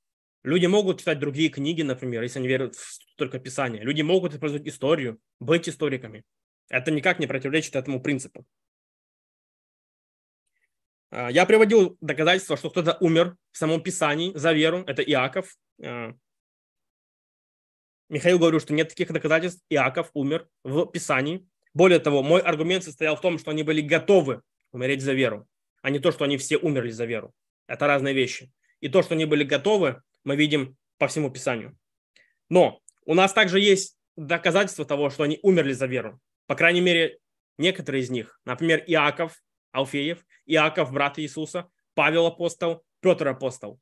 люди 0.47 0.65
могут 0.65 0.99
читать 0.99 1.19
другие 1.19 1.49
книги, 1.49 1.81
например, 1.81 2.23
если 2.23 2.39
они 2.39 2.47
верят 2.47 2.75
в 2.75 2.99
только 3.17 3.39
Писание. 3.39 3.83
Люди 3.83 4.01
могут 4.01 4.33
использовать 4.33 4.67
историю, 4.67 5.19
быть 5.39 5.67
историками. 5.67 6.23
Это 6.69 6.89
никак 6.91 7.19
не 7.19 7.27
противоречит 7.27 7.75
этому 7.75 8.01
принципу. 8.01 8.45
А, 11.11 11.29
я 11.29 11.45
приводил 11.45 11.97
доказательства, 12.01 12.57
что 12.57 12.69
кто-то 12.69 12.97
умер 13.01 13.35
в 13.51 13.57
самом 13.57 13.81
Писании 13.81 14.31
за 14.35 14.53
веру. 14.53 14.83
Это 14.87 15.01
Иаков. 15.01 15.55
А, 15.83 16.13
Михаил 18.09 18.39
говорил, 18.39 18.61
что 18.61 18.73
нет 18.73 18.89
таких 18.89 19.11
доказательств. 19.11 19.65
Иаков 19.69 20.09
умер 20.13 20.47
в 20.63 20.85
Писании. 20.85 21.45
Более 21.73 21.99
того, 21.99 22.23
мой 22.23 22.41
аргумент 22.41 22.83
состоял 22.83 23.17
в 23.17 23.21
том, 23.21 23.37
что 23.37 23.51
они 23.51 23.63
были 23.63 23.81
готовы 23.81 24.41
умереть 24.71 25.01
за 25.01 25.13
веру, 25.13 25.47
а 25.81 25.89
не 25.89 25.99
то, 25.99 26.11
что 26.11 26.23
они 26.23 26.37
все 26.37 26.57
умерли 26.57 26.91
за 26.91 27.05
веру. 27.05 27.33
Это 27.67 27.85
разные 27.85 28.13
вещи. 28.13 28.51
И 28.79 28.89
то, 28.89 29.01
что 29.01 29.15
они 29.15 29.25
были 29.25 29.43
готовы, 29.43 30.01
мы 30.28 30.36
видим 30.36 30.75
по 30.97 31.07
всему 31.07 31.32
Писанию. 31.32 31.78
Но 32.49 32.82
у 33.05 33.13
нас 33.13 33.32
также 33.32 33.61
есть 33.61 33.97
доказательства 34.17 34.84
того, 34.84 35.09
что 35.09 35.23
они 35.23 35.39
умерли 35.41 35.71
за 35.71 35.86
веру. 35.86 36.19
По 36.47 36.55
крайней 36.55 36.82
мере, 36.82 37.17
некоторые 37.57 38.03
из 38.03 38.09
них. 38.09 38.38
Например, 38.43 38.84
Иаков 38.88 39.41
Алфеев, 39.71 40.25
Иаков, 40.45 40.91
брат 40.91 41.17
Иисуса, 41.17 41.69
Павел 41.93 42.25
апостол, 42.25 42.84
Петр 42.99 43.30
апостол. 43.30 43.80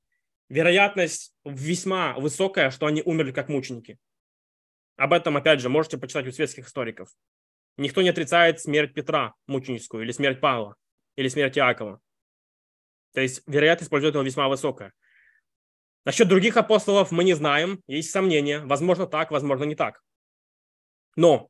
Вероятность 0.47 1.33
весьма 1.43 2.13
высокая, 2.13 2.69
что 2.69 2.85
они 2.85 3.01
умерли 3.03 3.31
как 3.31 3.49
мученики. 3.49 3.97
Об 4.97 5.13
этом, 5.13 5.37
опять 5.37 5.61
же, 5.61 5.69
можете 5.69 5.97
почитать 5.97 6.27
у 6.27 6.31
светских 6.31 6.67
историков. 6.67 7.09
Никто 7.77 8.03
не 8.03 8.09
отрицает 8.09 8.61
смерть 8.61 8.93
Петра 8.93 9.33
мученическую, 9.47 10.03
или 10.03 10.11
смерть 10.11 10.39
Павла, 10.41 10.75
или 11.15 11.27
смерть 11.27 11.57
Иакова. 11.57 11.99
То 13.15 13.21
есть 13.21 13.41
вероятность 13.47 13.89
пользы 13.89 14.09
этого 14.09 14.21
весьма 14.21 14.47
высокая. 14.47 14.93
Насчет 16.05 16.27
других 16.27 16.55
апостолов 16.55 17.11
мы 17.11 17.23
не 17.23 17.33
знаем, 17.33 17.81
есть 17.87 18.11
сомнения. 18.11 18.59
Возможно 18.59 19.07
так, 19.07 19.31
возможно 19.31 19.63
не 19.63 19.75
так. 19.75 20.03
Но 21.15 21.49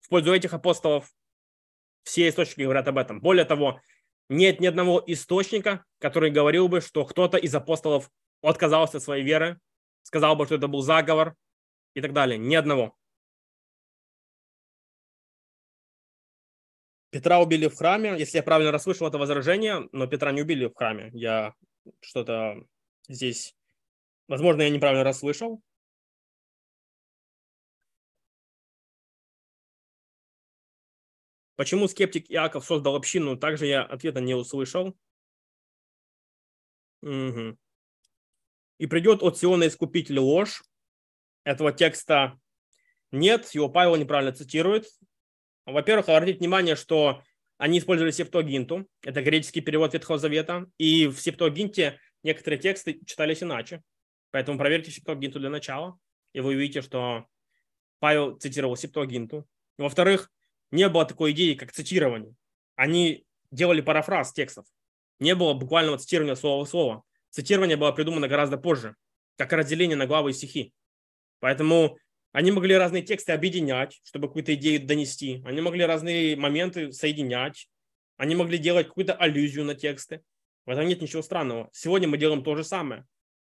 в 0.00 0.08
пользу 0.08 0.32
этих 0.32 0.54
апостолов 0.54 1.12
все 2.04 2.28
источники 2.28 2.62
говорят 2.62 2.86
об 2.86 2.98
этом. 2.98 3.20
Более 3.20 3.44
того, 3.44 3.80
нет 4.28 4.60
ни 4.60 4.66
одного 4.66 5.02
источника, 5.08 5.84
который 5.98 6.30
говорил 6.30 6.68
бы, 6.68 6.80
что 6.80 7.04
кто-то 7.04 7.36
из 7.36 7.52
апостолов 7.52 8.08
отказался 8.42 8.98
от 8.98 9.02
своей 9.02 9.24
веры, 9.24 9.58
сказал 10.02 10.36
бы, 10.36 10.46
что 10.46 10.54
это 10.54 10.68
был 10.68 10.82
заговор 10.82 11.34
и 11.94 12.00
так 12.00 12.12
далее. 12.12 12.38
Ни 12.38 12.54
одного. 12.54 12.96
Петра 17.10 17.40
убили 17.40 17.66
в 17.66 17.74
храме. 17.74 18.16
Если 18.16 18.36
я 18.36 18.44
правильно 18.44 18.70
расслышал 18.70 19.08
это 19.08 19.18
возражение, 19.18 19.88
но 19.90 20.06
Петра 20.06 20.30
не 20.30 20.42
убили 20.42 20.66
в 20.66 20.74
храме. 20.74 21.10
Я 21.12 21.54
что-то 22.00 22.62
здесь... 23.08 23.55
Возможно, 24.28 24.62
я 24.62 24.70
неправильно 24.70 25.04
расслышал. 25.04 25.62
Почему 31.56 31.88
скептик 31.88 32.30
Иаков 32.30 32.64
создал 32.64 32.96
общину, 32.96 33.36
также 33.36 33.66
я 33.66 33.82
ответа 33.82 34.20
не 34.20 34.34
услышал. 34.34 34.96
Угу. 37.02 37.56
И 38.78 38.86
придет 38.86 39.22
от 39.22 39.38
Сиона 39.38 39.68
искупитель 39.68 40.18
ложь. 40.18 40.62
Этого 41.44 41.72
текста 41.72 42.38
нет, 43.12 43.48
его 43.54 43.68
Павел 43.68 43.96
неправильно 43.96 44.32
цитирует. 44.32 44.86
Во-первых, 45.64 46.08
обратите 46.08 46.38
внимание, 46.38 46.76
что 46.76 47.22
они 47.56 47.78
использовали 47.78 48.10
септогинту, 48.10 48.86
это 49.02 49.22
греческий 49.22 49.62
перевод 49.62 49.94
Ветхого 49.94 50.18
Завета, 50.18 50.66
и 50.76 51.06
в 51.06 51.18
септогинте 51.18 51.98
некоторые 52.22 52.60
тексты 52.60 53.00
читались 53.06 53.42
иначе. 53.42 53.82
Поэтому 54.36 54.58
проверьте 54.58 54.90
септогинту 54.90 55.40
для 55.40 55.48
начала, 55.48 55.98
и 56.34 56.40
вы 56.40 56.56
увидите, 56.56 56.82
что 56.82 57.24
Павел 58.00 58.36
цитировал 58.36 58.76
септогинту. 58.76 59.48
Во-вторых, 59.78 60.30
не 60.70 60.90
было 60.90 61.06
такой 61.06 61.32
идеи, 61.32 61.54
как 61.54 61.72
цитирование. 61.72 62.34
Они 62.74 63.24
делали 63.50 63.80
парафраз 63.80 64.34
текстов. 64.34 64.66
Не 65.20 65.34
было 65.34 65.54
буквального 65.54 65.96
цитирования 65.96 66.34
слова 66.34 66.66
в 66.66 66.68
слово. 66.68 67.02
Цитирование 67.30 67.78
было 67.78 67.92
придумано 67.92 68.28
гораздо 68.28 68.58
позже, 68.58 68.94
как 69.38 69.54
разделение 69.54 69.96
на 69.96 70.06
главы 70.06 70.32
и 70.32 70.34
стихи. 70.34 70.74
Поэтому 71.40 71.96
они 72.32 72.52
могли 72.52 72.76
разные 72.76 73.02
тексты 73.02 73.32
объединять, 73.32 73.98
чтобы 74.04 74.28
какую-то 74.28 74.54
идею 74.54 74.86
донести. 74.86 75.42
Они 75.46 75.62
могли 75.62 75.86
разные 75.86 76.36
моменты 76.36 76.92
соединять. 76.92 77.70
Они 78.18 78.34
могли 78.34 78.58
делать 78.58 78.88
какую-то 78.88 79.14
аллюзию 79.14 79.64
на 79.64 79.74
тексты. 79.74 80.20
В 80.66 80.70
этом 80.72 80.86
нет 80.86 81.00
ничего 81.00 81.22
странного. 81.22 81.70
Сегодня 81.72 82.06
мы 82.06 82.18
делаем 82.18 82.44
то 82.44 82.54
же 82.54 82.64
самое. 82.64 83.06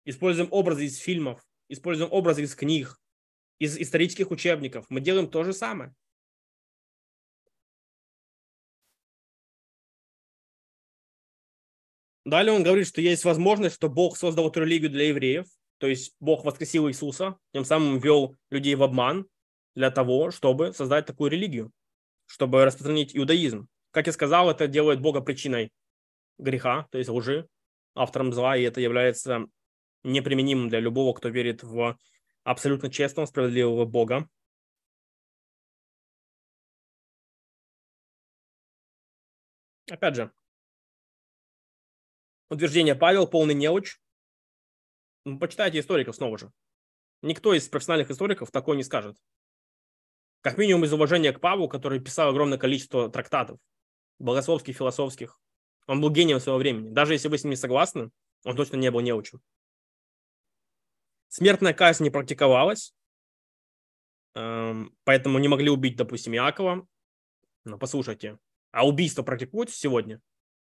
Используем 0.07 0.47
образы 0.51 0.85
из 0.85 0.99
фильмов, 0.99 1.45
используем 1.67 2.09
образы 2.13 2.43
из 2.43 2.55
книг, 2.55 2.97
из 3.59 3.77
исторических 3.77 4.31
учебников. 4.31 4.85
Мы 4.87 5.01
делаем 5.01 5.29
то 5.29 5.43
же 5.43 5.51
самое. 5.51 5.93
Далее 12.23 12.53
он 12.53 12.63
говорит, 12.63 12.87
что 12.87 13.01
есть 13.01 13.25
возможность, 13.25 13.75
что 13.75 13.89
Бог 13.89 14.15
создал 14.15 14.47
эту 14.47 14.61
религию 14.61 14.89
для 14.89 15.09
евреев, 15.09 15.45
то 15.77 15.87
есть 15.87 16.15
Бог 16.21 16.45
воскресил 16.45 16.87
Иисуса, 16.87 17.37
тем 17.51 17.65
самым 17.65 17.99
ввел 17.99 18.33
людей 18.49 18.75
в 18.75 18.83
обман 18.83 19.27
для 19.75 19.91
того, 19.91 20.31
чтобы 20.31 20.71
создать 20.71 21.05
такую 21.05 21.31
религию, 21.31 21.69
чтобы 22.27 22.63
распространить 22.63 23.13
иудаизм. 23.13 23.67
Как 23.91 24.07
я 24.07 24.13
сказал, 24.13 24.49
это 24.49 24.69
делает 24.69 25.01
Бога 25.01 25.19
причиной 25.19 25.69
греха, 26.37 26.87
то 26.91 26.97
есть 26.97 27.09
лжи, 27.09 27.49
автором 27.93 28.31
зла, 28.31 28.55
и 28.55 28.63
это 28.63 28.79
является 28.79 29.47
неприменимым 30.07 30.69
для 30.69 30.79
любого, 30.79 31.13
кто 31.13 31.29
верит 31.29 31.63
в 31.63 31.97
абсолютно 32.43 32.89
честного, 32.89 33.25
справедливого 33.25 33.85
Бога. 33.85 34.29
Опять 39.89 40.15
же, 40.15 40.31
утверждение 42.49 42.95
Павел 42.95 43.27
полный 43.27 43.53
неуч. 43.53 43.99
Ну, 45.23 45.39
почитайте 45.39 45.79
историков 45.79 46.15
снова 46.15 46.37
же. 46.37 46.51
Никто 47.21 47.53
из 47.53 47.67
профессиональных 47.67 48.11
историков 48.11 48.51
такое 48.51 48.77
не 48.77 48.83
скажет. 48.83 49.17
Как 50.41 50.57
минимум 50.57 50.85
из 50.85 50.93
уважения 50.93 51.33
к 51.33 51.41
Павлу, 51.41 51.67
который 51.67 51.99
писал 51.99 52.29
огромное 52.29 52.57
количество 52.57 53.09
трактатов, 53.09 53.59
богословских, 54.19 54.75
философских. 54.75 55.39
Он 55.87 56.01
был 56.01 56.09
гением 56.09 56.39
своего 56.39 56.59
времени. 56.59 56.89
Даже 56.89 57.13
если 57.13 57.27
вы 57.27 57.37
с 57.37 57.43
ним 57.43 57.51
не 57.51 57.57
согласны, 57.57 58.11
он 58.43 58.55
точно 58.55 58.75
не 58.77 58.91
был 58.91 58.99
неучим. 58.99 59.41
Смертная 61.29 61.73
казнь 61.73 62.03
не 62.03 62.09
практиковалась, 62.09 62.93
эм, 64.35 64.95
поэтому 65.03 65.39
не 65.39 65.47
могли 65.47 65.69
убить, 65.69 65.97
допустим, 65.97 66.33
Иакова. 66.33 66.87
Но 67.65 67.77
послушайте, 67.77 68.39
а 68.71 68.87
убийство 68.87 69.23
практикуется 69.23 69.77
сегодня? 69.77 70.21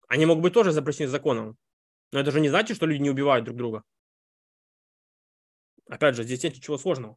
Они 0.09 0.27
могут 0.27 0.43
быть 0.43 0.53
тоже 0.55 0.73
запрещены 0.73 1.09
законом. 1.09 1.57
Но 2.13 2.19
это 2.19 2.33
же 2.33 2.41
не 2.41 2.49
значит, 2.49 2.77
что 2.77 2.87
люди 2.87 3.03
не 3.03 3.11
убивают 3.11 3.45
друг 3.45 3.57
друга. 3.57 3.85
Опять 5.89 6.17
же, 6.17 6.25
здесь 6.25 6.43
нет 6.43 6.57
ничего 6.57 6.79
сложного. 6.79 7.17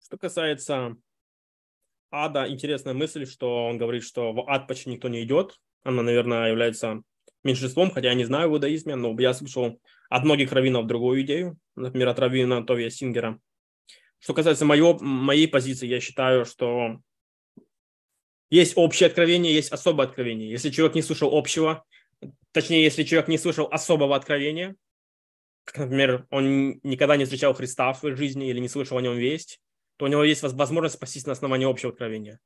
Что 0.00 0.18
касается 0.18 0.96
ада, 2.14 2.48
интересная 2.48 2.94
мысль, 2.94 3.26
что 3.26 3.66
он 3.66 3.78
говорит, 3.78 4.04
что 4.04 4.32
в 4.32 4.48
ад 4.48 4.68
почти 4.68 4.90
никто 4.90 5.08
не 5.08 5.22
идет. 5.22 5.58
Она, 5.82 6.02
наверное, 6.02 6.48
является 6.48 7.02
меньшинством, 7.42 7.90
хотя 7.90 8.08
я 8.08 8.14
не 8.14 8.24
знаю 8.24 8.50
в 8.50 8.54
иудаизме, 8.54 8.94
но 8.94 9.14
я 9.20 9.34
слышал 9.34 9.80
от 10.08 10.24
многих 10.24 10.52
раввинов 10.52 10.86
другую 10.86 11.22
идею, 11.22 11.58
например, 11.76 12.08
от 12.08 12.18
раввина 12.18 12.64
Товия 12.64 12.90
Сингера, 12.90 13.38
Что 14.18 14.32
касается 14.32 14.64
моего, 14.64 14.98
моей 15.00 15.48
позиции, 15.48 15.86
я 15.86 16.00
считаю, 16.00 16.44
что 16.44 17.00
есть 18.50 18.74
общее 18.76 19.08
откровение, 19.08 19.52
есть 19.52 19.72
особое 19.72 20.06
откровение. 20.06 20.50
Если 20.50 20.70
человек 20.70 20.94
не 20.94 21.02
слышал 21.02 21.36
общего, 21.36 21.84
точнее, 22.52 22.84
если 22.84 23.02
человек 23.02 23.28
не 23.28 23.38
слышал 23.38 23.68
особого 23.70 24.16
откровения, 24.16 24.76
как, 25.64 25.78
например, 25.78 26.26
он 26.30 26.78
никогда 26.82 27.16
не 27.16 27.24
встречал 27.24 27.54
Христа 27.54 27.92
в 27.92 27.98
своей 27.98 28.14
жизни 28.14 28.48
или 28.48 28.60
не 28.60 28.68
слышал 28.68 28.98
о 28.98 29.02
нем 29.02 29.16
весть, 29.16 29.60
то 29.96 30.06
у 30.06 30.08
него 30.08 30.24
есть 30.24 30.42
возможность 30.42 30.96
спастись 30.96 31.26
на 31.26 31.32
основании 31.32 31.68
общего 31.68 31.92
откровения, 31.92 32.40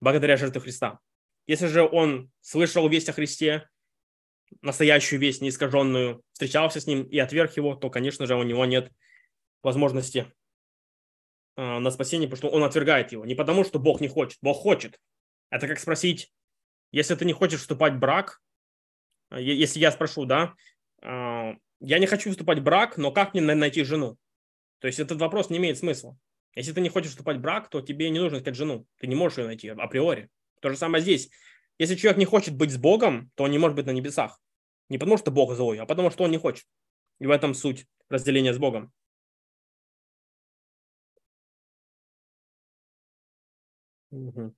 благодаря 0.00 0.36
жертве 0.36 0.60
Христа. 0.60 1.00
Если 1.46 1.66
же 1.66 1.82
он 1.82 2.30
слышал 2.40 2.88
весть 2.88 3.08
о 3.08 3.12
Христе, 3.12 3.68
настоящую 4.62 5.20
весть, 5.20 5.42
неискаженную, 5.42 6.22
встречался 6.32 6.80
с 6.80 6.86
ним 6.86 7.04
и 7.04 7.18
отверг 7.18 7.56
его, 7.56 7.74
то, 7.74 7.90
конечно 7.90 8.26
же, 8.26 8.36
у 8.36 8.42
него 8.42 8.64
нет 8.64 8.92
возможности 9.62 10.32
э, 11.56 11.78
на 11.78 11.90
спасение, 11.90 12.28
потому 12.28 12.50
что 12.50 12.56
он 12.56 12.64
отвергает 12.64 13.12
его. 13.12 13.24
Не 13.24 13.34
потому, 13.34 13.64
что 13.64 13.78
Бог 13.78 14.00
не 14.00 14.08
хочет. 14.08 14.38
Бог 14.42 14.58
хочет. 14.58 14.98
Это 15.50 15.66
как 15.68 15.78
спросить, 15.78 16.32
если 16.92 17.14
ты 17.14 17.24
не 17.24 17.32
хочешь 17.32 17.60
вступать 17.60 17.94
в 17.94 17.98
брак, 17.98 18.40
э, 19.30 19.42
если 19.42 19.80
я 19.80 19.92
спрошу, 19.92 20.24
да, 20.24 20.54
э, 21.02 21.54
я 21.80 21.98
не 21.98 22.06
хочу 22.06 22.30
вступать 22.30 22.58
в 22.58 22.62
брак, 22.62 22.96
но 22.98 23.12
как 23.12 23.34
мне 23.34 23.42
найти 23.42 23.84
жену? 23.84 24.18
То 24.80 24.86
есть 24.86 24.98
этот 24.98 25.20
вопрос 25.20 25.50
не 25.50 25.58
имеет 25.58 25.78
смысла. 25.78 26.16
Если 26.54 26.72
ты 26.72 26.80
не 26.80 26.88
хочешь 26.88 27.10
вступать 27.10 27.36
в 27.36 27.40
брак, 27.40 27.68
то 27.68 27.80
тебе 27.80 28.10
не 28.10 28.18
нужно 28.18 28.38
искать 28.38 28.56
жену. 28.56 28.86
Ты 28.98 29.06
не 29.06 29.14
можешь 29.14 29.38
ее 29.38 29.46
найти 29.46 29.68
априори. 29.68 30.28
То 30.60 30.70
же 30.70 30.76
самое 30.76 31.02
здесь. 31.02 31.30
Если 31.78 31.94
человек 31.94 32.18
не 32.18 32.24
хочет 32.26 32.56
быть 32.56 32.70
с 32.72 32.76
Богом, 32.76 33.30
то 33.34 33.44
он 33.44 33.50
не 33.50 33.58
может 33.58 33.76
быть 33.76 33.86
на 33.86 33.92
небесах. 33.92 34.40
Не 34.88 34.98
потому, 34.98 35.16
что 35.16 35.30
Бог 35.30 35.54
злой, 35.54 35.78
а 35.78 35.86
потому, 35.86 36.10
что 36.10 36.24
он 36.24 36.30
не 36.30 36.38
хочет. 36.38 36.66
И 37.20 37.26
в 37.26 37.30
этом 37.30 37.54
суть 37.54 37.86
разделения 38.08 38.52
с 38.52 38.58
Богом. 38.58 38.92
Угу. 44.10 44.54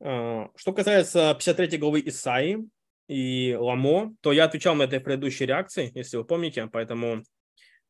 Что 0.00 0.72
касается 0.74 1.34
53 1.34 1.78
главы 1.78 2.02
Исаи 2.06 2.58
и 3.08 3.56
Ламо, 3.58 4.14
то 4.20 4.32
я 4.32 4.44
отвечал 4.44 4.74
на 4.74 4.82
этой 4.82 5.00
предыдущей 5.00 5.46
реакции, 5.46 5.90
если 5.94 6.16
вы 6.16 6.24
помните, 6.24 6.68
поэтому, 6.72 7.22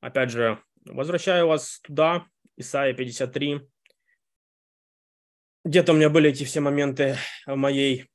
опять 0.00 0.30
же, 0.30 0.62
Возвращаю 0.84 1.46
вас 1.48 1.80
туда, 1.80 2.26
Исайя 2.56 2.94
53. 2.94 3.60
Где-то 5.64 5.92
у 5.92 5.96
меня 5.96 6.10
были 6.10 6.30
эти 6.30 6.44
все 6.44 6.60
моменты 6.60 7.16
в 7.46 7.56
моей, 7.56 8.08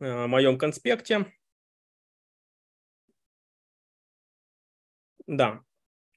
э, 0.00 0.24
в 0.24 0.26
моем 0.26 0.58
конспекте. 0.58 1.32
Да, 5.26 5.62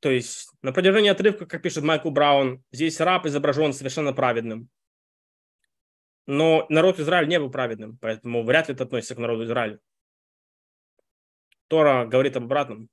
то 0.01 0.11
есть 0.11 0.51
на 0.61 0.71
протяжении 0.71 1.09
отрывка, 1.09 1.45
как 1.45 1.61
пишет 1.61 1.83
Майкл 1.83 2.11
Браун, 2.11 2.63
здесь 2.71 2.99
раб 2.99 3.25
изображен 3.25 3.73
совершенно 3.73 4.13
праведным. 4.13 4.69
Но 6.27 6.65
народ 6.69 6.99
Израиля 6.99 7.27
не 7.27 7.39
был 7.39 7.51
праведным, 7.51 7.97
поэтому 7.99 8.43
вряд 8.43 8.67
ли 8.67 8.73
это 8.73 8.83
относится 8.83 9.15
к 9.15 9.19
народу 9.19 9.45
Израиля. 9.45 9.79
Тора 11.67 12.05
говорит 12.05 12.36
об 12.38 12.43
обратном. 12.43 12.89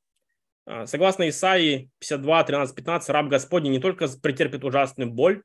А, 0.64 0.86
согласно 0.86 1.28
Исаии 1.28 1.90
52, 1.98 2.44
13, 2.44 2.76
15, 2.76 3.10
раб 3.10 3.28
Господний 3.28 3.70
не 3.70 3.80
только 3.80 4.06
претерпит 4.08 4.64
ужасную 4.64 5.10
боль, 5.10 5.42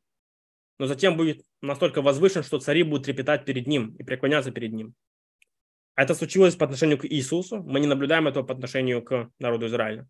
но 0.79 0.85
затем 0.85 1.17
будет 1.17 1.43
настолько 1.61 2.01
возвышен, 2.01 2.43
что 2.43 2.59
цари 2.59 2.83
будут 2.83 3.05
трепетать 3.05 3.45
перед 3.45 3.67
ним 3.67 3.95
и 3.95 4.03
преклоняться 4.03 4.51
перед 4.51 4.73
ним. 4.73 4.93
Это 5.95 6.13
случилось 6.13 6.55
по 6.55 6.65
отношению 6.65 6.99
к 6.99 7.05
Иисусу. 7.05 7.63
Мы 7.63 7.79
не 7.79 7.87
наблюдаем 7.87 8.27
этого 8.27 8.43
по 8.43 8.53
отношению 8.53 9.01
к 9.01 9.31
народу 9.39 9.65
Израиля. 9.65 10.07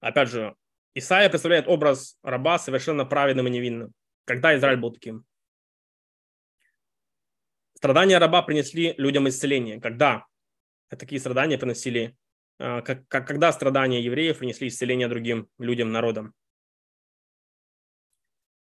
Опять 0.00 0.30
же, 0.30 0.56
Исаия 0.94 1.28
представляет 1.28 1.68
образ 1.68 2.18
раба 2.24 2.58
совершенно 2.58 3.04
праведным 3.04 3.46
и 3.46 3.50
невинным. 3.50 3.92
Когда 4.24 4.56
Израиль 4.56 4.78
был 4.78 4.92
таким? 4.92 5.24
Страдания 7.74 8.18
раба 8.18 8.42
принесли 8.42 8.94
людям 8.98 9.28
исцеление. 9.28 9.80
Когда? 9.80 10.26
Такие 10.96 11.20
страдания 11.20 11.58
приносили, 11.58 12.16
а, 12.58 12.82
как, 12.82 13.06
как, 13.08 13.26
когда 13.26 13.52
страдания 13.52 14.00
евреев 14.00 14.38
принесли 14.38 14.68
исцеление 14.68 15.08
другим 15.08 15.48
людям, 15.58 15.92
народам. 15.92 16.34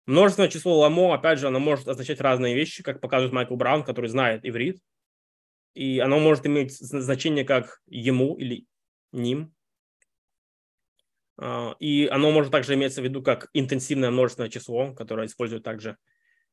Множественное 0.07 0.49
число 0.49 0.79
ламо, 0.79 1.15
опять 1.15 1.39
же, 1.39 1.47
оно 1.47 1.61
может 1.61 1.87
означать 1.87 2.21
разные 2.21 2.55
вещи, 2.55 2.83
как 2.83 3.01
показывает 3.01 3.33
Майкл 3.33 3.55
Браун, 3.55 3.85
который 3.85 4.09
знает 4.09 4.45
иврит. 4.45 4.81
И 5.75 6.01
оно 6.01 6.19
может 6.19 6.47
иметь 6.47 6.73
значение 6.73 7.45
как 7.45 7.81
ему 7.87 8.37
или 8.37 8.67
ним. 9.13 9.55
А, 11.39 11.77
и 11.79 12.09
оно 12.11 12.33
может 12.33 12.51
также 12.51 12.75
иметься 12.75 13.03
в 13.03 13.05
виду 13.05 13.23
как 13.23 13.49
интенсивное 13.53 14.11
множественное 14.11 14.51
число, 14.51 14.93
которое 14.95 15.27
используют 15.27 15.63
также 15.63 15.97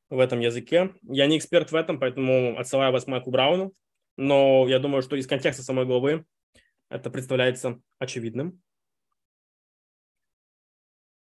в 0.10 0.20
этом 0.20 0.39
языке. 0.39 0.93
Я 1.01 1.26
не 1.26 1.38
эксперт 1.38 1.72
в 1.72 1.76
этом, 1.76 1.99
поэтому 1.99 2.58
отсылаю 2.60 2.93
вас 2.93 3.05
к 3.05 3.08
Майку 3.08 3.32
Брауну 3.32 3.74
но 4.18 4.68
я 4.68 4.80
думаю, 4.80 5.01
что 5.01 5.15
из 5.15 5.28
контекста 5.28 5.63
самой 5.63 5.86
главы 5.86 6.26
это 6.89 7.09
представляется 7.09 7.80
очевидным. 7.99 8.61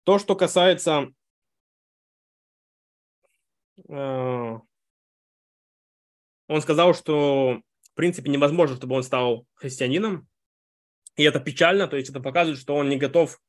То, 0.03 0.17
что 0.17 0.35
касается 0.35 1.13
э, 3.87 4.59
он 6.47 6.61
сказал, 6.61 6.95
что 6.95 7.61
в 7.81 7.93
принципе 7.93 8.31
невозможно, 8.31 8.75
чтобы 8.75 8.95
он 8.95 9.03
стал 9.03 9.45
христианином, 9.53 10.27
и 11.15 11.23
это 11.23 11.39
печально, 11.39 11.87
то 11.87 11.97
есть 11.97 12.09
это 12.09 12.19
показывает, 12.21 12.59
что 12.59 12.75
он 12.75 12.89
не 12.89 12.97
готов 12.97 13.39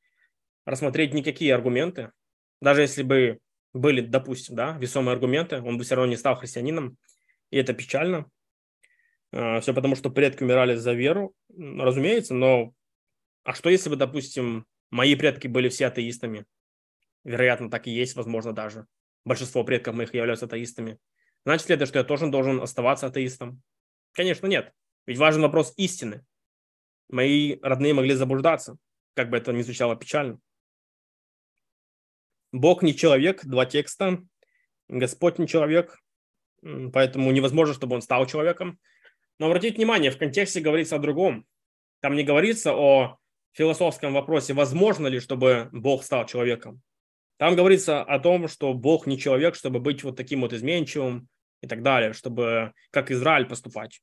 рассмотреть 0.66 1.14
никакие 1.14 1.54
аргументы, 1.54 2.12
даже 2.60 2.82
если 2.82 3.02
бы 3.02 3.38
были, 3.72 4.00
допустим, 4.00 4.56
да, 4.56 4.72
весомые 4.72 5.14
аргументы, 5.14 5.62
он 5.62 5.78
бы 5.78 5.84
все 5.84 5.94
равно 5.94 6.10
не 6.10 6.16
стал 6.16 6.36
христианином, 6.36 6.98
и 7.50 7.56
это 7.56 7.72
печально. 7.72 8.28
А, 9.32 9.60
Все 9.60 9.74
потому, 9.74 9.96
что 9.96 10.10
предки 10.10 10.42
умирали 10.42 10.74
за 10.74 10.92
веру, 10.92 11.34
разумеется, 11.56 12.34
но 12.34 12.74
а 13.44 13.54
что 13.54 13.70
если 13.70 13.88
бы, 13.90 13.96
допустим, 13.96 14.66
мои 14.90 15.14
предки 15.14 15.46
были 15.46 15.68
все 15.68 15.86
атеистами? 15.86 16.46
Вероятно, 17.24 17.70
так 17.70 17.86
и 17.86 17.90
есть, 17.90 18.16
возможно, 18.16 18.52
даже. 18.52 18.86
Большинство 19.24 19.64
предков 19.64 19.94
моих 19.94 20.14
являются 20.14 20.46
атеистами. 20.46 20.98
Значит 21.44 21.68
ли 21.68 21.74
это, 21.74 21.86
что 21.86 21.98
я 21.98 22.04
тоже 22.04 22.26
должен 22.28 22.60
оставаться 22.60 23.06
атеистом? 23.06 23.62
Конечно, 24.12 24.46
нет. 24.46 24.72
Ведь 25.06 25.18
важен 25.18 25.42
вопрос 25.42 25.72
истины. 25.76 26.24
Мои 27.08 27.58
родные 27.62 27.94
могли 27.94 28.14
заблуждаться, 28.14 28.76
как 29.14 29.30
бы 29.30 29.36
это 29.36 29.52
ни 29.52 29.62
звучало 29.62 29.96
печально. 29.96 30.38
Бог 32.52 32.82
не 32.82 32.94
человек, 32.94 33.44
два 33.44 33.66
текста. 33.66 34.22
Господь 34.88 35.38
не 35.38 35.46
человек, 35.46 35.98
поэтому 36.62 37.30
невозможно, 37.30 37.74
чтобы 37.74 37.94
он 37.94 38.02
стал 38.02 38.26
человеком. 38.26 38.78
Но 39.40 39.46
обратите 39.46 39.76
внимание, 39.76 40.10
в 40.10 40.18
контексте 40.18 40.60
говорится 40.60 40.96
о 40.96 40.98
другом. 40.98 41.46
Там 42.00 42.14
не 42.14 42.24
говорится 42.24 42.74
о 42.74 43.16
философском 43.52 44.12
вопросе, 44.12 44.52
возможно 44.52 45.06
ли, 45.06 45.18
чтобы 45.18 45.70
Бог 45.72 46.04
стал 46.04 46.26
человеком. 46.26 46.82
Там 47.38 47.56
говорится 47.56 48.02
о 48.02 48.18
том, 48.18 48.48
что 48.48 48.74
Бог 48.74 49.06
не 49.06 49.18
человек, 49.18 49.54
чтобы 49.54 49.80
быть 49.80 50.04
вот 50.04 50.14
таким 50.14 50.42
вот 50.42 50.52
изменчивым 50.52 51.26
и 51.62 51.66
так 51.66 51.82
далее, 51.82 52.12
чтобы 52.12 52.74
как 52.90 53.10
Израиль 53.10 53.46
поступать. 53.46 54.02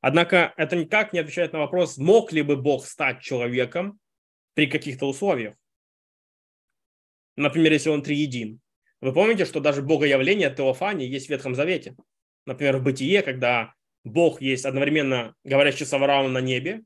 Однако 0.00 0.52
это 0.56 0.74
никак 0.74 1.12
не 1.12 1.20
отвечает 1.20 1.52
на 1.52 1.60
вопрос, 1.60 1.96
мог 1.96 2.32
ли 2.32 2.42
бы 2.42 2.56
Бог 2.56 2.86
стать 2.86 3.20
человеком 3.22 4.00
при 4.54 4.66
каких-то 4.66 5.06
условиях. 5.08 5.54
Например, 7.36 7.72
если 7.72 7.90
он 7.90 8.02
триедин. 8.02 8.60
Вы 9.00 9.12
помните, 9.12 9.44
что 9.44 9.60
даже 9.60 9.82
богоявление 9.82 10.52
Теофании 10.52 11.06
есть 11.06 11.28
в 11.28 11.30
Ветхом 11.30 11.54
Завете. 11.54 11.94
Например, 12.46 12.78
в 12.78 12.82
Бытие, 12.82 13.22
когда 13.22 13.75
Бог 14.06 14.40
есть 14.40 14.64
одновременно 14.64 15.34
говорящий 15.42 15.84
с 15.84 15.92
Авраамом 15.92 16.32
на 16.32 16.40
небе 16.40 16.84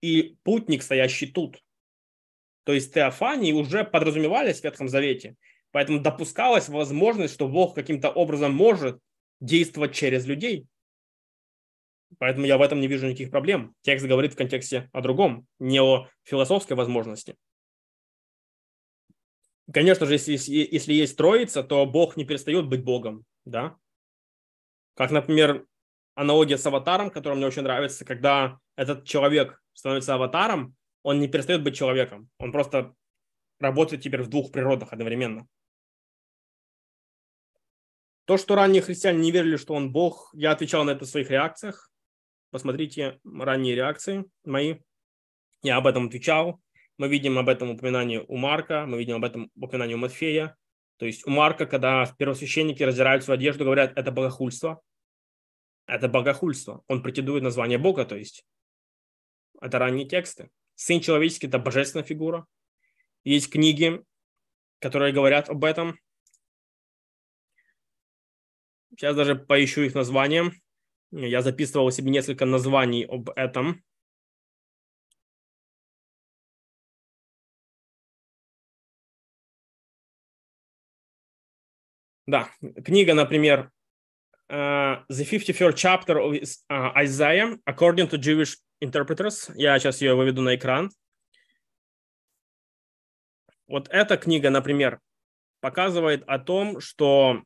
и 0.00 0.38
путник, 0.42 0.82
стоящий 0.82 1.26
тут. 1.26 1.62
То 2.64 2.72
есть 2.72 2.94
теофании 2.94 3.52
уже 3.52 3.84
подразумевались 3.84 4.60
в 4.60 4.64
Ветхом 4.64 4.88
Завете. 4.88 5.36
Поэтому 5.70 6.00
допускалась 6.00 6.70
возможность, 6.70 7.34
что 7.34 7.46
Бог 7.46 7.74
каким-то 7.74 8.08
образом 8.08 8.54
может 8.54 8.98
действовать 9.38 9.94
через 9.94 10.24
людей. 10.24 10.66
Поэтому 12.18 12.46
я 12.46 12.56
в 12.56 12.62
этом 12.62 12.80
не 12.80 12.86
вижу 12.86 13.06
никаких 13.06 13.30
проблем. 13.30 13.74
Текст 13.82 14.06
говорит 14.06 14.32
в 14.32 14.36
контексте 14.36 14.88
о 14.92 15.02
другом, 15.02 15.46
не 15.58 15.78
о 15.78 16.08
философской 16.22 16.74
возможности. 16.74 17.36
Конечно 19.70 20.06
же, 20.06 20.14
если, 20.14 20.32
если 20.50 20.94
есть 20.94 21.18
троица, 21.18 21.62
то 21.62 21.84
Бог 21.84 22.16
не 22.16 22.24
перестает 22.24 22.66
быть 22.66 22.82
Богом. 22.82 23.26
Да? 23.44 23.76
Как, 24.94 25.10
например, 25.10 25.66
аналогия 26.14 26.58
с 26.58 26.66
аватаром, 26.66 27.10
которая 27.10 27.36
мне 27.36 27.46
очень 27.46 27.62
нравится, 27.62 28.04
когда 28.04 28.58
этот 28.76 29.04
человек 29.04 29.60
становится 29.72 30.14
аватаром, 30.14 30.74
он 31.02 31.18
не 31.18 31.28
перестает 31.28 31.62
быть 31.62 31.76
человеком. 31.76 32.28
Он 32.38 32.52
просто 32.52 32.94
работает 33.58 34.02
теперь 34.02 34.22
в 34.22 34.28
двух 34.28 34.52
природах 34.52 34.92
одновременно. 34.92 35.46
То, 38.24 38.36
что 38.36 38.54
ранние 38.54 38.82
христиане 38.82 39.18
не 39.18 39.32
верили, 39.32 39.56
что 39.56 39.74
он 39.74 39.92
Бог, 39.92 40.30
я 40.32 40.52
отвечал 40.52 40.84
на 40.84 40.90
это 40.90 41.04
в 41.04 41.08
своих 41.08 41.30
реакциях. 41.30 41.90
Посмотрите 42.50 43.18
ранние 43.24 43.74
реакции 43.74 44.24
мои. 44.44 44.76
Я 45.62 45.76
об 45.76 45.86
этом 45.86 46.06
отвечал. 46.06 46.60
Мы 46.98 47.08
видим 47.08 47.38
об 47.38 47.48
этом 47.48 47.70
упоминании 47.70 48.24
у 48.28 48.36
Марка, 48.36 48.84
мы 48.86 48.98
видим 48.98 49.16
об 49.16 49.24
этом 49.24 49.50
упоминании 49.56 49.94
у 49.94 49.98
Матфея. 49.98 50.56
То 50.98 51.06
есть 51.06 51.26
у 51.26 51.30
Марка, 51.30 51.66
когда 51.66 52.06
первосвященники 52.16 52.82
раздирают 52.82 53.24
свою 53.24 53.38
одежду, 53.38 53.64
говорят, 53.64 53.92
это 53.96 54.12
богохульство. 54.12 54.80
Это 55.86 56.08
богохульство. 56.08 56.82
Он 56.88 57.02
претендует 57.02 57.42
на 57.42 57.50
звание 57.50 57.78
Бога, 57.78 58.04
то 58.04 58.16
есть 58.16 58.46
это 59.60 59.78
ранние 59.78 60.08
тексты. 60.08 60.50
Сын 60.74 61.00
человеческий– 61.00 61.46
это 61.48 61.58
божественная 61.58 62.04
фигура. 62.04 62.46
Есть 63.24 63.50
книги, 63.50 64.02
которые 64.80 65.12
говорят 65.12 65.48
об 65.48 65.64
этом. 65.64 65.98
Сейчас 68.90 69.16
даже 69.16 69.36
поищу 69.36 69.82
их 69.82 69.94
название. 69.94 70.52
Я 71.12 71.42
записывал 71.42 71.90
себе 71.90 72.10
несколько 72.10 72.46
названий 72.46 73.04
об 73.04 73.30
этом. 73.30 73.84
Да, 82.26 82.50
книга, 82.84 83.14
например, 83.14 83.70
uh, 84.52 85.02
The 85.08 85.24
53rd 85.24 85.74
Chapter 85.74 86.18
of 86.18 86.36
uh, 86.70 86.92
Isaiah, 86.96 87.56
According 87.66 88.08
to 88.08 88.18
Jewish 88.18 88.58
Interpreters. 88.80 89.50
Я 89.54 89.78
сейчас 89.78 90.02
ее 90.02 90.14
выведу 90.14 90.42
на 90.42 90.54
экран. 90.54 90.90
Вот 93.66 93.88
эта 93.88 94.18
книга, 94.18 94.50
например, 94.50 95.00
показывает 95.60 96.24
о 96.26 96.38
том, 96.38 96.80
что 96.80 97.42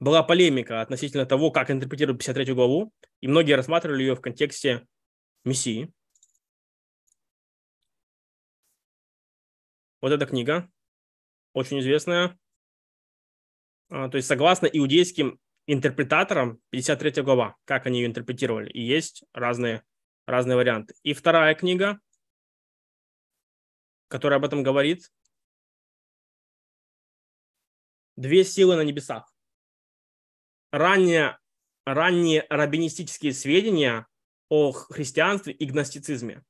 была 0.00 0.22
полемика 0.22 0.82
относительно 0.82 1.24
того, 1.24 1.50
как 1.50 1.70
интерпретировать 1.70 2.18
53 2.18 2.52
главу, 2.52 2.92
и 3.20 3.28
многие 3.28 3.54
рассматривали 3.54 4.02
ее 4.02 4.14
в 4.14 4.20
контексте 4.20 4.86
Мессии. 5.44 5.90
Вот 10.02 10.12
эта 10.12 10.26
книга, 10.26 10.68
очень 11.54 11.80
известная. 11.80 12.36
А, 13.94 14.08
то 14.08 14.16
есть, 14.16 14.26
согласно 14.26 14.66
иудейским 14.66 15.38
интерпретаторам, 15.68 16.60
53 16.70 17.22
глава, 17.22 17.54
как 17.64 17.86
они 17.86 18.00
ее 18.00 18.06
интерпретировали, 18.08 18.68
и 18.68 18.82
есть 18.82 19.22
разные, 19.32 19.84
разные 20.26 20.56
варианты. 20.56 20.94
И 21.04 21.14
вторая 21.14 21.54
книга, 21.54 22.00
которая 24.08 24.40
об 24.40 24.44
этом 24.44 24.64
говорит, 24.64 25.12
«Две 28.16 28.42
силы 28.42 28.74
на 28.74 28.82
небесах» 28.82 29.32
ранние, 30.72 31.38
ранние 31.86 32.46
раввинистические 32.50 33.32
сведения 33.32 34.08
о 34.48 34.72
христианстве 34.72 35.52
и 35.52 35.66
гностицизме. 35.66 36.42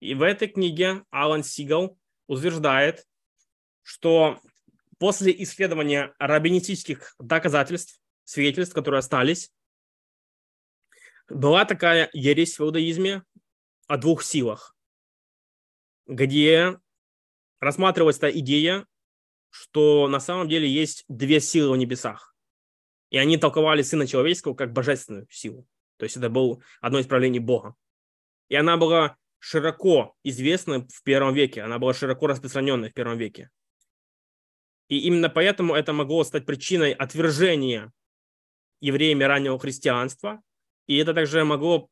И 0.00 0.14
в 0.14 0.22
этой 0.22 0.48
книге 0.48 1.04
Алан 1.10 1.44
Сигал 1.44 1.98
утверждает, 2.26 3.06
что 3.82 4.40
после 4.98 5.34
исследования 5.42 6.14
раввинистических 6.18 7.14
доказательств, 7.18 8.00
свидетельств, 8.24 8.74
которые 8.74 9.00
остались, 9.00 9.52
была 11.28 11.64
такая 11.64 12.08
ересь 12.12 12.58
в 12.58 12.62
иудаизме 12.62 13.24
о 13.86 13.96
двух 13.96 14.22
силах, 14.22 14.76
где 16.06 16.78
рассматривалась 17.60 18.18
та 18.18 18.30
идея, 18.30 18.86
что 19.50 20.08
на 20.08 20.20
самом 20.20 20.48
деле 20.48 20.68
есть 20.68 21.04
две 21.08 21.40
силы 21.40 21.74
в 21.74 21.76
небесах. 21.76 22.34
И 23.10 23.18
они 23.18 23.38
толковали 23.38 23.82
Сына 23.82 24.06
Человеческого 24.06 24.54
как 24.54 24.72
божественную 24.72 25.26
силу. 25.30 25.66
То 25.96 26.04
есть 26.04 26.16
это 26.16 26.28
было 26.28 26.60
одно 26.80 26.98
из 26.98 27.06
правлений 27.06 27.38
Бога. 27.38 27.74
И 28.48 28.56
она 28.56 28.76
была 28.76 29.16
широко 29.38 30.14
известна 30.22 30.86
в 30.88 31.02
первом 31.02 31.34
веке, 31.34 31.62
она 31.62 31.78
была 31.78 31.94
широко 31.94 32.26
распространенной 32.26 32.90
в 32.90 32.94
первом 32.94 33.16
веке. 33.16 33.50
И 34.88 34.98
именно 35.00 35.28
поэтому 35.28 35.74
это 35.74 35.92
могло 35.92 36.24
стать 36.24 36.46
причиной 36.46 36.92
отвержения 36.92 37.92
евреями 38.80 39.24
раннего 39.24 39.58
христианства. 39.58 40.42
И 40.86 40.96
это 40.96 41.14
также 41.14 41.44
могло, 41.44 41.88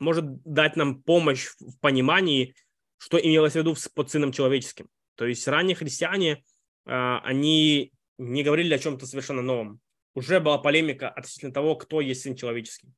может 0.00 0.42
дать 0.42 0.76
нам 0.76 1.02
помощь 1.02 1.48
в 1.60 1.78
понимании, 1.80 2.54
что 2.98 3.18
имелось 3.18 3.52
в 3.52 3.56
виду 3.56 3.76
под 3.94 4.10
Сыном 4.10 4.32
Человеческим. 4.32 4.88
То 5.14 5.26
есть 5.26 5.46
ранние 5.46 5.76
христиане, 5.76 6.42
а, 6.86 7.20
они 7.20 7.92
не 8.18 8.42
говорили 8.42 8.74
о 8.74 8.78
чем-то 8.78 9.06
совершенно 9.06 9.42
новом 9.42 9.80
уже 10.14 10.40
была 10.40 10.58
полемика 10.58 11.08
относительно 11.08 11.52
того, 11.52 11.76
кто 11.76 12.00
есть 12.00 12.22
сын 12.22 12.36
человеческий. 12.36 12.88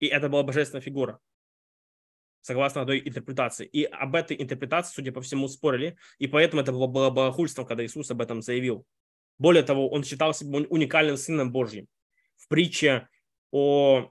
И 0.00 0.06
это 0.06 0.28
была 0.28 0.42
божественная 0.42 0.82
фигура, 0.82 1.18
согласно 2.40 2.82
одной 2.82 3.00
интерпретации. 3.04 3.66
И 3.66 3.84
об 3.84 4.14
этой 4.14 4.40
интерпретации, 4.40 4.94
судя 4.94 5.12
по 5.12 5.20
всему, 5.20 5.48
спорили, 5.48 5.96
и 6.18 6.26
поэтому 6.26 6.62
это 6.62 6.72
было, 6.72 6.86
было 6.86 7.10
богохульством, 7.10 7.66
когда 7.66 7.84
Иисус 7.84 8.10
об 8.10 8.20
этом 8.20 8.42
заявил. 8.42 8.86
Более 9.38 9.62
того, 9.62 9.88
он 9.88 10.04
считал 10.04 10.34
себя 10.34 10.58
уникальным 10.68 11.16
сыном 11.16 11.52
Божьим. 11.52 11.86
В 12.36 12.48
притче 12.48 13.08
о 13.50 14.10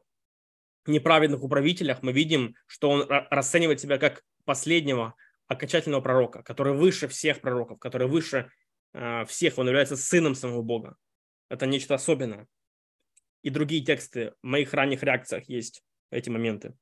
неправедных 0.86 1.44
управителях 1.44 2.02
мы 2.02 2.14
видим, 2.14 2.56
что 2.66 2.90
он 2.90 3.06
расценивает 3.10 3.80
себя 3.80 3.98
как 3.98 4.24
последнего 4.46 5.16
окончательного 5.48 6.02
пророка, 6.02 6.44
который 6.44 6.74
выше 6.74 7.08
всех 7.08 7.42
пророков, 7.42 7.80
который 7.80 8.08
выше 8.08 8.50
э, 8.94 9.26
всех, 9.26 9.58
он 9.58 9.68
является 9.68 9.98
сыном 9.98 10.36
самого 10.36 10.62
Бога. 10.62 10.98
Это 11.50 11.66
нечто 11.66 11.96
особенное. 11.96 12.48
И 13.44 13.50
другие 13.50 13.84
тексты 13.84 14.34
в 14.42 14.48
моих 14.48 14.74
ранних 14.74 15.04
реакциях 15.04 15.48
есть 15.48 15.84
эти 16.12 16.30
моменты. 16.30 16.74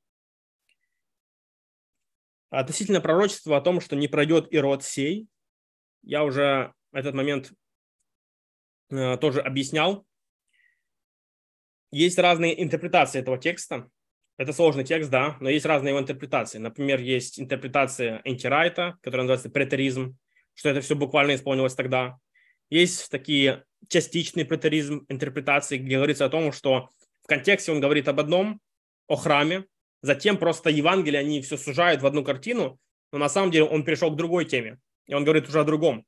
Относительно 2.56 3.02
пророчества 3.02 3.58
о 3.58 3.62
том, 3.62 3.82
что 3.82 3.98
не 3.98 4.08
пройдет 4.08 4.48
и 4.54 4.58
род 4.58 4.82
сей, 4.82 5.28
я 6.04 6.24
уже 6.24 6.74
этот 6.94 7.14
момент 7.14 7.52
э, 8.92 9.18
тоже 9.18 9.42
объяснял. 9.42 10.06
Есть 11.92 12.18
разные 12.18 12.64
интерпретации 12.64 13.20
этого 13.20 13.38
текста. 13.38 13.90
Это 14.38 14.54
сложный 14.54 14.86
текст, 14.86 15.10
да, 15.10 15.36
но 15.42 15.50
есть 15.50 15.66
разные 15.66 15.92
его 15.92 16.00
интерпретации. 16.00 16.58
Например, 16.58 17.02
есть 17.02 17.42
интерпретация 17.42 18.22
антирайта, 18.24 18.98
которая 19.02 19.24
называется 19.24 19.50
претеризм, 19.50 20.18
что 20.54 20.70
это 20.70 20.80
все 20.80 20.96
буквально 20.96 21.36
исполнилось 21.36 21.76
тогда. 21.76 22.18
Есть 22.70 23.10
такие 23.12 23.66
частичный 23.90 24.46
претеризм 24.46 25.06
интерпретации, 25.10 25.78
где 25.78 25.98
говорится 25.98 26.24
о 26.24 26.30
том, 26.30 26.54
что 26.54 26.90
в 27.22 27.28
контексте 27.28 27.74
он 27.74 27.82
говорит 27.82 28.08
об 28.08 28.22
одном, 28.22 28.62
о 29.08 29.18
храме, 29.18 29.66
затем 30.06 30.38
просто 30.38 30.70
Евангелие, 30.70 31.20
они 31.20 31.42
все 31.42 31.58
сужают 31.58 32.02
в 32.02 32.06
одну 32.06 32.24
картину, 32.24 32.80
но 33.12 33.18
на 33.18 33.28
самом 33.28 33.52
деле 33.52 33.66
он 33.66 33.84
перешел 33.84 34.12
к 34.12 34.16
другой 34.16 34.46
теме, 34.46 34.80
и 35.08 35.14
он 35.16 35.24
говорит 35.24 35.50
уже 35.50 35.60
о 35.60 35.64
другом. 35.64 36.06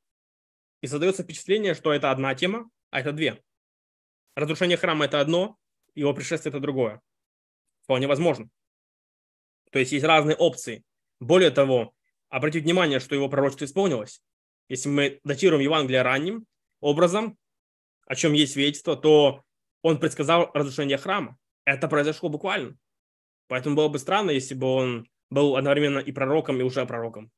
И 0.81 0.87
создается 0.87 1.23
впечатление, 1.23 1.73
что 1.73 1.91
это 1.91 2.11
одна 2.11 2.35
тема, 2.35 2.69
а 2.91 2.99
это 2.99 3.11
две. 3.11 3.41
Разрушение 4.35 4.77
храма– 4.77 5.05
это 5.05 5.19
одно, 5.19 5.57
его 5.95 6.13
пришествие– 6.13 6.51
это 6.51 6.59
другое. 6.59 7.01
Вполне 7.83 8.07
возможно. 8.07 8.49
То 9.71 9.79
есть 9.79 9.91
есть 9.91 10.05
разные 10.05 10.35
опции. 10.35 10.83
Более 11.19 11.49
того, 11.49 11.93
обратите 12.29 12.63
внимание, 12.63 12.99
что 12.99 13.15
его 13.15 13.29
пророчество 13.29 13.65
исполнилось. 13.65 14.21
Если 14.69 14.89
мы 14.89 15.19
датируем 15.23 15.63
Евангелие 15.63 16.03
ранним 16.03 16.45
образом, 16.81 17.35
о 18.05 18.15
чем 18.15 18.33
есть 18.33 18.53
свидетельство, 18.53 18.95
то 18.95 19.43
он 19.81 19.99
предсказал 19.99 20.51
разрушение 20.53 20.97
храма. 20.97 21.37
Это 21.65 21.87
произошло 21.87 22.29
буквально. 22.29 22.77
Поэтому 23.47 23.75
было 23.75 23.87
бы 23.87 23.99
странно, 23.99 24.31
если 24.31 24.55
бы 24.55 24.67
он 24.67 25.07
был 25.29 25.55
одновременно 25.55 25.99
и 25.99 26.11
пророком, 26.11 26.59
и 26.59 26.63
уже 26.63 26.85
пророком. 26.85 27.31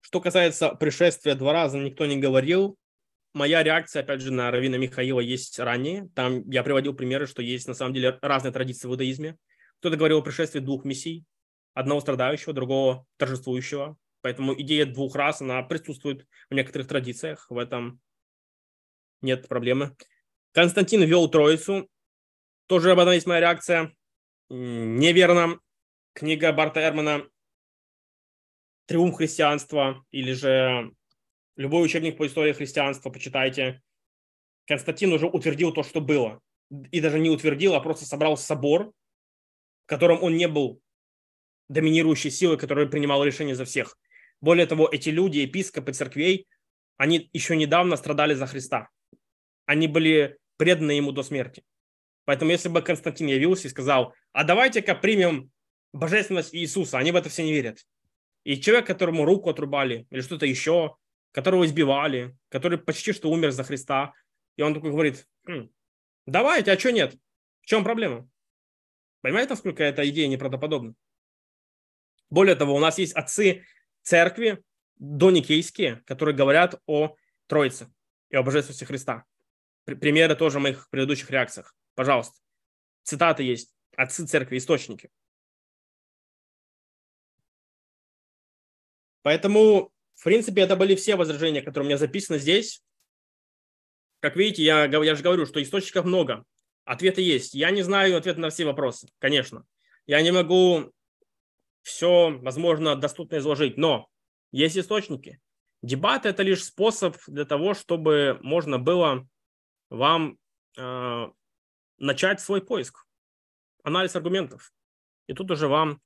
Что 0.00 0.20
касается 0.20 0.70
пришествия 0.70 1.34
два 1.34 1.52
раза, 1.52 1.78
никто 1.78 2.04
не 2.06 2.16
говорил. 2.16 2.76
Моя 3.32 3.62
реакция, 3.62 4.02
опять 4.02 4.20
же, 4.20 4.32
на 4.32 4.50
Равина 4.50 4.76
Михаила 4.76 5.20
есть 5.20 5.58
ранее. 5.60 6.08
Там 6.16 6.48
я 6.50 6.64
приводил 6.64 6.94
примеры, 6.94 7.26
что 7.26 7.42
есть 7.42 7.68
на 7.68 7.74
самом 7.74 7.94
деле 7.94 8.18
разные 8.20 8.52
традиции 8.52 8.88
в 8.88 8.90
иудаизме. 8.90 9.36
Кто-то 9.78 9.96
говорил 9.96 10.18
о 10.18 10.22
пришествии 10.22 10.58
двух 10.58 10.84
мессий, 10.84 11.24
одного 11.74 12.00
страдающего, 12.00 12.52
другого 12.52 13.06
торжествующего. 13.18 13.96
Поэтому 14.20 14.60
идея 14.60 14.84
двух 14.84 15.14
рас, 15.14 15.40
она 15.40 15.62
присутствует 15.62 16.26
в 16.50 16.54
некоторых 16.54 16.88
традициях, 16.88 17.46
в 17.48 17.56
этом 17.56 18.00
нет 19.22 19.48
проблемы. 19.48 19.96
Константин 20.52 21.02
вел 21.04 21.28
Троицу, 21.28 21.88
тоже 22.70 22.92
об 22.92 23.00
этом 23.00 23.14
есть 23.14 23.26
моя 23.26 23.40
реакция. 23.40 23.92
Неверно. 24.48 25.58
Книга 26.12 26.52
Барта 26.52 26.80
Эрмана 26.80 27.28
«Триумф 28.86 29.16
христианства» 29.16 30.04
или 30.12 30.32
же 30.34 30.94
любой 31.56 31.84
учебник 31.84 32.16
по 32.16 32.28
истории 32.28 32.52
христианства, 32.52 33.10
почитайте. 33.10 33.82
Константин 34.68 35.12
уже 35.12 35.26
утвердил 35.26 35.72
то, 35.72 35.82
что 35.82 36.00
было. 36.00 36.40
И 36.92 37.00
даже 37.00 37.18
не 37.18 37.28
утвердил, 37.28 37.74
а 37.74 37.80
просто 37.80 38.04
собрал 38.04 38.36
собор, 38.36 38.92
в 39.82 39.86
котором 39.86 40.22
он 40.22 40.36
не 40.36 40.46
был 40.46 40.80
доминирующей 41.68 42.30
силой, 42.30 42.56
которая 42.56 42.86
принимала 42.86 43.24
решения 43.24 43.56
за 43.56 43.64
всех. 43.64 43.98
Более 44.40 44.66
того, 44.66 44.88
эти 44.88 45.08
люди, 45.08 45.38
епископы 45.38 45.92
церквей, 45.92 46.46
они 46.98 47.30
еще 47.32 47.56
недавно 47.56 47.96
страдали 47.96 48.34
за 48.34 48.46
Христа. 48.46 48.90
Они 49.66 49.88
были 49.88 50.38
преданы 50.56 50.92
ему 50.92 51.10
до 51.10 51.24
смерти. 51.24 51.64
Поэтому 52.30 52.52
если 52.52 52.68
бы 52.68 52.80
Константин 52.80 53.26
явился 53.26 53.66
и 53.66 53.70
сказал, 53.72 54.14
а 54.30 54.44
давайте-ка 54.44 54.94
примем 54.94 55.50
божественность 55.92 56.54
Иисуса. 56.54 56.96
Они 56.96 57.10
в 57.10 57.16
это 57.16 57.28
все 57.28 57.42
не 57.42 57.52
верят. 57.52 57.84
И 58.44 58.60
человек, 58.60 58.86
которому 58.86 59.24
руку 59.24 59.50
отрубали 59.50 60.06
или 60.10 60.20
что-то 60.20 60.46
еще, 60.46 60.94
которого 61.32 61.66
избивали, 61.66 62.36
который 62.48 62.78
почти 62.78 63.12
что 63.12 63.32
умер 63.32 63.50
за 63.50 63.64
Христа, 63.64 64.12
и 64.54 64.62
он 64.62 64.74
такой 64.74 64.92
говорит, 64.92 65.26
хм, 65.44 65.70
давайте, 66.24 66.70
а 66.70 66.78
что 66.78 66.92
нет? 66.92 67.16
В 67.62 67.66
чем 67.66 67.82
проблема? 67.82 68.28
Понимаете, 69.22 69.50
насколько 69.50 69.82
эта 69.82 70.08
идея 70.08 70.28
неправдоподобна? 70.28 70.94
Более 72.30 72.54
того, 72.54 72.76
у 72.76 72.78
нас 72.78 72.98
есть 72.98 73.14
отцы 73.14 73.64
церкви, 74.02 74.62
доникейские, 74.98 76.04
которые 76.06 76.36
говорят 76.36 76.80
о 76.86 77.16
Троице 77.48 77.92
и 78.28 78.36
о 78.36 78.44
божественности 78.44 78.84
Христа. 78.84 79.24
Примеры 79.84 80.36
тоже 80.36 80.60
в 80.60 80.62
моих 80.62 80.88
предыдущих 80.90 81.28
реакциях. 81.32 81.74
Пожалуйста. 81.94 82.38
Цитаты 83.02 83.42
есть. 83.42 83.74
Отцы 83.96 84.26
церкви, 84.26 84.58
источники. 84.58 85.10
Поэтому, 89.22 89.92
в 90.14 90.24
принципе, 90.24 90.62
это 90.62 90.76
были 90.76 90.94
все 90.94 91.16
возражения, 91.16 91.62
которые 91.62 91.86
у 91.86 91.88
меня 91.88 91.98
записаны 91.98 92.38
здесь. 92.38 92.82
Как 94.20 94.36
видите, 94.36 94.62
я, 94.62 94.84
я 94.84 95.14
же 95.14 95.22
говорю, 95.22 95.46
что 95.46 95.62
источников 95.62 96.04
много. 96.04 96.44
Ответы 96.84 97.22
есть. 97.22 97.54
Я 97.54 97.70
не 97.70 97.82
знаю 97.82 98.16
ответ 98.16 98.38
на 98.38 98.50
все 98.50 98.64
вопросы, 98.64 99.08
конечно. 99.18 99.64
Я 100.06 100.22
не 100.22 100.30
могу 100.30 100.92
все, 101.82 102.30
возможно, 102.38 102.96
доступно 102.96 103.38
изложить, 103.38 103.76
но 103.76 104.08
есть 104.52 104.76
источники. 104.76 105.40
Дебаты– 105.82 106.28
это 106.30 106.42
лишь 106.42 106.64
способ 106.64 107.16
для 107.26 107.44
того, 107.44 107.74
чтобы 107.74 108.38
можно 108.42 108.78
было 108.78 109.26
вам 109.88 110.38
э, 110.76 111.26
начать 112.00 112.40
свой 112.40 112.64
поиск, 112.64 113.06
анализ 113.84 114.16
аргументов. 114.16 114.72
И 115.28 115.34
тут 115.34 115.50
уже 115.50 115.68
вам 115.68 116.02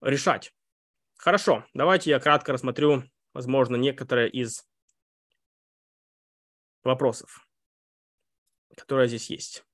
решать. 0.00 0.54
Хорошо, 1.16 1.66
давайте 1.74 2.10
я 2.10 2.20
кратко 2.20 2.52
рассмотрю, 2.52 3.02
возможно, 3.34 3.76
некоторые 3.76 4.30
из 4.30 4.66
вопросов, 6.82 7.46
которые 8.76 9.08
здесь 9.08 9.28
есть. 9.28 9.64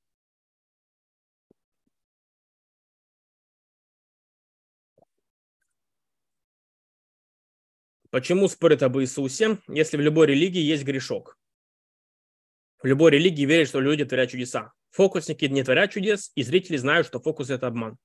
Почему 8.10 8.46
спорят 8.48 8.82
об 8.82 8.98
Иисусе, 8.98 9.58
если 9.68 9.96
в 9.96 10.00
любой 10.00 10.26
религии 10.26 10.60
есть 10.60 10.84
грешок? 10.84 11.38
В 12.82 12.86
любой 12.86 13.10
религии 13.12 13.46
верят, 13.46 13.68
что 13.68 13.80
люди 13.80 14.04
творят 14.04 14.30
чудеса. 14.30 14.74
Фокусники 14.92 15.46
не 15.46 15.64
творят 15.64 15.90
чудес, 15.90 16.30
и 16.34 16.42
зрители 16.42 16.76
знают, 16.76 17.06
что 17.06 17.18
фокус– 17.18 17.50
это 17.50 17.66
обман. 17.66 17.96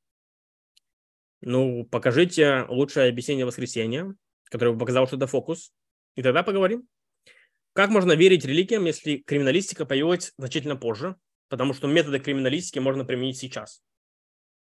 Ну, 1.42 1.86
покажите 1.86 2.66
лучшее 2.70 3.10
объяснение 3.10 3.46
воскресения, 3.46 4.16
которое 4.46 4.72
бы 4.72 4.80
показало, 4.80 5.06
что 5.06 5.18
это 5.18 5.28
фокус, 5.28 5.74
и 6.16 6.24
тогда 6.24 6.44
поговорим. 6.44 6.88
Как 7.74 7.90
можно 7.90 8.14
верить 8.14 8.46
религиям, 8.46 8.86
если 8.86 9.18
криминалистика 9.18 9.86
появилась 9.86 10.34
значительно 10.38 10.76
позже? 10.76 11.16
Потому 11.50 11.74
что 11.74 11.88
методы 11.88 12.20
криминалистики 12.20 12.80
можно 12.80 13.06
применить 13.06 13.38
сейчас 13.38 13.84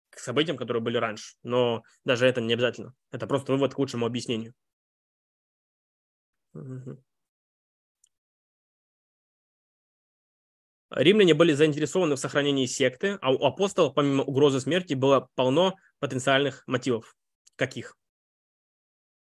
к 0.09 0.19
событиям, 0.19 0.57
которые 0.57 0.81
были 0.81 0.97
раньше. 0.97 1.35
Но 1.43 1.83
даже 2.05 2.25
это 2.25 2.41
не 2.41 2.53
обязательно. 2.53 2.93
Это 3.11 3.27
просто 3.27 3.51
вывод 3.51 3.73
к 3.73 3.77
лучшему 3.77 4.05
объяснению. 4.05 4.53
Римляне 10.95 11.34
были 11.34 11.51
заинтересованы 11.51 12.15
в 12.15 12.19
сохранении 12.19 12.65
секты, 12.65 13.17
а 13.22 13.31
у 13.31 13.43
апостолов, 13.43 13.93
помимо 13.93 14.23
угрозы 14.23 14.61
смерти, 14.61 14.93
было 14.93 15.27
полно 15.35 15.76
потенциальных 15.99 16.63
мотивов. 16.67 17.17
Каких? 17.57 17.97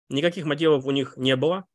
Никаких 0.09 0.45
мотивов 0.45 0.85
у 0.85 0.91
них 0.91 1.15
не 1.15 1.35
было. 1.37 1.65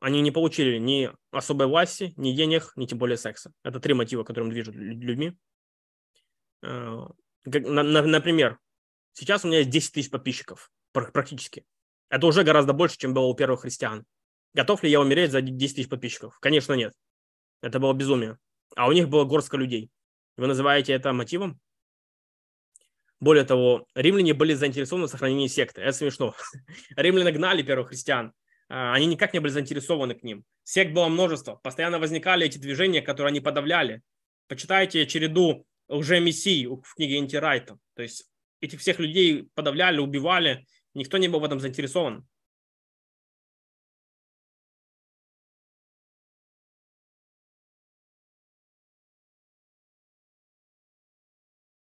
Они 0.00 0.20
не 0.20 0.30
получили 0.30 0.76
ни 0.78 1.10
особой 1.30 1.66
власти, 1.66 2.12
ни 2.16 2.32
денег, 2.32 2.72
ни 2.76 2.84
тем 2.84 2.98
более 2.98 3.16
секса. 3.16 3.52
Это 3.62 3.80
три 3.80 3.94
мотива, 3.94 4.22
которым 4.22 4.50
движут 4.50 4.74
людьми. 4.74 5.34
Э, 6.62 7.06
например, 7.44 8.58
сейчас 9.14 9.44
у 9.44 9.48
меня 9.48 9.58
есть 9.58 9.70
10 9.70 9.92
тысяч 9.92 10.10
подписчиков, 10.10 10.70
практически. 10.92 11.64
Это 12.10 12.26
уже 12.26 12.44
гораздо 12.44 12.74
больше, 12.74 12.98
чем 12.98 13.14
было 13.14 13.24
у 13.24 13.34
первых 13.34 13.62
христиан. 13.62 14.04
Готов 14.52 14.82
ли 14.82 14.90
я 14.90 15.00
умереть 15.00 15.30
за 15.30 15.40
10 15.40 15.76
тысяч 15.76 15.88
подписчиков? 15.88 16.38
Конечно, 16.40 16.74
нет. 16.74 16.92
Это 17.62 17.78
было 17.78 17.94
безумие. 17.94 18.36
А 18.76 18.88
у 18.88 18.92
них 18.92 19.08
было 19.08 19.24
горстка 19.24 19.56
людей. 19.56 19.90
Вы 20.36 20.46
называете 20.46 20.92
это 20.92 21.12
мотивом? 21.12 21.60
Более 23.20 23.44
того, 23.44 23.86
римляне 23.94 24.34
были 24.34 24.54
заинтересованы 24.54 25.06
в 25.06 25.10
сохранении 25.10 25.46
секты. 25.46 25.80
Это 25.82 25.92
смешно. 25.92 26.34
Римляне 26.96 27.30
гнали 27.30 27.62
первых 27.62 27.88
христиан. 27.88 28.32
А, 28.68 28.94
они 28.94 29.06
никак 29.06 29.32
не 29.32 29.38
были 29.38 29.52
заинтересованы 29.52 30.14
к 30.14 30.22
ним. 30.22 30.44
Сект 30.64 30.92
было 30.92 31.08
множество. 31.08 31.56
Постоянно 31.56 31.98
возникали 31.98 32.46
эти 32.46 32.58
движения, 32.58 33.02
которые 33.02 33.28
они 33.30 33.40
подавляли. 33.40 34.02
Почитайте 34.48 35.06
череду 35.06 35.66
лже-мессий 35.88 36.66
в 36.66 36.94
книге 36.96 37.18
Антирайта. 37.18 37.78
То 37.94 38.02
есть 38.02 38.28
этих 38.60 38.80
всех 38.80 38.98
людей 38.98 39.48
подавляли, 39.54 39.98
убивали. 39.98 40.66
Никто 40.94 41.18
не 41.18 41.28
был 41.28 41.40
в 41.40 41.44
этом 41.44 41.60
заинтересован. 41.60 42.26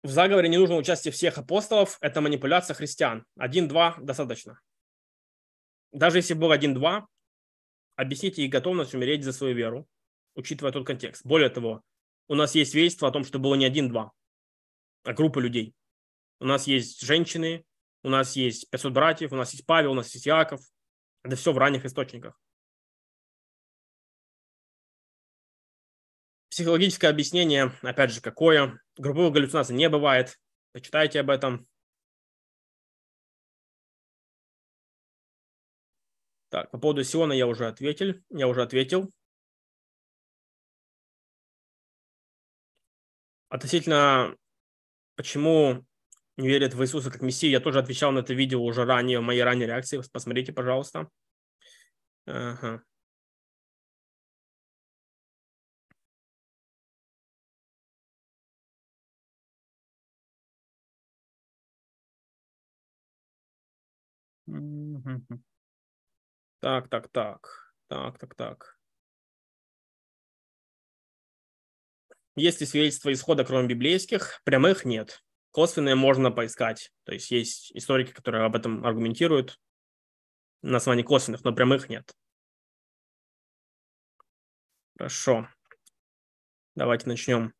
В 0.03 0.09
заговоре 0.09 0.49
не 0.49 0.57
нужно 0.57 0.75
участие 0.75 1.11
всех 1.11 1.37
апостолов, 1.37 1.97
это 2.01 2.19
манипуляция 2.21 2.73
христиан. 2.73 3.25
Один-два 3.37 3.95
достаточно. 4.01 4.59
Даже 5.91 6.17
если 6.17 6.33
был 6.33 6.51
один-два, 6.51 7.07
объясните 7.95 8.43
их 8.43 8.51
готовность 8.51 8.93
умереть 8.93 9.23
за 9.23 9.31
свою 9.31 9.55
веру, 9.55 9.87
учитывая 10.35 10.73
тот 10.73 10.85
контекст. 10.85 11.25
Более 11.25 11.49
того, 11.49 11.81
у 12.27 12.35
нас 12.35 12.53
есть 12.55 12.71
свидетельство 12.71 13.07
о 13.07 13.11
том, 13.11 13.23
что 13.23 13.39
было 13.39 13.55
не 13.55 13.65
один-два, 13.65 14.11
а 15.03 15.13
группа 15.13 15.39
людей. 15.39 15.73
У 16.39 16.45
нас 16.45 16.67
есть 16.67 17.01
женщины, 17.01 17.65
у 18.03 18.09
нас 18.09 18.35
есть 18.35 18.69
500 18.69 18.93
братьев, 18.93 19.31
у 19.31 19.35
нас 19.35 19.53
есть 19.53 19.65
Павел, 19.65 19.91
у 19.91 19.95
нас 19.95 20.13
есть 20.13 20.25
Яков. 20.25 20.59
Это 21.23 21.37
все 21.37 21.53
в 21.53 21.57
ранних 21.57 21.85
источниках. 21.85 22.37
Психологическое 26.53 27.07
объяснение, 27.07 27.71
опять 27.81 28.11
же, 28.11 28.21
какое? 28.21 28.79
Групповых 28.95 29.33
галлюцинаций 29.33 29.75
не 29.75 29.89
бывает. 29.89 30.39
Почитайте 30.71 31.19
об 31.19 31.31
этом. 31.31 31.65
Так, 36.49 36.69
по 36.69 36.77
поводу 36.77 37.03
Сиона 37.03 37.33
я 37.33 37.47
уже 37.47 37.65
ответил. 37.65 38.13
Я 38.29 38.47
уже 38.47 38.61
ответил. 38.61 39.09
Относительно, 43.49 44.35
почему 45.15 45.83
не 46.37 46.47
верят 46.49 46.75
в 46.75 46.83
Иисуса 46.83 47.09
как 47.09 47.23
Мессию, 47.23 47.49
я 47.49 47.61
тоже 47.61 47.79
отвечал 47.79 48.11
на 48.11 48.19
это 48.19 48.35
видео 48.35 48.63
уже 48.63 48.85
ранее, 48.85 49.21
в 49.21 49.23
моей 49.23 49.41
ранней 49.41 49.65
реакции. 49.65 49.99
Посмотрите, 50.11 50.53
пожалуйста. 50.53 51.09
Ага. 52.27 52.83
Так, 66.59 66.89
так, 66.89 67.09
так. 67.09 67.73
Так, 67.87 68.17
так, 68.17 68.35
так. 68.35 68.77
Есть 72.35 72.61
ли 72.61 72.67
свидетельства 72.67 73.13
исхода, 73.13 73.45
кроме 73.45 73.67
библейских? 73.67 74.41
Прямых 74.43 74.85
нет. 74.85 75.23
Косвенные 75.51 75.95
можно 75.95 76.31
поискать. 76.31 76.91
То 77.03 77.13
есть 77.13 77.29
есть 77.29 77.71
историки, 77.75 78.11
которые 78.11 78.43
об 78.43 78.55
этом 78.55 78.83
аргументируют 78.85 79.59
на 80.63 80.77
основании 80.77 81.03
косвенных, 81.03 81.43
но 81.43 81.53
прямых 81.53 81.89
нет. 81.89 82.11
Хорошо. 84.97 85.47
Давайте 86.75 87.07
начнем. 87.07 87.53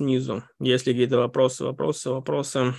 Снизу. 0.00 0.42
Если 0.58 0.92
какие-то 0.92 1.18
вопросы, 1.18 1.64
вопросы, 1.64 2.10
вопросы. 2.10 2.74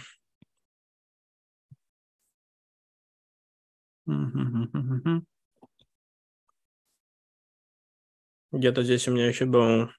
Где-то 8.52 8.84
здесь 8.84 9.08
у 9.08 9.12
меня 9.12 9.28
еще 9.28 9.46
был 9.46 9.90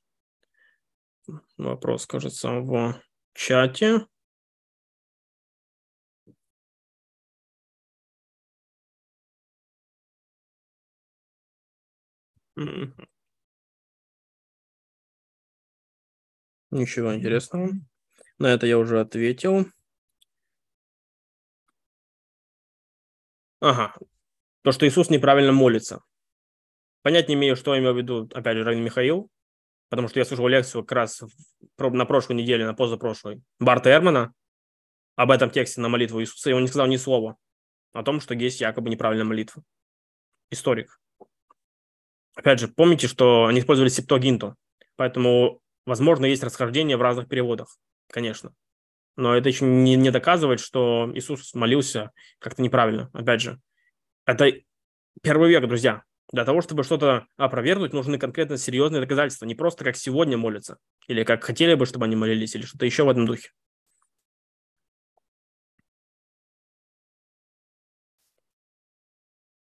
вопрос, 1.56 2.06
кажется, 2.06 2.50
в 2.60 3.00
чате. 3.34 4.06
Ничего 16.72 17.14
интересного. 17.14 17.70
На 18.38 18.46
это 18.48 18.66
я 18.66 18.78
уже 18.78 18.98
ответил. 18.98 19.66
Ага. 23.60 23.94
То, 24.62 24.72
что 24.72 24.88
Иисус 24.88 25.10
неправильно 25.10 25.52
молится. 25.52 26.02
Понять 27.02 27.28
не 27.28 27.34
имею, 27.34 27.54
что 27.54 27.78
имел 27.78 27.94
в 27.94 27.98
виду, 27.98 28.28
опять 28.34 28.56
же, 28.56 28.64
Равин 28.64 28.82
Михаил, 28.82 29.30
потому 29.88 30.08
что 30.08 30.18
я 30.18 30.24
слушал 30.24 30.48
лекцию 30.48 30.82
как 30.84 30.96
раз 30.96 31.22
на 31.78 32.06
прошлой 32.06 32.36
неделе, 32.36 32.64
на 32.64 32.74
позапрошлой, 32.74 33.42
Барта 33.60 33.90
Эрмана 33.90 34.32
об 35.14 35.30
этом 35.30 35.50
тексте 35.50 35.80
на 35.80 35.88
молитву 35.88 36.20
Иисуса, 36.20 36.50
и 36.50 36.52
он 36.52 36.62
не 36.62 36.68
сказал 36.68 36.86
ни 36.86 36.96
слова 36.96 37.36
о 37.92 38.02
том, 38.02 38.20
что 38.20 38.34
есть 38.34 38.60
якобы 38.60 38.88
неправильная 38.88 39.26
молитва. 39.26 39.62
Историк. 40.50 41.00
Опять 42.34 42.60
же, 42.60 42.68
помните, 42.68 43.06
что 43.06 43.44
они 43.44 43.60
использовали 43.60 43.90
септогинту, 43.90 44.56
поэтому, 44.96 45.61
возможно, 45.86 46.26
есть 46.26 46.42
расхождение 46.42 46.96
в 46.96 47.02
разных 47.02 47.28
переводах, 47.28 47.76
конечно. 48.08 48.54
Но 49.16 49.36
это 49.36 49.48
еще 49.48 49.64
не, 49.64 49.96
не 49.96 50.10
доказывает, 50.10 50.60
что 50.60 51.10
Иисус 51.14 51.54
молился 51.54 52.12
как-то 52.38 52.62
неправильно. 52.62 53.10
Опять 53.12 53.42
же, 53.42 53.60
это 54.24 54.52
первый 55.22 55.50
век, 55.50 55.66
друзья. 55.66 56.02
Для 56.32 56.44
того, 56.46 56.62
чтобы 56.62 56.82
что-то 56.82 57.26
опровергнуть, 57.36 57.92
нужны 57.92 58.18
конкретно 58.18 58.56
серьезные 58.56 59.02
доказательства. 59.02 59.44
Не 59.44 59.54
просто 59.54 59.84
как 59.84 59.96
сегодня 59.96 60.38
молятся, 60.38 60.78
или 61.06 61.24
как 61.24 61.44
хотели 61.44 61.74
бы, 61.74 61.84
чтобы 61.84 62.06
они 62.06 62.16
молились, 62.16 62.54
или 62.54 62.64
что-то 62.64 62.86
еще 62.86 63.04
в 63.04 63.10
этом 63.10 63.26
духе. 63.26 63.50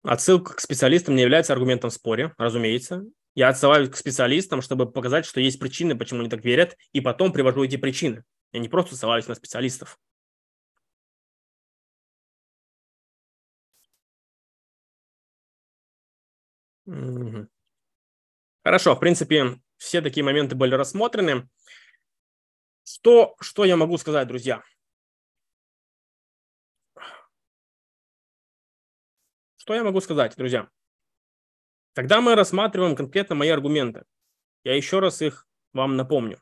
Отсылка 0.03 0.53
к 0.53 0.59
специалистам 0.59 1.15
не 1.15 1.23
является 1.23 1.53
аргументом 1.53 1.89
в 1.89 1.93
споре, 1.93 2.33
разумеется. 2.37 3.03
Я 3.35 3.49
отсылаюсь 3.49 3.89
к 3.89 3.97
специалистам, 3.97 4.61
чтобы 4.61 4.89
показать, 4.89 5.25
что 5.25 5.41
есть 5.41 5.59
причины, 5.59 5.95
почему 5.97 6.21
они 6.21 6.29
так 6.29 6.43
верят, 6.45 6.77
и 6.93 7.01
потом 7.01 7.33
привожу 7.33 7.63
эти 7.65 7.75
причины. 7.75 8.23
Я 8.53 8.61
не 8.61 8.69
просто 8.69 8.95
ссылаюсь 8.95 9.27
на 9.27 9.35
специалистов. 9.35 9.99
Хорошо, 18.63 18.95
в 18.95 18.99
принципе, 18.99 19.59
все 19.77 20.01
такие 20.01 20.23
моменты 20.23 20.55
были 20.55 20.75
рассмотрены. 20.75 21.49
Что, 22.83 23.35
что 23.41 23.65
я 23.65 23.75
могу 23.77 23.97
сказать, 23.97 24.27
друзья? 24.27 24.63
Что 29.57 29.73
я 29.73 29.83
могу 29.83 29.99
сказать, 29.99 30.35
друзья? 30.37 30.69
Когда 31.95 32.19
мы 32.19 32.35
рассматриваем 32.35 32.93
конкретно 32.93 33.35
мои 33.35 33.47
аргументы, 33.47 34.03
я 34.65 34.75
еще 34.75 34.99
раз 34.99 35.21
их 35.21 35.47
вам 35.71 35.95
напомню. 35.95 36.41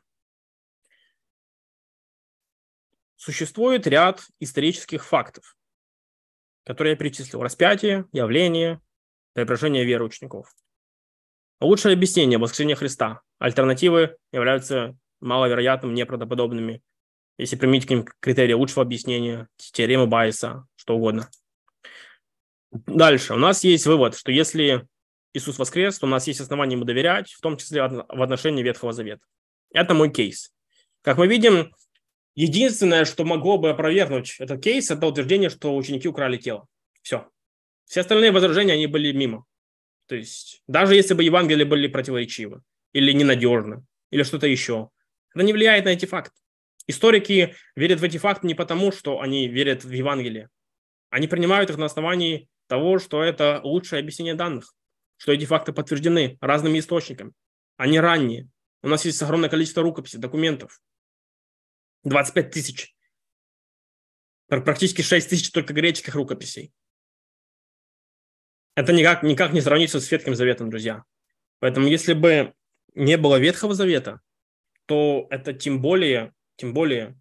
Существует 3.14 3.86
ряд 3.86 4.26
исторических 4.40 5.04
фактов, 5.04 5.56
которые 6.64 6.92
я 6.92 6.96
перечислил. 6.96 7.40
Распятие, 7.40 8.06
явление, 8.12 8.80
преображение 9.32 9.84
веры 9.84 10.04
учеников. 10.04 10.52
Лучшее 11.60 11.92
объяснение 11.92 12.38
воскресения 12.38 12.74
Христа. 12.74 13.22
Альтернативы 13.38 14.16
являются 14.32 14.98
маловероятным, 15.20 15.94
неправдоподобными. 15.94 16.82
Если 17.38 17.54
применить 17.54 17.86
к 17.86 18.16
критерии 18.18 18.54
лучшего 18.54 18.82
объяснения, 18.82 19.48
теорема 19.56 20.06
Байеса, 20.06 20.66
что 20.74 20.96
угодно– 20.96 21.30
Дальше. 22.86 23.34
У 23.34 23.36
нас 23.36 23.62
есть 23.62 23.86
вывод, 23.86 24.16
что 24.16 24.32
если 24.32 24.88
Иисус 25.34 25.58
воскрес, 25.58 25.98
то 25.98 26.06
у 26.06 26.08
нас 26.08 26.26
есть 26.28 26.40
основания 26.40 26.76
ему 26.76 26.84
доверять, 26.84 27.32
в 27.32 27.40
том 27.40 27.56
числе 27.56 27.82
в 27.86 28.22
отношении 28.22 28.62
Ветхого 28.62 28.92
Завета. 28.92 29.22
Это 29.72 29.92
мой 29.92 30.10
кейс. 30.10 30.54
Как 31.02 31.18
мы 31.18 31.26
видим, 31.26 31.74
единственное, 32.36 33.04
что 33.04 33.24
могло 33.24 33.58
бы 33.58 33.70
опровергнуть 33.70 34.36
этот 34.38 34.62
кейс, 34.62 34.90
это 34.90 35.06
утверждение, 35.06 35.50
что 35.50 35.76
ученики 35.76 36.08
украли 36.08 36.36
тело. 36.36 36.68
Все. 37.02 37.28
Все 37.84 38.00
остальные 38.00 38.30
возражения, 38.30 38.74
они 38.74 38.86
были 38.86 39.12
мимо. 39.12 39.44
То 40.06 40.14
есть, 40.14 40.62
даже 40.68 40.94
если 40.94 41.14
бы 41.14 41.24
Евангелия 41.24 41.66
были 41.66 41.88
противоречивы, 41.88 42.62
или 42.92 43.12
ненадежны, 43.12 43.84
или 44.10 44.22
что-то 44.22 44.46
еще, 44.46 44.90
это 45.34 45.44
не 45.44 45.52
влияет 45.52 45.84
на 45.84 45.90
эти 45.90 46.06
факты. 46.06 46.38
Историки 46.86 47.56
верят 47.74 47.98
в 48.00 48.04
эти 48.04 48.18
факты 48.18 48.46
не 48.46 48.54
потому, 48.54 48.92
что 48.92 49.20
они 49.20 49.48
верят 49.48 49.84
в 49.84 49.90
Евангелие. 49.90 50.48
Они 51.10 51.26
принимают 51.26 51.70
их 51.70 51.76
на 51.76 51.86
основании 51.86 52.48
того, 52.68 52.98
что 52.98 53.22
это 53.22 53.60
лучшее 53.64 54.00
объяснение 54.00 54.34
данных, 54.34 54.72
что 55.16 55.32
эти 55.32 55.44
факты 55.44 55.72
подтверждены 55.72 56.38
разными 56.40 56.78
источниками. 56.78 57.32
Они 57.76 57.98
ранние. 57.98 58.48
У 58.82 58.88
нас 58.88 59.04
есть 59.04 59.22
огромное 59.22 59.48
количество 59.48 59.82
рукописей, 59.82 60.18
документов. 60.18 60.80
25 62.04 62.50
тысяч. 62.50 62.94
Практически 64.48 65.02
6 65.02 65.28
тысяч 65.28 65.50
только 65.50 65.72
греческих 65.72 66.14
рукописей. 66.14 66.72
Это 68.74 68.92
никак, 68.92 69.22
никак 69.22 69.52
не 69.52 69.60
сравнится 69.60 70.00
с 70.00 70.10
Ветхим 70.10 70.34
Заветом, 70.34 70.68
друзья. 70.68 71.04
Поэтому 71.60 71.86
если 71.86 72.12
бы 72.12 72.54
не 72.94 73.16
было 73.16 73.38
Ветхого 73.38 73.74
Завета, 73.74 74.20
то 74.86 75.26
это 75.30 75.54
тем 75.54 75.80
более, 75.80 76.34
тем 76.56 76.74
более, 76.74 77.18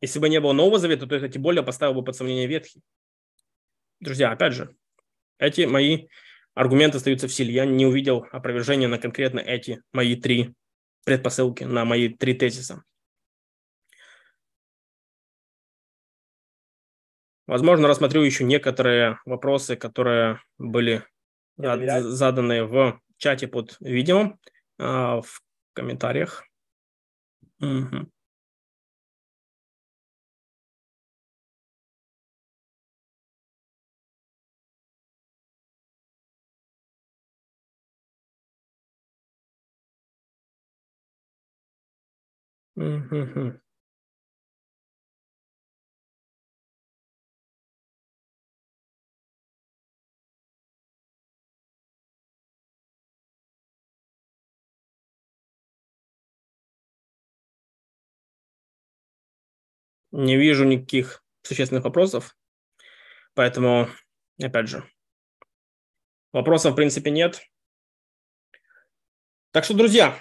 если 0.00 0.20
бы 0.20 0.28
не 0.28 0.40
было 0.40 0.52
Нового 0.52 0.78
Завета, 0.78 1.06
то 1.06 1.16
это 1.16 1.28
тем 1.28 1.42
более 1.42 1.64
поставило 1.64 1.94
бы 1.94 2.04
под 2.04 2.14
сомнение 2.14 2.46
Ветхий 2.46 2.82
друзья, 4.00 4.30
опять 4.30 4.54
же, 4.54 4.74
эти 5.38 5.62
мои 5.62 6.08
аргументы 6.54 6.96
остаются 6.96 7.28
в 7.28 7.32
силе. 7.32 7.52
Я 7.52 7.66
не 7.66 7.86
увидел 7.86 8.26
опровержения 8.32 8.88
на 8.88 8.98
конкретно 8.98 9.40
эти 9.40 9.82
мои 9.92 10.16
три 10.16 10.54
предпосылки, 11.04 11.64
на 11.64 11.84
мои 11.84 12.08
три 12.08 12.34
тезиса. 12.34 12.82
Возможно, 17.46 17.86
рассмотрю 17.86 18.22
еще 18.22 18.42
некоторые 18.42 19.20
вопросы, 19.24 19.76
которые 19.76 20.40
были 20.58 21.04
заданы 21.56 22.64
в 22.64 23.00
чате 23.18 23.46
под 23.46 23.76
видео, 23.80 24.36
а, 24.78 25.20
в 25.20 25.42
комментариях. 25.72 26.44
Угу. 27.60 28.10
Мгм. 42.76 43.58
Не 60.10 60.36
вижу 60.36 60.64
никаких 60.64 61.22
существенных 61.44 61.84
вопросов, 61.84 62.36
поэтому, 63.34 63.88
опять 64.40 64.68
же, 64.68 64.84
вопросов 66.32 66.72
в 66.72 66.76
принципе 66.76 67.10
нет. 67.10 67.42
Так 69.52 69.64
что, 69.64 69.74
друзья, 69.74 70.18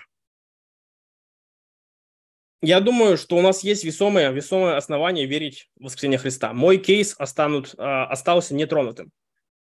я 2.66 2.80
думаю, 2.80 3.18
что 3.18 3.38
у 3.38 3.42
нас 3.42 3.64
есть 3.64 3.84
весомое, 3.84 4.32
весомое 4.32 4.78
основание 4.78 5.26
верить 5.26 5.70
в 5.76 5.86
воскресение 5.86 6.18
Христа. 6.18 6.54
Мой 6.54 6.78
кейс 6.78 7.16
останут, 7.18 7.76
а, 7.78 8.06
остался 8.08 8.56
нетронутым. 8.56 9.12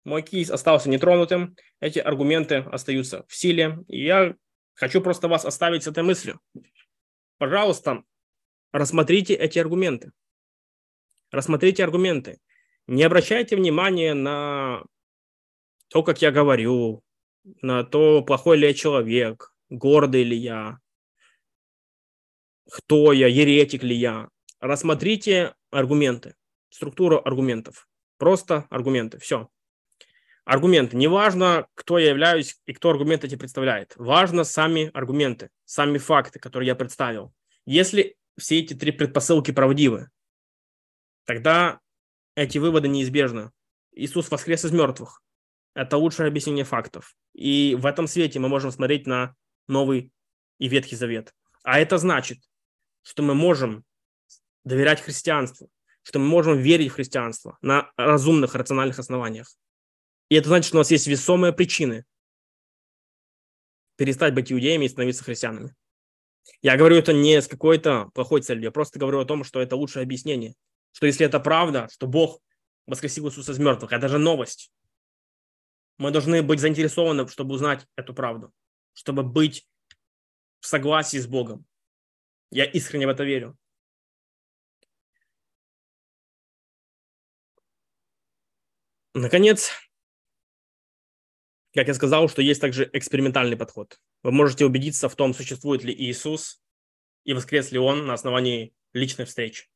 Мой 0.03 0.21
кейс 0.21 0.49
остался 0.51 0.89
нетронутым. 0.89 1.55
Эти 1.79 1.99
аргументы 1.99 2.57
остаются 2.57 3.25
в 3.27 3.35
силе. 3.35 3.79
И 3.87 4.03
я 4.03 4.35
хочу 4.75 5.01
просто 5.01 5.27
вас 5.27 5.45
оставить 5.45 5.83
с 5.83 5.87
этой 5.87 6.03
мыслью. 6.03 6.39
Пожалуйста, 7.37 8.03
рассмотрите 8.71 9.33
эти 9.33 9.57
аргументы. 9.57 10.11
Рассмотрите 11.31 11.83
аргументы. 11.83 12.39
Не 12.85 13.03
обращайте 13.03 13.55
внимания 13.55 14.13
на 14.13 14.83
то, 15.87 16.03
как 16.03 16.21
я 16.21 16.31
говорю, 16.31 17.03
на 17.61 17.83
то, 17.83 18.21
плохой 18.21 18.57
ли 18.57 18.67
я 18.67 18.73
человек, 18.73 19.53
гордый 19.69 20.23
ли 20.23 20.37
я, 20.37 20.79
кто 22.71 23.11
я, 23.11 23.27
еретик 23.27 23.83
ли 23.83 23.95
я. 23.95 24.29
Рассмотрите 24.61 25.55
аргументы, 25.71 26.35
структуру 26.69 27.21
аргументов. 27.23 27.89
Просто 28.17 28.65
аргументы, 28.69 29.19
все. 29.19 29.49
Аргументы. 30.45 30.95
Неважно, 30.95 31.67
кто 31.75 31.99
я 31.99 32.09
являюсь 32.09 32.59
и 32.65 32.73
кто 32.73 32.91
аргументы 32.91 33.27
эти 33.27 33.35
представляет. 33.35 33.93
Важно 33.97 34.45
сами 34.45 34.89
аргументы, 34.93 35.49
сами 35.65 35.97
факты, 35.97 36.39
которые 36.39 36.67
я 36.67 36.75
представил. 36.75 37.33
Если 37.65 38.15
все 38.37 38.59
эти 38.59 38.73
три 38.73 38.91
предпосылки 38.91 39.51
правдивы, 39.51 40.09
тогда 41.25 41.79
эти 42.35 42.57
выводы 42.57 42.87
неизбежны. 42.87 43.51
Иисус 43.91 44.31
воскрес 44.31 44.63
из 44.63 44.71
мертвых. 44.71 45.21
Это 45.73 45.97
лучшее 45.97 46.27
объяснение 46.27 46.63
фактов. 46.63 47.15
И 47.33 47.75
в 47.77 47.85
этом 47.85 48.07
свете 48.07 48.39
мы 48.39 48.47
можем 48.47 48.71
смотреть 48.71 49.07
на 49.07 49.35
Новый 49.67 50.13
и 50.57 50.69
Ветхий 50.69 50.95
Завет. 50.95 51.33
А 51.63 51.79
это 51.79 51.97
значит, 51.97 52.39
что 53.03 53.23
мы 53.23 53.33
можем 53.33 53.83
доверять 54.63 55.01
христианству, 55.01 55.69
что 56.03 56.19
мы 56.19 56.25
можем 56.25 56.59
верить 56.59 56.91
в 56.91 56.95
христианство 56.95 57.57
на 57.61 57.91
разумных, 57.97 58.55
рациональных 58.55 58.99
основаниях. 58.99 59.55
И 60.29 60.35
это 60.35 60.47
значит, 60.47 60.67
что 60.67 60.77
у 60.77 60.79
нас 60.79 60.91
есть 60.91 61.07
весомые 61.07 61.53
причины 61.53 62.05
перестать 63.97 64.33
быть 64.33 64.51
иудеями 64.51 64.85
и 64.85 64.89
становиться 64.89 65.23
христианами. 65.23 65.75
Я 66.61 66.77
говорю 66.77 66.95
это 66.95 67.13
не 67.13 67.41
с 67.41 67.47
какой-то 67.47 68.09
плохой 68.13 68.41
целью, 68.41 68.63
я 68.63 68.71
просто 68.71 68.97
говорю 68.97 69.19
о 69.19 69.25
том, 69.25 69.43
что 69.43 69.61
это 69.61 69.75
лучшее 69.75 70.03
объяснение. 70.03 70.55
Что 70.91 71.05
если 71.05 71.25
это 71.25 71.39
правда, 71.39 71.87
что 71.91 72.07
Бог 72.07 72.41
воскресил 72.87 73.27
Иисуса 73.27 73.51
из 73.51 73.59
мертвых, 73.59 73.91
это 73.91 74.07
же 74.07 74.17
новость. 74.17 74.71
Мы 75.97 76.11
должны 76.11 76.41
быть 76.41 76.59
заинтересованы, 76.59 77.27
чтобы 77.27 77.53
узнать 77.53 77.85
эту 77.95 78.13
правду, 78.13 78.51
чтобы 78.93 79.23
быть 79.23 79.67
в 80.59 80.67
согласии 80.67 81.17
с 81.17 81.27
Богом. 81.27 81.65
Я 82.51 82.65
искренне 82.65 83.07
в 83.07 83.09
это 83.09 83.23
верю. 83.23 83.57
Наконец, 89.13 89.71
как 91.73 91.87
я 91.87 91.93
сказал, 91.93 92.27
что 92.27 92.41
есть 92.41 92.61
также 92.61 92.89
экспериментальный 92.91 93.57
подход. 93.57 93.99
Вы 94.23 94.31
можете 94.31 94.65
убедиться 94.65 95.07
в 95.09 95.15
том, 95.15 95.33
существует 95.33 95.83
ли 95.83 95.93
Иисус 95.93 96.61
и 97.23 97.33
воскрес 97.33 97.71
ли 97.71 97.79
Он 97.79 98.05
на 98.05 98.13
основании 98.13 98.73
личной 98.93 99.25
встречи, 99.25 99.69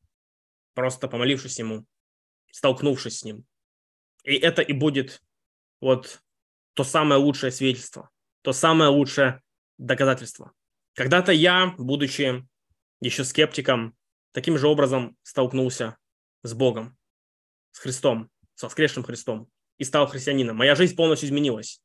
просто 0.74 1.08
помолившись 1.08 1.58
Ему, 1.58 1.86
столкнувшись 2.50 3.20
с 3.20 3.24
Ним. 3.24 3.46
И 4.24 4.34
это 4.34 4.60
и 4.60 4.72
будет 4.72 5.22
вот 5.80 6.22
то 6.74 6.84
самое 6.84 7.20
лучшее 7.20 7.52
свидетельство, 7.52 8.10
то 8.42 8.52
самое 8.52 8.90
лучшее 8.90 9.42
доказательство. 9.78 10.52
Когда-то 10.94 11.32
я, 11.32 11.74
будучи 11.78 12.46
еще 13.00 13.24
скептиком, 13.24 13.96
таким 14.32 14.58
же 14.58 14.68
образом 14.68 15.16
столкнулся 15.22 15.96
с 16.42 16.54
Богом, 16.54 16.96
с 17.72 17.78
Христом, 17.78 18.30
с 18.54 18.62
воскресшим 18.62 19.02
Христом 19.02 19.50
и 19.78 19.84
стал 19.84 20.06
христианином. 20.06 20.56
Моя 20.56 20.74
жизнь 20.74 20.96
полностью 20.96 21.28
изменилась 21.28 21.82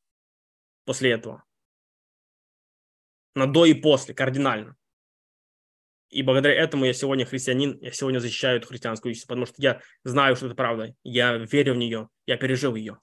после 0.85 1.11
этого. 1.11 1.43
На 3.35 3.47
до 3.47 3.65
и 3.65 3.73
после, 3.73 4.13
кардинально. 4.13 4.75
И 6.09 6.23
благодаря 6.23 6.55
этому 6.55 6.83
я 6.83 6.93
сегодня 6.93 7.25
христианин, 7.25 7.77
я 7.79 7.91
сегодня 7.91 8.19
защищаю 8.19 8.57
эту 8.57 8.67
христианскую 8.67 9.13
истину, 9.13 9.27
потому 9.27 9.45
что 9.45 9.55
я 9.59 9.81
знаю, 10.03 10.35
что 10.35 10.47
это 10.47 10.55
правда. 10.55 10.93
Я 11.03 11.37
верю 11.37 11.73
в 11.73 11.77
нее, 11.77 12.09
я 12.25 12.35
пережил 12.35 12.75
ее. 12.75 12.99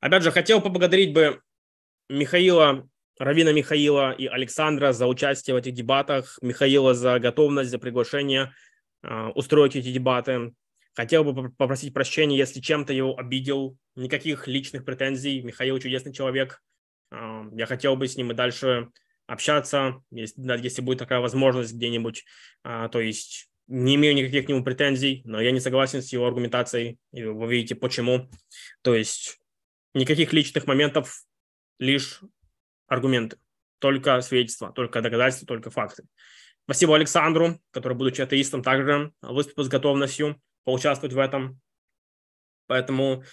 Опять 0.00 0.24
же, 0.24 0.32
хотел 0.32 0.60
поблагодарить 0.60 1.14
бы 1.14 1.40
Михаила, 2.08 2.88
Равина 3.18 3.52
Михаила 3.52 4.12
и 4.12 4.26
Александра 4.26 4.92
за 4.92 5.06
участие 5.06 5.54
в 5.54 5.58
этих 5.58 5.74
дебатах, 5.74 6.38
Михаила 6.40 6.94
за 6.94 7.18
готовность, 7.18 7.70
за 7.70 7.78
приглашение 7.78 8.52
э, 9.02 9.26
устроить 9.34 9.76
эти 9.76 9.92
дебаты. 9.92 10.52
Хотел 10.94 11.24
бы 11.24 11.52
попросить 11.52 11.94
прощения, 11.94 12.36
если 12.36 12.60
чем-то 12.60 12.92
его 12.92 13.16
обидел. 13.16 13.76
Никаких 13.94 14.48
личных 14.48 14.84
претензий. 14.84 15.42
Михаил 15.42 15.78
чудесный 15.78 16.12
человек. 16.12 16.60
Я 17.12 17.66
хотел 17.66 17.94
бы 17.94 18.08
с 18.08 18.16
ним 18.16 18.32
и 18.32 18.34
дальше 18.34 18.90
общаться, 19.28 20.02
если, 20.10 20.40
если 20.60 20.82
будет 20.82 20.98
такая 20.98 21.20
возможность 21.20 21.74
где-нибудь. 21.74 22.24
А, 22.64 22.88
то 22.88 23.00
есть 23.00 23.48
не 23.68 23.94
имею 23.94 24.14
никаких 24.14 24.46
к 24.46 24.48
нему 24.48 24.64
претензий, 24.64 25.22
но 25.24 25.40
я 25.40 25.52
не 25.52 25.60
согласен 25.60 26.02
с 26.02 26.12
его 26.12 26.26
аргументацией. 26.26 26.98
И 27.12 27.22
вы 27.22 27.48
видите, 27.48 27.74
почему. 27.74 28.28
То 28.82 28.94
есть 28.94 29.38
никаких 29.94 30.32
личных 30.32 30.66
моментов, 30.66 31.22
лишь 31.78 32.20
аргументы. 32.88 33.38
Только 33.78 34.20
свидетельства, 34.22 34.72
только 34.72 35.00
доказательства, 35.00 35.46
только 35.46 35.70
факты. 35.70 36.04
Спасибо 36.64 36.96
Александру, 36.96 37.60
который, 37.70 37.96
будучи 37.96 38.20
атеистом, 38.20 38.62
также 38.62 39.12
выступил 39.22 39.64
с 39.64 39.68
готовностью 39.68 40.42
поучаствовать 40.64 41.14
в 41.14 41.18
этом. 41.18 41.60
Поэтому 42.66 43.24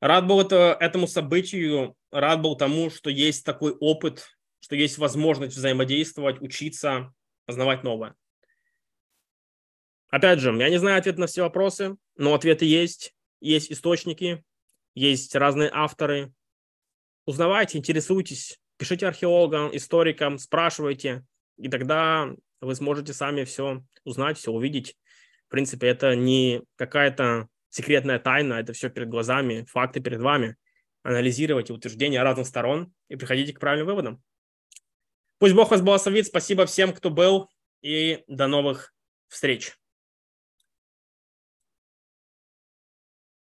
рад 0.00 0.26
был 0.26 0.40
это, 0.40 0.76
этому 0.80 1.06
событию, 1.06 1.94
рад 2.10 2.42
был 2.42 2.56
тому, 2.56 2.90
что 2.90 3.08
есть 3.08 3.44
такой 3.44 3.72
опыт, 3.72 4.28
что 4.60 4.76
есть 4.76 4.98
возможность 4.98 5.56
взаимодействовать, 5.56 6.42
учиться, 6.42 7.14
познавать 7.46 7.84
новое. 7.84 8.14
Опять 10.08 10.40
же, 10.40 10.54
я 10.56 10.68
не 10.68 10.78
знаю 10.78 10.98
ответ 10.98 11.18
на 11.18 11.26
все 11.26 11.42
вопросы, 11.42 11.96
но 12.16 12.34
ответы 12.34 12.66
есть. 12.66 13.14
Есть 13.40 13.72
источники, 13.72 14.44
есть 14.94 15.34
разные 15.34 15.70
авторы. 15.72 16.32
Узнавайте, 17.26 17.78
интересуйтесь, 17.78 18.60
пишите 18.76 19.06
археологам, 19.06 19.74
историкам, 19.74 20.38
спрашивайте, 20.38 21.24
и 21.56 21.68
тогда 21.68 22.30
вы 22.60 22.74
сможете 22.74 23.12
сами 23.12 23.44
все 23.44 23.82
узнать, 24.04 24.38
все 24.38 24.50
увидеть 24.50 24.96
принципе, 25.54 25.86
это 25.86 26.16
не 26.16 26.62
какая-то 26.74 27.46
секретная 27.70 28.18
тайна, 28.18 28.54
это 28.54 28.72
все 28.72 28.90
перед 28.90 29.08
глазами, 29.08 29.64
факты 29.70 30.00
перед 30.00 30.20
вами. 30.20 30.56
Анализировать 31.04 31.70
утверждения 31.70 32.20
разных 32.24 32.48
сторон 32.48 32.92
и 33.08 33.14
приходите 33.14 33.52
к 33.52 33.60
правильным 33.60 33.86
выводам. 33.86 34.22
Пусть 35.38 35.54
Бог 35.54 35.70
вас 35.70 35.80
благословит. 35.80 36.26
Спасибо 36.26 36.66
всем, 36.66 36.92
кто 36.92 37.08
был, 37.08 37.48
и 37.82 38.24
до 38.26 38.48
новых 38.48 38.92
встреч. 39.28 39.76